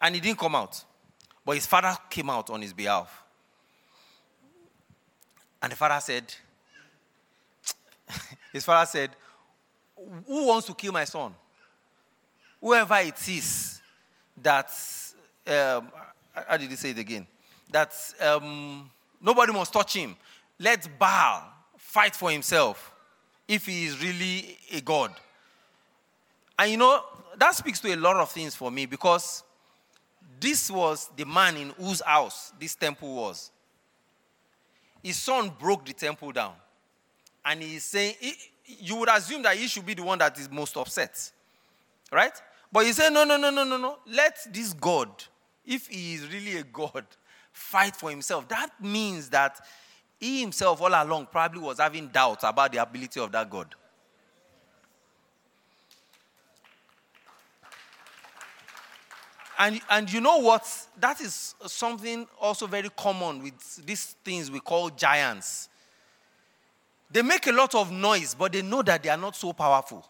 And 0.01 0.15
he 0.15 0.21
didn't 0.21 0.39
come 0.39 0.55
out. 0.55 0.83
But 1.45 1.55
his 1.55 1.65
father 1.65 1.95
came 2.09 2.29
out 2.29 2.49
on 2.49 2.61
his 2.61 2.73
behalf. 2.73 3.23
And 5.61 5.71
the 5.71 5.75
father 5.75 5.99
said, 6.01 6.33
His 8.53 8.63
father 8.63 8.85
said, 8.85 9.11
Who 10.25 10.47
wants 10.47 10.67
to 10.67 10.73
kill 10.73 10.93
my 10.93 11.05
son? 11.05 11.33
Whoever 12.61 12.95
it 12.95 13.27
is 13.29 13.81
that, 14.41 14.71
um, 15.45 15.91
how 16.33 16.57
did 16.57 16.69
he 16.69 16.75
say 16.75 16.91
it 16.91 16.97
again? 16.97 17.27
That 17.71 17.93
um, 18.21 18.89
nobody 19.21 19.53
must 19.53 19.73
touch 19.73 19.95
him 19.95 20.15
let 20.59 20.87
Baal 20.97 21.43
fight 21.77 22.15
for 22.15 22.31
himself 22.31 22.93
if 23.47 23.65
he 23.65 23.85
is 23.85 24.01
really 24.01 24.57
a 24.73 24.81
god. 24.81 25.13
And 26.57 26.71
you 26.71 26.77
know, 26.77 27.03
that 27.37 27.55
speaks 27.55 27.79
to 27.81 27.93
a 27.93 27.95
lot 27.95 28.17
of 28.17 28.31
things 28.31 28.55
for 28.55 28.71
me 28.71 28.85
because 28.85 29.43
this 30.39 30.71
was 30.71 31.09
the 31.15 31.25
man 31.25 31.55
in 31.57 31.69
whose 31.69 32.01
house 32.01 32.51
this 32.59 32.75
temple 32.75 33.15
was. 33.15 33.51
His 35.03 35.17
son 35.17 35.51
broke 35.59 35.85
the 35.85 35.93
temple 35.93 36.31
down. 36.31 36.53
And 37.47 37.61
he's 37.63 37.85
saying, 37.85 38.15
he- 38.19 38.35
you 38.79 38.97
would 38.97 39.07
assume 39.09 39.41
that 39.43 39.55
he 39.55 39.67
should 39.67 39.85
be 39.85 39.93
the 39.93 40.03
one 40.03 40.17
that 40.19 40.37
is 40.37 40.51
most 40.51 40.75
upset. 40.75 41.31
Right? 42.11 42.33
But 42.71 42.85
he 42.85 42.91
said, 42.91 43.09
no, 43.11 43.23
no, 43.23 43.37
no, 43.37 43.49
no, 43.49 43.63
no, 43.63 43.77
no. 43.77 43.99
Let 44.05 44.37
this 44.53 44.73
God, 44.73 45.09
if 45.65 45.87
he 45.87 46.15
is 46.15 46.27
really 46.31 46.57
a 46.57 46.63
God, 46.63 47.05
fight 47.53 47.95
for 47.95 48.09
himself. 48.09 48.47
That 48.49 48.69
means 48.81 49.29
that 49.29 49.65
he 50.19 50.41
himself, 50.41 50.81
all 50.81 50.89
along, 50.89 51.27
probably 51.31 51.61
was 51.61 51.79
having 51.79 52.07
doubts 52.09 52.43
about 52.43 52.73
the 52.73 52.79
ability 52.79 53.21
of 53.21 53.31
that 53.31 53.49
God. 53.49 53.73
And, 59.57 59.81
and 59.89 60.11
you 60.11 60.19
know 60.21 60.37
what? 60.37 60.67
That 60.99 61.21
is 61.21 61.55
something 61.65 62.27
also 62.39 62.67
very 62.67 62.89
common 62.89 63.41
with 63.41 63.85
these 63.85 64.15
things 64.23 64.51
we 64.51 64.59
call 64.59 64.89
giants. 64.89 65.69
They 67.09 67.21
make 67.21 67.47
a 67.47 67.51
lot 67.51 67.73
of 67.75 67.91
noise, 67.91 68.35
but 68.35 68.51
they 68.51 68.61
know 68.61 68.81
that 68.83 69.01
they 69.03 69.09
are 69.09 69.17
not 69.17 69.35
so 69.35 69.53
powerful. 69.53 70.05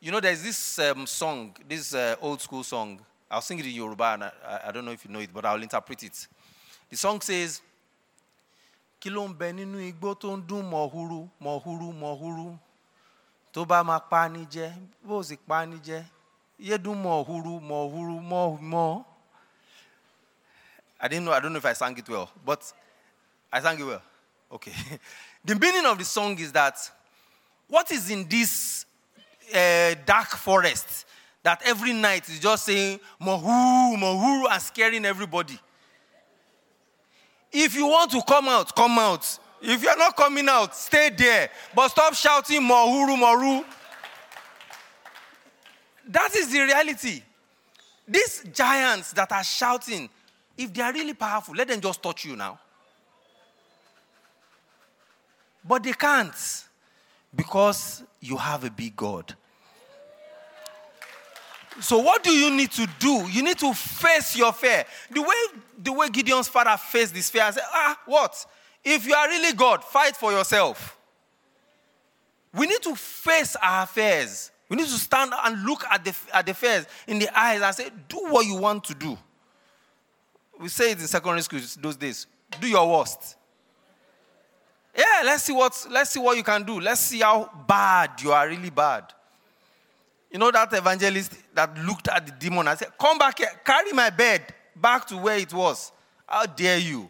You 0.00 0.12
know, 0.12 0.20
there's 0.20 0.42
this 0.42 0.78
um, 0.80 1.06
song, 1.06 1.56
this 1.66 1.94
uh, 1.94 2.16
old 2.20 2.40
school 2.42 2.62
song. 2.62 3.00
I'll 3.30 3.40
sing 3.40 3.58
it 3.58 3.64
in 3.64 3.72
Yoruba, 3.72 4.04
and 4.04 4.24
I, 4.24 4.32
I- 4.66 4.72
don't 4.72 4.84
know 4.84 4.92
if 4.92 5.04
you 5.04 5.10
know 5.10 5.20
it, 5.20 5.30
but 5.32 5.46
I'll 5.46 5.62
interpret 5.62 6.02
it. 6.02 6.28
The 6.90 6.96
song 6.96 7.20
says, 7.22 7.62
Kí 9.00 9.10
ló 9.10 9.26
ń 9.28 9.34
bẹ 9.36 9.52
nínú 9.52 9.76
igbó 9.84 10.14
tó 10.16 10.32
ń 10.36 10.40
dún 10.48 10.64
mọ̀húrú, 10.70 11.28
mọ̀húrú, 11.40 11.92
mọ̀húrú? 11.92 12.56
Tó 13.52 13.64
bá 13.64 13.82
máa 13.84 13.98
pa 14.00 14.28
ni 14.28 14.46
jẹ, 14.50 14.72
bó 15.02 15.22
sì 15.22 15.36
pa 15.36 15.64
ni 15.66 15.76
jẹ. 15.84 16.04
Yé 16.58 16.78
dún 16.78 17.02
mọ̀húrú, 17.02 17.60
mọ̀húrú, 17.60 18.20
mọ̀, 18.20 18.58
mọ̀. 18.60 19.04
I 21.00 21.08
didn't 21.08 21.24
know, 21.26 21.32
I 21.34 21.40
don't 21.40 21.52
know 21.52 21.58
if 21.58 21.66
I 21.66 21.74
sang 21.74 21.96
it 21.98 22.08
well, 22.08 22.30
but 22.46 22.60
I 23.54 23.60
sang 23.60 23.78
it 23.78 23.84
well. 23.84 24.02
Okay. 24.50 24.72
the 25.44 25.54
meaning 25.54 25.86
of 25.86 25.96
the 25.96 26.04
song 26.04 26.36
is 26.40 26.50
that 26.50 26.76
what 27.68 27.88
is 27.92 28.10
in 28.10 28.26
this 28.28 28.84
uh, 29.54 29.94
dark 30.04 30.30
forest 30.30 31.06
that 31.44 31.62
every 31.64 31.92
night 31.92 32.28
is 32.28 32.40
just 32.40 32.64
saying 32.64 32.98
mohu, 33.22 33.96
mohu, 33.96 34.50
and 34.50 34.60
scaring 34.60 35.04
everybody. 35.04 35.56
If 37.52 37.76
you 37.76 37.86
want 37.86 38.10
to 38.10 38.22
come 38.22 38.48
out, 38.48 38.74
come 38.74 38.98
out. 38.98 39.38
If 39.62 39.84
you're 39.84 39.96
not 39.98 40.16
coming 40.16 40.48
out, 40.48 40.74
stay 40.74 41.10
there. 41.10 41.48
But 41.76 41.90
stop 41.90 42.14
shouting 42.14 42.60
mohuru, 42.60 43.16
moru. 43.16 43.64
That 46.08 46.34
is 46.34 46.50
the 46.50 46.58
reality. 46.58 47.22
These 48.08 48.46
giants 48.52 49.12
that 49.12 49.30
are 49.30 49.44
shouting, 49.44 50.08
if 50.58 50.74
they 50.74 50.82
are 50.82 50.92
really 50.92 51.14
powerful, 51.14 51.54
let 51.54 51.68
them 51.68 51.80
just 51.80 52.02
touch 52.02 52.24
you 52.24 52.34
now. 52.34 52.58
But 55.64 55.82
they 55.82 55.92
can't 55.92 56.34
because 57.34 58.02
you 58.20 58.36
have 58.36 58.64
a 58.64 58.70
big 58.70 58.96
God. 58.96 59.34
So 61.80 61.98
what 61.98 62.22
do 62.22 62.30
you 62.30 62.50
need 62.54 62.70
to 62.72 62.88
do? 62.98 63.26
You 63.30 63.42
need 63.42 63.58
to 63.58 63.72
face 63.74 64.36
your 64.36 64.52
fear. 64.52 64.84
The 65.10 65.22
way 65.22 65.60
the 65.82 65.92
way 65.92 66.08
Gideon's 66.08 66.48
father 66.48 66.76
faced 66.76 67.14
this 67.14 67.30
fear 67.30 67.42
and 67.42 67.54
said, 67.54 67.64
ah, 67.66 67.98
what? 68.06 68.46
If 68.84 69.06
you 69.06 69.14
are 69.14 69.28
really 69.28 69.54
God, 69.54 69.82
fight 69.82 70.16
for 70.16 70.30
yourself. 70.30 70.96
We 72.52 72.66
need 72.66 72.82
to 72.82 72.94
face 72.94 73.56
our 73.60 73.86
fears. 73.86 74.52
We 74.68 74.76
need 74.76 74.86
to 74.86 74.92
stand 74.92 75.32
and 75.44 75.64
look 75.64 75.84
at 75.90 76.04
the, 76.04 76.16
at 76.32 76.46
the 76.46 76.54
fears 76.54 76.86
in 77.06 77.18
the 77.18 77.38
eyes 77.38 77.60
and 77.60 77.74
say, 77.74 77.90
do 78.08 78.18
what 78.28 78.46
you 78.46 78.56
want 78.56 78.84
to 78.84 78.94
do. 78.94 79.18
We 80.60 80.68
say 80.68 80.92
it 80.92 81.00
in 81.00 81.06
secondary 81.06 81.42
school 81.42 81.60
those 81.80 81.96
days. 81.96 82.26
Do 82.60 82.68
your 82.68 82.88
worst. 82.88 83.36
Yeah, 84.96 85.22
let's 85.24 85.44
see 85.44 85.52
what 85.52 85.86
let's 85.90 86.10
see 86.10 86.20
what 86.20 86.36
you 86.36 86.42
can 86.42 86.62
do. 86.62 86.80
Let's 86.80 87.00
see 87.00 87.20
how 87.20 87.50
bad 87.66 88.20
you 88.22 88.32
are 88.32 88.46
really 88.48 88.70
bad. 88.70 89.12
You 90.30 90.38
know 90.38 90.50
that 90.50 90.72
evangelist 90.72 91.32
that 91.54 91.76
looked 91.84 92.08
at 92.08 92.26
the 92.26 92.32
demon 92.32 92.66
and 92.68 92.78
said, 92.78 92.88
Come 92.98 93.18
back 93.18 93.38
here, 93.38 93.50
carry 93.64 93.92
my 93.92 94.10
bed 94.10 94.42
back 94.74 95.06
to 95.06 95.16
where 95.16 95.38
it 95.38 95.52
was. 95.52 95.92
How 96.26 96.46
dare 96.46 96.78
you? 96.78 97.08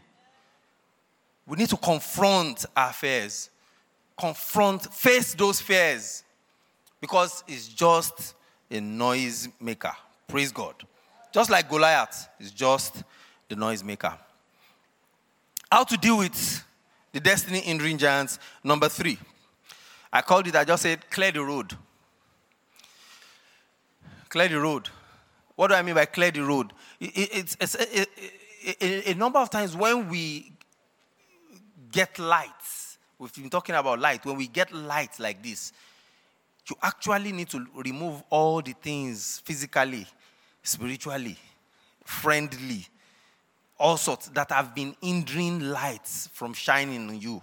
We 1.46 1.56
need 1.56 1.68
to 1.70 1.76
confront 1.76 2.64
our 2.76 2.92
fears. 2.92 3.50
Confront, 4.18 4.92
face 4.92 5.34
those 5.34 5.60
fears. 5.60 6.22
Because 7.00 7.44
it's 7.46 7.68
just 7.68 8.34
a 8.70 8.80
noise 8.80 9.48
maker. 9.60 9.92
Praise 10.26 10.52
God. 10.52 10.74
Just 11.32 11.50
like 11.50 11.68
Goliath 11.68 12.28
is 12.38 12.50
just 12.50 13.02
the 13.48 13.56
noise 13.56 13.82
maker. 13.82 14.16
How 15.70 15.84
to 15.84 15.96
deal 15.96 16.18
with 16.18 16.64
the 17.14 17.20
destiny 17.20 17.60
hindering 17.60 17.96
giants. 17.96 18.38
Number 18.64 18.88
three. 18.88 19.16
I 20.12 20.20
called 20.20 20.46
it, 20.48 20.56
I 20.56 20.64
just 20.64 20.82
said, 20.82 21.08
clear 21.10 21.30
the 21.32 21.42
road. 21.42 21.72
Clear 24.28 24.48
the 24.48 24.60
road. 24.60 24.88
What 25.54 25.68
do 25.68 25.74
I 25.74 25.82
mean 25.82 25.94
by 25.94 26.06
clear 26.06 26.32
the 26.32 26.42
road? 26.42 26.72
It- 26.98 27.16
it- 27.16 27.30
it's, 27.32 27.56
it's 27.60 27.74
a, 27.76 28.00
a- 28.00 28.84
a- 28.84 29.10
a 29.12 29.14
number 29.14 29.38
of 29.38 29.48
times 29.48 29.76
when 29.76 30.08
we 30.08 30.52
get 31.92 32.18
lights, 32.18 32.98
we've 33.18 33.32
been 33.32 33.48
talking 33.50 33.76
about 33.76 34.00
light, 34.00 34.24
when 34.26 34.36
we 34.36 34.48
get 34.48 34.72
light 34.72 35.18
like 35.20 35.40
this, 35.40 35.72
you 36.68 36.76
actually 36.82 37.30
need 37.30 37.48
to 37.50 37.64
remove 37.76 38.24
all 38.30 38.60
the 38.60 38.72
things 38.72 39.40
physically, 39.44 40.06
spiritually, 40.64 41.36
friendly, 42.04 42.86
all 43.78 43.96
sorts 43.96 44.28
that 44.28 44.50
have 44.50 44.74
been 44.74 44.94
hindering 45.00 45.60
lights 45.70 46.28
from 46.32 46.52
shining 46.52 47.08
on 47.08 47.20
you. 47.20 47.42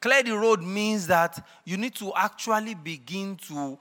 Clear 0.00 0.22
the 0.22 0.36
road 0.36 0.62
means 0.62 1.06
that 1.08 1.44
you 1.64 1.76
need 1.76 1.94
to 1.96 2.12
actually 2.14 2.74
begin 2.74 3.36
to 3.48 3.78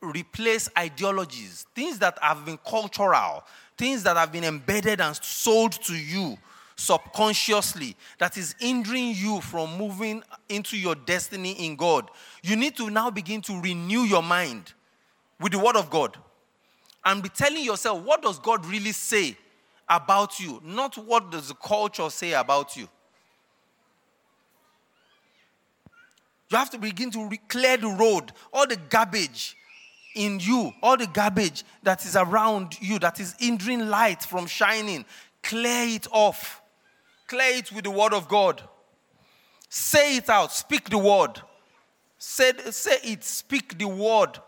replace 0.00 0.68
ideologies, 0.76 1.66
things 1.74 1.98
that 2.00 2.18
have 2.20 2.44
been 2.44 2.58
cultural, 2.66 3.44
things 3.76 4.02
that 4.02 4.16
have 4.16 4.32
been 4.32 4.44
embedded 4.44 5.00
and 5.00 5.14
sold 5.16 5.72
to 5.72 5.94
you 5.94 6.36
subconsciously 6.74 7.94
that 8.18 8.36
is 8.36 8.56
hindering 8.58 9.14
you 9.14 9.40
from 9.40 9.76
moving 9.78 10.22
into 10.48 10.76
your 10.76 10.94
destiny 10.94 11.52
in 11.64 11.76
God. 11.76 12.10
You 12.42 12.56
need 12.56 12.76
to 12.78 12.90
now 12.90 13.10
begin 13.10 13.40
to 13.42 13.60
renew 13.60 14.00
your 14.00 14.22
mind 14.22 14.72
with 15.38 15.52
the 15.52 15.58
Word 15.58 15.76
of 15.76 15.90
God 15.90 16.18
and 17.04 17.22
be 17.22 17.28
telling 17.28 17.64
yourself, 17.64 18.02
what 18.02 18.22
does 18.22 18.38
God 18.38 18.64
really 18.66 18.92
say 18.92 19.36
about 19.88 20.38
you? 20.40 20.60
Not 20.64 20.96
what 20.96 21.30
does 21.30 21.48
the 21.48 21.54
culture 21.54 22.08
say 22.10 22.32
about 22.32 22.76
you. 22.76 22.88
You 26.50 26.58
have 26.58 26.70
to 26.70 26.78
begin 26.78 27.10
to 27.12 27.30
clear 27.48 27.76
the 27.78 27.88
road, 27.88 28.32
all 28.52 28.66
the 28.66 28.76
garbage 28.76 29.56
in 30.14 30.38
you, 30.38 30.72
all 30.82 30.96
the 30.98 31.06
garbage 31.06 31.64
that 31.82 32.04
is 32.04 32.14
around 32.14 32.76
you 32.80 32.98
that 32.98 33.18
is 33.18 33.34
hindering 33.38 33.88
light 33.88 34.22
from 34.22 34.46
shining. 34.46 35.04
Clear 35.42 35.96
it 35.96 36.06
off. 36.10 36.60
Clear 37.26 37.56
it 37.56 37.72
with 37.72 37.84
the 37.84 37.90
word 37.90 38.12
of 38.12 38.28
God. 38.28 38.62
Say 39.70 40.18
it 40.18 40.28
out. 40.28 40.52
Speak 40.52 40.90
the 40.90 40.98
word. 40.98 41.40
Say, 42.18 42.52
say 42.70 42.98
it. 43.02 43.24
Speak 43.24 43.78
the 43.78 43.88
word. 43.88 44.38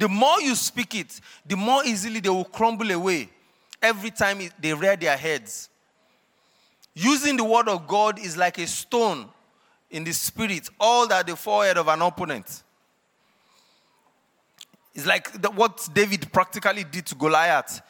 The 0.00 0.08
more 0.08 0.40
you 0.40 0.54
speak 0.54 0.94
it, 0.94 1.20
the 1.46 1.58
more 1.58 1.84
easily 1.84 2.20
they 2.20 2.30
will 2.30 2.46
crumble 2.46 2.90
away 2.90 3.28
every 3.82 4.10
time 4.10 4.40
they 4.58 4.72
rear 4.72 4.96
their 4.96 5.14
heads. 5.14 5.68
Using 6.94 7.36
the 7.36 7.44
word 7.44 7.68
of 7.68 7.86
God 7.86 8.18
is 8.18 8.34
like 8.34 8.56
a 8.56 8.66
stone 8.66 9.28
in 9.90 10.04
the 10.04 10.12
spirit, 10.12 10.70
all 10.80 11.06
that 11.08 11.26
the 11.26 11.36
forehead 11.36 11.76
of 11.76 11.86
an 11.88 12.00
opponent. 12.00 12.62
It's 14.94 15.04
like 15.04 15.28
what 15.54 15.86
David 15.92 16.32
practically 16.32 16.84
did 16.84 17.04
to 17.04 17.14
Goliath. 17.14 17.82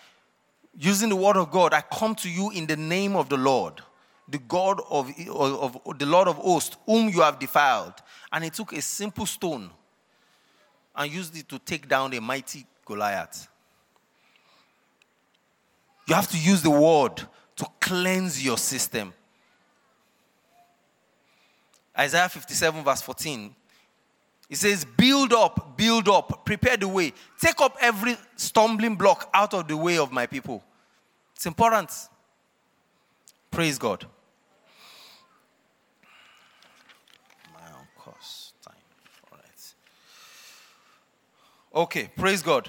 Using 0.77 1.11
the 1.11 1.17
word 1.17 1.37
of 1.37 1.53
God, 1.53 1.73
I 1.73 1.81
come 1.81 2.17
to 2.17 2.29
you 2.29 2.51
in 2.51 2.67
the 2.67 2.77
name 2.77 3.15
of 3.15 3.29
the 3.29 3.37
Lord, 3.37 3.81
the 4.29 4.39
God 4.39 4.81
of, 4.91 5.13
of, 5.29 5.81
of 5.87 5.99
the 6.01 6.07
Lord 6.07 6.27
of 6.27 6.39
hosts, 6.39 6.77
whom 6.87 7.09
you 7.09 7.21
have 7.21 7.39
defiled. 7.39 7.95
And 8.33 8.43
he 8.43 8.51
took 8.51 8.73
a 8.73 8.83
simple 8.83 9.27
stone 9.27 9.71
and 11.01 11.11
used 11.11 11.35
it 11.35 11.49
to 11.49 11.59
take 11.59 11.89
down 11.89 12.13
a 12.13 12.21
mighty 12.21 12.67
Goliath. 12.85 13.49
You 16.07 16.15
have 16.15 16.29
to 16.29 16.39
use 16.39 16.61
the 16.61 16.71
word 16.71 17.23
to 17.57 17.67
cleanse 17.81 18.45
your 18.45 18.59
system. 18.59 19.15
Isaiah 21.99 22.29
57, 22.29 22.85
verse 22.85 23.01
14. 23.01 23.55
It 24.51 24.57
says, 24.57 24.85
Build 24.85 25.33
up, 25.33 25.75
build 25.79 26.07
up, 26.07 26.45
prepare 26.45 26.77
the 26.77 26.89
way, 26.89 27.15
take 27.41 27.59
up 27.63 27.79
every 27.81 28.19
stumbling 28.37 28.97
block 28.97 29.31
out 29.33 29.55
of 29.55 29.69
the 29.69 29.77
way 29.79 29.97
of 29.97 30.13
my 30.13 30.27
people. 30.27 30.63
It's 31.35 31.47
important. 31.47 31.91
Praise 33.51 33.79
God. 33.79 34.05
Okay, 41.73 42.11
praise 42.17 42.43
God. 42.43 42.69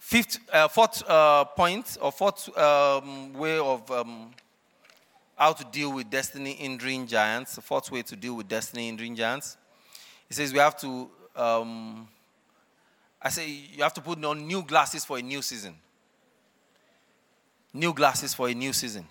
Fifth, 0.00 0.40
uh, 0.52 0.66
fourth 0.66 1.08
uh, 1.08 1.44
point, 1.44 1.96
or 2.00 2.10
fourth 2.10 2.56
um, 2.58 3.32
way 3.34 3.58
of 3.58 3.88
um, 3.92 4.30
how 5.36 5.52
to 5.52 5.64
deal 5.70 5.92
with 5.92 6.10
destiny 6.10 6.54
hindering 6.54 7.06
giants, 7.06 7.54
the 7.54 7.60
fourth 7.60 7.92
way 7.92 8.02
to 8.02 8.16
deal 8.16 8.34
with 8.34 8.48
destiny 8.48 8.86
hindering 8.86 9.14
giants. 9.14 9.56
He 10.26 10.34
says 10.34 10.52
we 10.52 10.58
have 10.58 10.76
to, 10.80 11.08
um, 11.36 12.08
I 13.22 13.28
say 13.28 13.48
you 13.48 13.84
have 13.84 13.94
to 13.94 14.00
put 14.00 14.22
on 14.24 14.48
new 14.48 14.64
glasses 14.64 15.04
for 15.04 15.18
a 15.18 15.22
new 15.22 15.42
season. 15.42 15.76
New 17.72 17.94
glasses 17.94 18.34
for 18.34 18.48
a 18.48 18.54
new 18.54 18.72
season. 18.72 19.06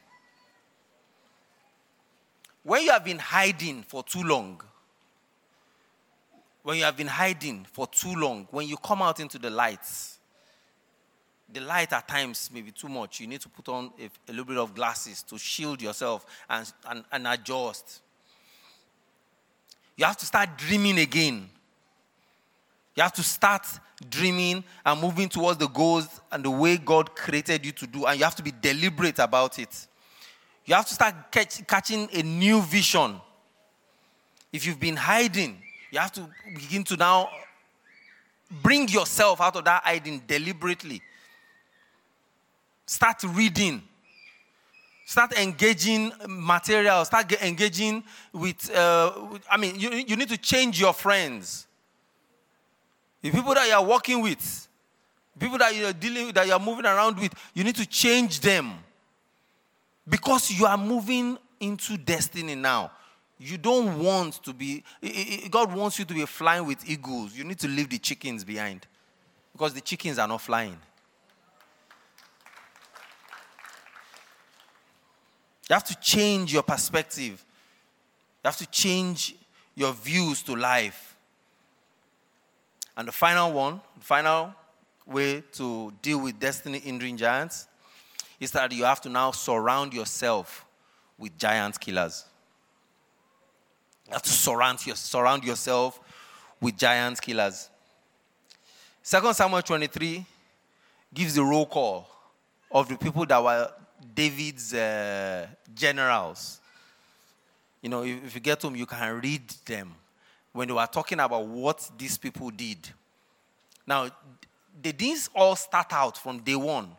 When 2.63 2.83
you 2.83 2.91
have 2.91 3.05
been 3.05 3.19
hiding 3.19 3.83
for 3.83 4.03
too 4.03 4.23
long, 4.23 4.61
when 6.67 6.79
you 6.79 6.83
have 6.83 6.97
been 6.97 7.07
hiding 7.07 7.65
for 7.71 7.87
too 7.87 8.13
long, 8.13 8.45
when 8.51 8.67
you 8.67 8.75
come 8.75 9.01
out 9.01 9.21
into 9.21 9.39
the 9.39 9.49
lights, 9.49 10.19
the 11.47 11.61
light 11.61 11.93
at 11.93 12.05
times 12.05 12.49
may 12.53 12.59
be 12.59 12.71
too 12.71 12.89
much. 12.89 13.21
You 13.21 13.27
need 13.27 13.39
to 13.39 13.47
put 13.47 13.69
on 13.69 13.89
a, 13.97 14.09
a 14.29 14.31
little 14.31 14.43
bit 14.43 14.57
of 14.57 14.75
glasses 14.75 15.23
to 15.29 15.37
shield 15.37 15.81
yourself 15.81 16.25
and, 16.49 16.69
and, 16.89 17.05
and 17.09 17.25
adjust. 17.25 18.01
You 19.95 20.03
have 20.03 20.17
to 20.17 20.25
start 20.25 20.57
dreaming 20.57 20.99
again. 20.99 21.49
You 22.97 23.03
have 23.03 23.13
to 23.13 23.23
start 23.23 23.65
dreaming 24.09 24.61
and 24.85 25.01
moving 25.01 25.29
towards 25.29 25.59
the 25.59 25.69
goals 25.69 26.19
and 26.33 26.43
the 26.43 26.51
way 26.51 26.75
God 26.75 27.15
created 27.15 27.65
you 27.65 27.71
to 27.71 27.87
do, 27.87 28.05
and 28.07 28.19
you 28.19 28.25
have 28.25 28.35
to 28.35 28.43
be 28.43 28.51
deliberate 28.51 29.19
about 29.19 29.57
it. 29.57 29.87
You 30.65 30.75
have 30.75 30.87
to 30.87 30.93
start 30.93 31.31
catch, 31.31 31.65
catching 31.65 32.09
a 32.13 32.23
new 32.23 32.61
vision. 32.61 33.21
If 34.51 34.65
you've 34.65 34.81
been 34.81 34.97
hiding, 34.97 35.61
you 35.91 35.99
have 35.99 36.11
to 36.13 36.27
begin 36.55 36.83
to 36.85 36.97
now 36.97 37.29
bring 38.63 38.87
yourself 38.87 39.41
out 39.41 39.55
of 39.55 39.65
that 39.65 39.83
hiding 39.83 40.21
deliberately 40.27 41.01
Start 42.87 43.21
reading. 43.23 43.83
Start 45.05 45.37
engaging 45.37 46.11
material. 46.27 47.03
Start 47.03 47.31
engaging 47.43 48.03
with, 48.31 48.73
uh, 48.73 49.11
I 49.51 49.57
mean, 49.57 49.77
you, 49.77 49.89
you 49.91 50.15
need 50.15 50.29
to 50.29 50.37
change 50.37 50.79
your 50.79 50.93
friends. 50.93 51.67
The 53.21 53.29
people 53.29 53.53
that 53.53 53.67
you 53.67 53.73
are 53.73 53.83
working 53.83 54.21
with, 54.21 54.67
people 55.37 55.57
that 55.57 55.75
you're 55.75 55.91
dealing 55.91 56.27
with, 56.27 56.35
that 56.35 56.47
you're 56.47 56.59
moving 56.59 56.85
around 56.85 57.19
with, 57.19 57.33
you 57.53 57.65
need 57.65 57.75
to 57.75 57.85
change 57.85 58.39
them. 58.39 58.73
Because 60.07 60.49
you 60.49 60.65
are 60.65 60.77
moving 60.77 61.37
into 61.59 61.97
destiny 61.97 62.55
now. 62.55 62.91
You 63.39 63.57
don't 63.57 63.99
want 63.99 64.43
to 64.43 64.53
be, 64.53 64.83
God 65.51 65.73
wants 65.73 65.99
you 65.99 66.05
to 66.05 66.13
be 66.13 66.25
flying 66.25 66.65
with 66.65 66.89
eagles. 66.89 67.35
You 67.35 67.43
need 67.43 67.59
to 67.59 67.67
leave 67.67 67.89
the 67.89 67.99
chickens 67.99 68.43
behind. 68.43 68.87
Because 69.53 69.73
the 69.73 69.81
chickens 69.81 70.17
are 70.17 70.27
not 70.27 70.41
flying. 70.41 70.77
You 75.69 75.73
have 75.73 75.83
to 75.83 75.95
change 75.99 76.53
your 76.53 76.63
perspective. 76.63 77.43
You 78.43 78.47
have 78.47 78.57
to 78.57 78.65
change 78.67 79.35
your 79.75 79.93
views 79.93 80.41
to 80.43 80.55
life. 80.55 81.15
And 82.95 83.07
the 83.07 83.11
final 83.11 83.51
one, 83.51 83.81
the 83.97 84.03
final 84.03 84.53
way 85.05 85.43
to 85.53 85.93
deal 86.01 86.19
with 86.19 86.39
destiny 86.39 86.79
hindering 86.79 87.17
giants 87.17 87.67
is 88.39 88.51
that 88.51 88.71
you 88.71 88.83
have 88.83 89.01
to 89.01 89.09
now 89.09 89.31
surround 89.31 89.93
yourself 89.93 90.65
with 91.17 91.37
giant 91.37 91.79
killers. 91.79 92.25
Have 94.09 94.21
to 94.21 94.29
surround, 94.29 94.79
surround 94.79 95.43
yourself 95.43 95.99
with 96.61 96.77
giant 96.77 97.21
killers. 97.21 97.69
2 99.03 99.33
Samuel 99.33 99.61
23 99.61 100.25
gives 101.13 101.35
the 101.35 101.43
roll 101.43 101.65
call 101.65 102.07
of 102.71 102.87
the 102.87 102.97
people 102.97 103.25
that 103.25 103.43
were 103.43 103.71
David's 104.13 104.73
uh, 104.73 105.47
generals. 105.73 106.59
You 107.81 107.89
know, 107.89 108.03
if, 108.03 108.25
if 108.25 108.35
you 108.35 108.41
get 108.41 108.61
home, 108.61 108.75
you 108.75 108.85
can 108.85 109.21
read 109.21 109.47
them 109.65 109.93
when 110.53 110.67
they 110.67 110.73
were 110.73 110.87
talking 110.87 111.19
about 111.19 111.45
what 111.45 111.89
these 111.97 112.17
people 112.17 112.49
did. 112.49 112.89
Now, 113.85 114.09
they 114.81 114.91
didn't 114.91 115.29
all 115.35 115.55
start 115.55 115.91
out 115.91 116.17
from 116.17 116.39
day 116.39 116.55
one 116.55 116.89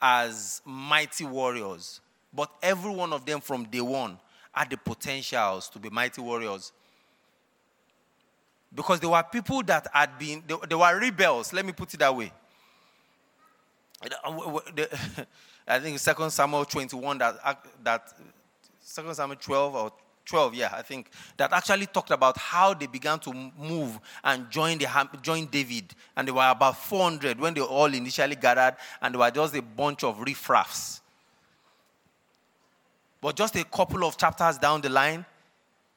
as 0.00 0.60
mighty 0.64 1.24
warriors, 1.24 2.00
but 2.32 2.50
every 2.62 2.90
one 2.92 3.12
of 3.12 3.24
them 3.24 3.40
from 3.40 3.64
day 3.64 3.80
one 3.80 4.18
had 4.52 4.70
the 4.70 4.76
potentials 4.76 5.68
to 5.70 5.78
be 5.78 5.90
mighty 5.90 6.20
warriors. 6.20 6.72
Because 8.74 9.00
there 9.00 9.10
were 9.10 9.22
people 9.22 9.62
that 9.64 9.86
had 9.92 10.18
been, 10.18 10.42
they, 10.46 10.54
they 10.68 10.74
were 10.74 10.98
rebels, 10.98 11.52
let 11.52 11.64
me 11.64 11.72
put 11.72 11.92
it 11.92 11.98
that 11.98 12.14
way. 12.14 12.32
Uh, 14.24 14.58
I 15.66 15.78
think 15.78 15.98
Second 15.98 16.30
Samuel 16.30 16.64
21 16.64 17.18
that 17.18 17.58
that 17.84 18.12
Second 18.80 19.14
Samuel 19.14 19.36
12 19.40 19.74
or 19.74 19.92
12, 20.24 20.54
yeah, 20.54 20.72
I 20.72 20.82
think 20.82 21.10
that 21.36 21.52
actually 21.52 21.86
talked 21.86 22.10
about 22.10 22.36
how 22.36 22.74
they 22.74 22.86
began 22.86 23.18
to 23.20 23.32
move 23.58 23.98
and 24.24 24.50
join 24.50 24.78
the 24.78 24.88
join 25.20 25.46
David, 25.46 25.94
and 26.16 26.26
they 26.26 26.32
were 26.32 26.48
about 26.48 26.76
400 26.76 27.38
when 27.38 27.54
they 27.54 27.60
all 27.60 27.92
initially 27.92 28.36
gathered, 28.36 28.76
and 29.00 29.14
they 29.14 29.18
were 29.18 29.30
just 29.30 29.54
a 29.56 29.62
bunch 29.62 30.04
of 30.04 30.18
riffraffs. 30.18 31.01
But 33.22 33.36
just 33.36 33.54
a 33.54 33.64
couple 33.64 34.04
of 34.04 34.18
chapters 34.18 34.58
down 34.58 34.80
the 34.80 34.90
line, 34.90 35.24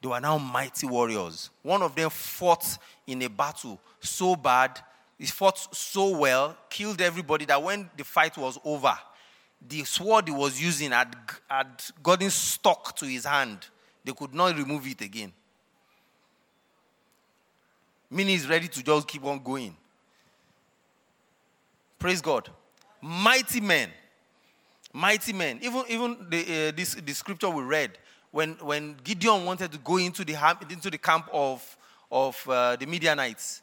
they 0.00 0.08
were 0.08 0.20
now 0.20 0.38
mighty 0.38 0.86
warriors. 0.86 1.50
One 1.60 1.82
of 1.82 1.96
them 1.96 2.08
fought 2.08 2.78
in 3.04 3.20
a 3.22 3.28
battle 3.28 3.80
so 3.98 4.36
bad, 4.36 4.80
he 5.18 5.26
fought 5.26 5.74
so 5.74 6.16
well, 6.16 6.56
killed 6.70 7.00
everybody 7.00 7.44
that 7.46 7.60
when 7.60 7.90
the 7.96 8.04
fight 8.04 8.38
was 8.38 8.58
over, 8.64 8.96
the 9.68 9.82
sword 9.82 10.28
he 10.28 10.34
was 10.34 10.62
using 10.62 10.92
had, 10.92 11.16
had 11.50 11.82
gotten 12.00 12.30
stuck 12.30 12.94
to 12.96 13.06
his 13.06 13.24
hand. 13.24 13.58
They 14.04 14.12
could 14.12 14.32
not 14.32 14.56
remove 14.56 14.86
it 14.86 15.00
again. 15.00 15.32
Meaning 18.08 18.34
he's 18.34 18.48
ready 18.48 18.68
to 18.68 18.82
just 18.84 19.08
keep 19.08 19.24
on 19.24 19.42
going. 19.42 19.76
Praise 21.98 22.20
God. 22.20 22.48
Mighty 23.00 23.60
men. 23.60 23.90
Mighty 24.96 25.34
men. 25.34 25.58
Even, 25.60 25.84
even 25.90 26.16
the, 26.30 26.40
uh, 26.40 26.72
this, 26.74 26.94
the 26.94 27.12
scripture 27.12 27.50
we 27.50 27.62
read, 27.62 27.98
when, 28.30 28.52
when 28.62 28.96
Gideon 29.04 29.44
wanted 29.44 29.70
to 29.72 29.78
go 29.78 29.98
into 29.98 30.24
the, 30.24 30.34
into 30.70 30.88
the 30.88 30.96
camp 30.96 31.28
of, 31.34 31.76
of 32.10 32.42
uh, 32.48 32.76
the 32.76 32.86
Midianites, 32.86 33.60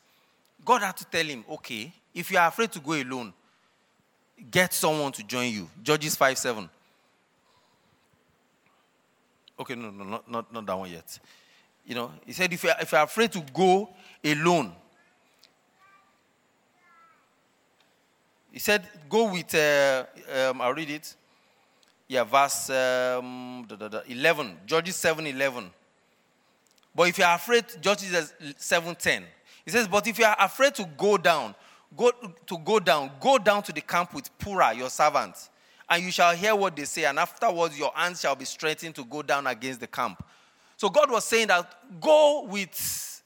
God 0.63 0.83
had 0.83 0.95
to 0.97 1.05
tell 1.05 1.25
him, 1.25 1.43
okay, 1.49 1.91
if 2.13 2.29
you 2.29 2.37
are 2.37 2.49
afraid 2.49 2.71
to 2.73 2.79
go 2.79 2.93
alone, 2.93 3.33
get 4.51 4.75
someone 4.75 5.11
to 5.13 5.23
join 5.23 5.51
you. 5.51 5.67
Judges 5.81 6.15
5 6.15 6.37
7. 6.37 6.69
Okay, 9.59 9.73
no, 9.73 9.89
no, 9.89 10.03
not, 10.03 10.29
not, 10.29 10.53
not 10.53 10.65
that 10.67 10.77
one 10.77 10.91
yet. 10.91 11.17
You 11.83 11.95
know, 11.95 12.11
he 12.27 12.33
said, 12.33 12.53
if 12.53 12.63
you're, 12.63 12.75
if 12.79 12.91
you're 12.91 13.01
afraid 13.01 13.31
to 13.31 13.43
go 13.51 13.89
alone, 14.23 14.71
he 18.51 18.59
said, 18.59 18.87
go 19.09 19.31
with, 19.31 19.55
uh, 19.55 20.05
um, 20.31 20.61
I'll 20.61 20.75
read 20.75 20.91
it. 20.91 21.15
Yeah, 22.07 22.23
verse 22.23 22.69
um, 22.69 23.65
da, 23.67 23.75
da, 23.75 23.87
da, 23.87 24.01
11, 24.07 24.57
Judges 24.65 24.95
7 24.95 25.25
11. 25.25 25.69
But 26.95 27.09
if 27.09 27.17
you're 27.17 27.27
afraid, 27.27 27.65
Judges 27.81 28.33
7 28.57 28.95
10. 28.95 29.23
He 29.65 29.71
says, 29.71 29.87
but 29.87 30.05
if 30.07 30.19
you 30.19 30.25
are 30.25 30.35
afraid 30.39 30.75
to 30.75 30.85
go 30.97 31.17
down, 31.17 31.55
go 31.95 32.11
to 32.45 32.57
go 32.59 32.79
down, 32.79 33.11
go 33.19 33.37
down 33.37 33.63
to 33.63 33.71
the 33.71 33.81
camp 33.81 34.13
with 34.13 34.29
Purah, 34.37 34.75
your 34.75 34.89
servant, 34.89 35.49
and 35.89 36.03
you 36.03 36.11
shall 36.11 36.35
hear 36.35 36.55
what 36.55 36.75
they 36.75 36.85
say, 36.85 37.05
and 37.05 37.17
afterwards 37.17 37.77
your 37.77 37.91
hands 37.95 38.21
shall 38.21 38.35
be 38.35 38.45
straightened 38.45 38.95
to 38.95 39.05
go 39.05 39.21
down 39.21 39.47
against 39.47 39.79
the 39.79 39.87
camp. 39.87 40.23
So 40.75 40.89
God 40.89 41.09
was 41.09 41.23
saying 41.23 41.47
that 41.47 41.71
go 42.01 42.45
with 42.49 43.21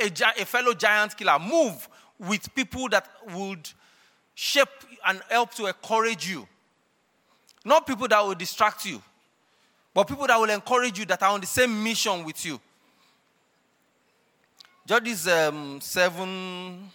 a, 0.00 0.04
a, 0.04 0.42
a 0.42 0.44
fellow 0.44 0.72
giant 0.74 1.16
killer, 1.16 1.38
move 1.38 1.88
with 2.18 2.54
people 2.54 2.88
that 2.90 3.08
would 3.34 3.68
shape 4.34 4.68
and 5.06 5.20
help 5.28 5.52
to 5.54 5.66
encourage 5.66 6.28
you. 6.28 6.46
Not 7.64 7.86
people 7.86 8.08
that 8.08 8.20
will 8.20 8.34
distract 8.34 8.84
you, 8.86 9.02
but 9.92 10.04
people 10.04 10.26
that 10.26 10.38
will 10.38 10.50
encourage 10.50 10.98
you 10.98 11.04
that 11.06 11.22
are 11.22 11.32
on 11.32 11.40
the 11.40 11.46
same 11.46 11.82
mission 11.82 12.24
with 12.24 12.44
you. 12.44 12.60
Judges 14.86 15.28
um, 15.28 15.80
7, 15.80 16.90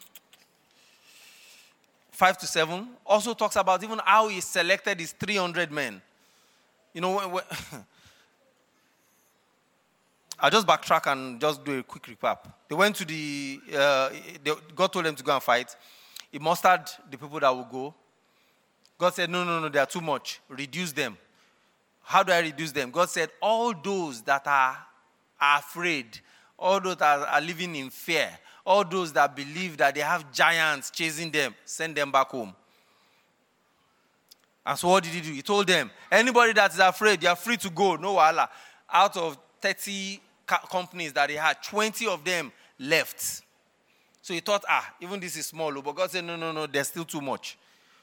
5 2.12 2.38
to 2.40 2.48
7 2.48 2.88
also 3.06 3.34
talks 3.34 3.56
about 3.56 3.84
even 3.84 4.00
how 4.04 4.28
he 4.28 4.42
selected 4.42 5.00
his 5.00 5.12
300 5.14 5.72
men. 5.72 6.02
You 6.94 7.02
know, 7.02 7.16
when, 7.18 7.32
when 7.32 7.44
I'll 10.40 10.52
just 10.52 10.68
backtrack 10.68 11.10
and 11.12 11.40
just 11.40 11.64
do 11.64 11.80
a 11.80 11.84
quick 11.84 12.04
recap. 12.04 12.40
They 12.68 12.76
went 12.76 12.96
to 12.98 13.06
the, 13.06 13.60
uh, 13.74 14.10
they, 14.44 14.52
God 14.76 14.92
told 14.92 15.06
them 15.06 15.16
to 15.16 15.24
go 15.24 15.34
and 15.34 15.44
fight. 15.44 15.76
He 16.32 16.40
mustered 16.40 16.90
the 17.10 17.18
people 17.18 17.40
that 17.40 17.56
would 17.56 17.70
go. 17.70 17.94
God 18.98 19.14
said, 19.14 19.30
No, 19.30 19.44
no, 19.44 19.60
no, 19.60 19.70
they 19.70 19.80
are 19.80 19.86
too 19.86 20.02
much. 20.02 20.40
Reduce 20.50 20.92
them. 20.92 21.18
How 22.02 22.24
do 22.24 22.32
I 22.32 22.40
reduce 22.40 22.72
them? 22.72 22.92
God 22.92 23.10
said, 23.10 23.30
All 23.42 23.74
those 23.74 24.22
that 24.24 24.46
are, 24.46 24.78
afraid, 25.40 26.20
all 26.58 26.80
those 26.80 26.98
that 26.98 27.20
are 27.20 27.42
living 27.42 27.76
in 27.76 27.90
fear, 27.90 28.30
all 28.66 28.84
those 28.86 29.12
that 29.14 29.36
believe 29.36 29.78
that 29.78 29.94
they 29.96 30.02
have 30.02 30.32
giants 30.32 30.90
chasing 30.90 31.30
them, 31.32 31.54
send 31.66 31.96
them 31.96 32.12
back 32.12 32.28
home. 32.30 32.54
And 34.66 34.80
so 34.80 34.88
what 34.88 35.04
did 35.04 35.14
he 35.14 35.22
do? 35.22 35.32
He 35.32 35.42
told 35.42 35.68
them, 35.68 35.92
anybody 36.12 36.54
that 36.54 36.74
is 36.74 36.80
afraid, 36.80 37.22
you 37.22 37.30
are 37.30 37.36
free 37.36 37.58
to 37.58 37.70
go, 37.70 37.96
no 37.98 38.14
wala. 38.14 38.50
Out 38.92 39.16
of 39.18 39.38
30 39.62 40.20
companies 40.48 41.14
that 41.14 41.30
he 41.30 41.36
had, 41.36 41.62
20 41.62 42.08
of 42.08 42.24
them 42.24 42.52
left. 42.80 43.44
So 44.22 44.34
he 44.34 44.40
thought, 44.40 44.64
ah, 44.68 44.96
even 45.00 45.20
this 45.20 45.36
is 45.38 45.46
small. 45.46 45.72
But 45.82 45.96
God 45.96 46.10
said, 46.10 46.24
no, 46.24 46.36
no, 46.36 46.52
no, 46.52 46.66
there's 46.66 46.88
still 46.88 47.06
too 47.06 47.22
much. 47.22 47.58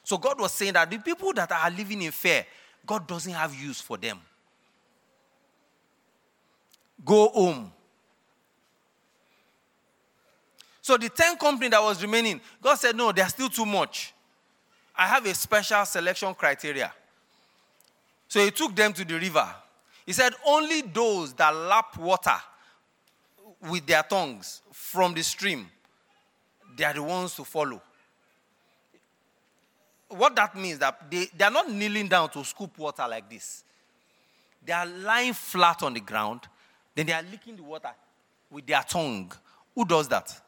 So 0.04 0.18
God 0.18 0.40
was 0.40 0.52
saying 0.52 0.72
that 0.74 0.90
the 0.90 0.98
people 0.98 1.32
that 1.34 1.50
are 1.50 1.70
living 1.70 2.02
in 2.02 2.10
fear, 2.10 2.44
God 2.84 3.06
doesn't 3.06 3.32
have 3.32 3.54
use 3.54 3.80
for 3.80 3.96
them. 3.96 4.18
Go 7.04 7.28
home. 7.28 7.72
So 10.80 10.96
the 10.96 11.08
10 11.08 11.36
company 11.36 11.68
that 11.68 11.82
was 11.82 12.02
remaining, 12.02 12.40
God 12.60 12.74
said, 12.74 12.96
no, 12.96 13.12
there's 13.12 13.28
still 13.28 13.48
too 13.48 13.64
much. 13.64 14.12
I 14.96 15.06
have 15.06 15.24
a 15.26 15.34
special 15.34 15.84
selection 15.84 16.34
criteria. 16.34 16.92
So 18.26 18.44
he 18.44 18.50
took 18.50 18.74
them 18.74 18.92
to 18.94 19.04
the 19.04 19.14
river. 19.14 19.48
He 20.04 20.12
said, 20.12 20.32
only 20.44 20.82
those 20.82 21.32
that 21.34 21.54
lap 21.54 21.96
water 21.96 22.36
with 23.70 23.86
their 23.86 24.02
tongues 24.02 24.62
from 24.72 25.14
the 25.14 25.22
stream, 25.22 25.70
they 26.76 26.84
are 26.84 26.94
the 26.94 27.02
ones 27.02 27.36
to 27.36 27.44
follow. 27.44 27.80
What 30.12 30.36
that 30.36 30.54
means 30.54 30.78
that 30.78 31.10
they, 31.10 31.28
they 31.36 31.44
are 31.44 31.50
not 31.50 31.70
kneeling 31.70 32.08
down 32.08 32.28
to 32.30 32.44
scoop 32.44 32.76
water 32.78 33.06
like 33.08 33.30
this. 33.30 33.64
They 34.64 34.72
are 34.72 34.86
lying 34.86 35.32
flat 35.32 35.82
on 35.82 35.94
the 35.94 36.00
ground, 36.00 36.40
then 36.94 37.06
they 37.06 37.12
are 37.12 37.22
licking 37.22 37.56
the 37.56 37.62
water 37.62 37.90
with 38.50 38.66
their 38.66 38.82
tongue. 38.82 39.32
Who 39.74 39.84
does 39.84 40.08
that? 40.08 40.38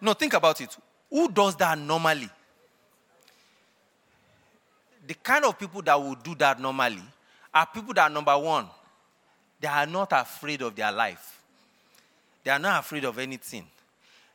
No, 0.00 0.14
think 0.14 0.32
about 0.32 0.60
it. 0.60 0.74
Who 1.10 1.30
does 1.30 1.54
that 1.56 1.78
normally? 1.78 2.30
The 5.06 5.14
kind 5.14 5.44
of 5.44 5.58
people 5.58 5.82
that 5.82 6.00
will 6.00 6.14
do 6.14 6.34
that 6.36 6.58
normally 6.58 7.02
are 7.52 7.66
people 7.66 7.92
that, 7.94 8.10
number 8.10 8.36
one, 8.38 8.66
they 9.60 9.68
are 9.68 9.86
not 9.86 10.12
afraid 10.12 10.62
of 10.62 10.74
their 10.74 10.90
life. 10.90 11.42
They 12.42 12.50
are 12.50 12.58
not 12.58 12.80
afraid 12.80 13.04
of 13.04 13.18
anything. 13.18 13.66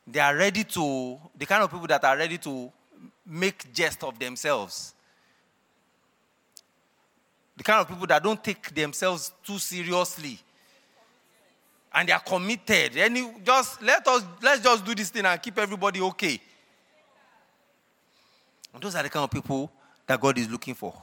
They 0.08 0.20
are 0.20 0.36
ready 0.36 0.64
to, 0.64 1.18
the 1.38 1.46
kind 1.46 1.64
of 1.64 1.72
people 1.72 1.88
that 1.88 2.04
are 2.04 2.18
ready 2.18 2.38
to 2.40 2.72
make 3.26 3.74
jest 3.74 4.04
of 4.04 4.20
themselves. 4.20 4.94
The 7.58 7.64
kind 7.64 7.82
of 7.82 7.88
people 7.88 8.06
that 8.08 8.22
don't 8.22 8.44
take 8.44 8.74
themselves 8.74 9.32
too 9.44 9.58
seriously 9.58 10.40
and 11.96 12.10
they 12.10 12.14
are 12.14 12.20
committed. 12.20 12.98
Any, 12.98 13.32
just 13.44 13.82
let 13.82 14.06
us 14.06 14.24
let's 14.42 14.62
just 14.62 14.86
do 14.86 14.94
this 14.94 15.10
thing 15.10 15.26
and 15.26 15.42
keep 15.42 15.58
everybody 15.58 16.02
okay. 16.02 16.40
And 18.74 18.84
those 18.84 18.96
are 18.96 19.04
the 19.04 19.10
kind 19.10 19.24
of 19.24 19.32
people 19.32 19.72
that 20.06 20.20
God 20.20 20.38
is 20.38 20.50
looking 20.50 20.74
for. 20.74 20.94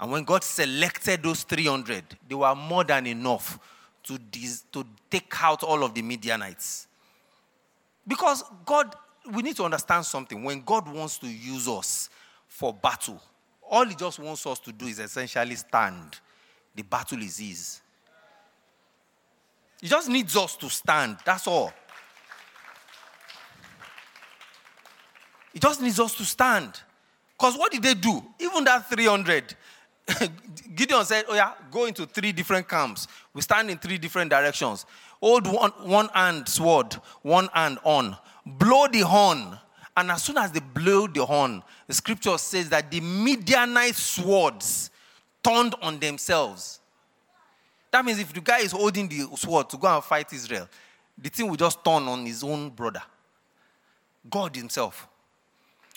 And 0.00 0.10
when 0.10 0.24
God 0.24 0.42
selected 0.42 1.22
those 1.22 1.42
300, 1.42 2.04
they 2.26 2.34
were 2.34 2.54
more 2.54 2.82
than 2.82 3.06
enough 3.06 3.58
to, 4.04 4.18
dis, 4.18 4.64
to 4.72 4.84
take 5.10 5.32
out 5.42 5.62
all 5.62 5.84
of 5.84 5.94
the 5.94 6.02
Midianites. 6.02 6.88
Because 8.06 8.44
God, 8.64 8.94
we 9.32 9.42
need 9.42 9.56
to 9.56 9.64
understand 9.64 10.04
something. 10.04 10.42
When 10.42 10.62
God 10.62 10.92
wants 10.92 11.18
to 11.18 11.26
use 11.26 11.66
us 11.68 12.10
for 12.46 12.72
battle, 12.72 13.20
all 13.62 13.84
He 13.84 13.94
just 13.94 14.18
wants 14.18 14.46
us 14.46 14.58
to 14.60 14.72
do 14.72 14.86
is 14.86 14.98
essentially 14.98 15.54
stand. 15.56 16.20
The 16.74 16.82
battle 16.82 17.22
is 17.22 17.38
His. 17.38 17.80
He 19.80 19.88
just 19.88 20.08
needs 20.08 20.36
us 20.36 20.56
to 20.56 20.70
stand. 20.70 21.18
That's 21.24 21.46
all. 21.46 21.72
He 25.52 25.60
just 25.60 25.80
needs 25.80 26.00
us 26.00 26.14
to 26.16 26.24
stand. 26.24 26.80
Because 27.38 27.56
what 27.56 27.70
did 27.70 27.82
they 27.82 27.94
do? 27.94 28.22
Even 28.40 28.64
that 28.64 28.88
300, 28.88 29.54
Gideon 30.74 31.04
said, 31.04 31.24
Oh, 31.28 31.34
yeah, 31.34 31.52
go 31.70 31.86
into 31.86 32.06
three 32.06 32.32
different 32.32 32.68
camps. 32.68 33.06
We 33.32 33.42
stand 33.42 33.70
in 33.70 33.78
three 33.78 33.98
different 33.98 34.30
directions. 34.30 34.86
Hold 35.24 35.46
one, 35.46 35.70
one 35.84 36.08
hand 36.08 36.46
sword, 36.46 36.92
one 37.22 37.48
hand 37.54 37.78
on. 37.82 38.14
Blow 38.44 38.88
the 38.88 39.00
horn. 39.00 39.58
And 39.96 40.10
as 40.10 40.22
soon 40.22 40.36
as 40.36 40.52
they 40.52 40.60
blow 40.60 41.06
the 41.06 41.24
horn, 41.24 41.62
the 41.86 41.94
scripture 41.94 42.36
says 42.36 42.68
that 42.68 42.90
the 42.90 43.00
Midianite 43.00 43.94
swords 43.94 44.90
turned 45.42 45.76
on 45.80 45.98
themselves. 45.98 46.78
That 47.90 48.04
means 48.04 48.18
if 48.18 48.34
the 48.34 48.42
guy 48.42 48.58
is 48.58 48.72
holding 48.72 49.08
the 49.08 49.26
sword 49.34 49.70
to 49.70 49.78
go 49.78 49.94
and 49.94 50.04
fight 50.04 50.30
Israel, 50.30 50.68
the 51.16 51.30
thing 51.30 51.48
will 51.48 51.56
just 51.56 51.82
turn 51.82 52.02
on 52.02 52.26
his 52.26 52.44
own 52.44 52.68
brother. 52.68 53.02
God 54.28 54.54
Himself. 54.54 55.08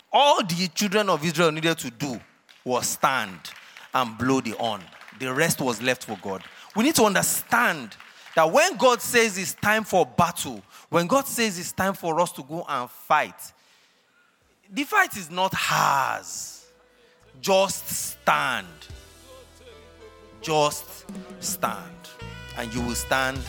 All 0.09 0.41
the 0.41 0.69
children 0.73 1.09
of 1.09 1.25
Israel 1.25 1.51
needed 1.51 1.77
to 1.79 1.91
do 1.91 2.17
was 2.63 2.87
stand 2.87 3.37
and 3.93 4.17
blow 4.17 4.39
the 4.39 4.51
horn. 4.51 4.83
The 5.19 5.33
rest 5.33 5.59
was 5.59 5.81
left 5.81 6.05
for 6.05 6.17
God. 6.21 6.45
We 6.77 6.85
need 6.85 6.95
to 6.95 7.03
understand 7.03 7.97
that 8.37 8.51
when 8.51 8.77
God 8.77 9.01
says 9.01 9.35
it's 9.35 9.55
time 9.55 9.83
for 9.83 10.05
battle, 10.05 10.61
when 10.89 11.07
God 11.07 11.25
says 11.25 11.57
it's 11.57 11.71
time 11.71 11.95
for 11.95 12.19
us 12.19 12.31
to 12.33 12.43
go 12.43 12.63
and 12.69 12.87
fight, 12.87 13.33
the 14.71 14.83
fight 14.83 15.17
is 15.17 15.31
not 15.31 15.55
ours. 15.71 16.67
Just 17.41 17.87
stand. 17.87 18.67
Just 20.39 21.07
stand. 21.39 21.81
And 22.59 22.71
you 22.75 22.81
will 22.81 22.93
stand 22.93 23.39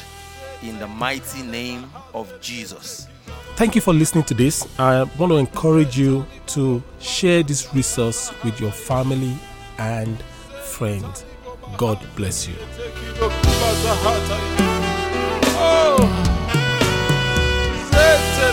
in 0.63 0.79
the 0.79 0.87
mighty 0.87 1.43
name 1.43 1.93
of 2.15 2.33
Jesus. 2.41 3.09
Thank 3.57 3.75
you 3.75 3.83
for 3.83 3.93
listening 3.93 4.25
to 4.25 4.33
this. 4.33 4.67
I 4.79 5.03
want 5.19 5.33
to 5.33 5.37
encourage 5.37 5.99
you 5.99 6.25
to 6.47 6.83
share 6.99 7.43
this 7.43 7.75
resource 7.75 8.33
with 8.43 8.59
your 8.59 8.73
family 8.73 9.37
and 9.77 10.19
friends. 10.63 11.27
God 11.77 11.99
bless 12.17 12.49
you. 12.49 12.55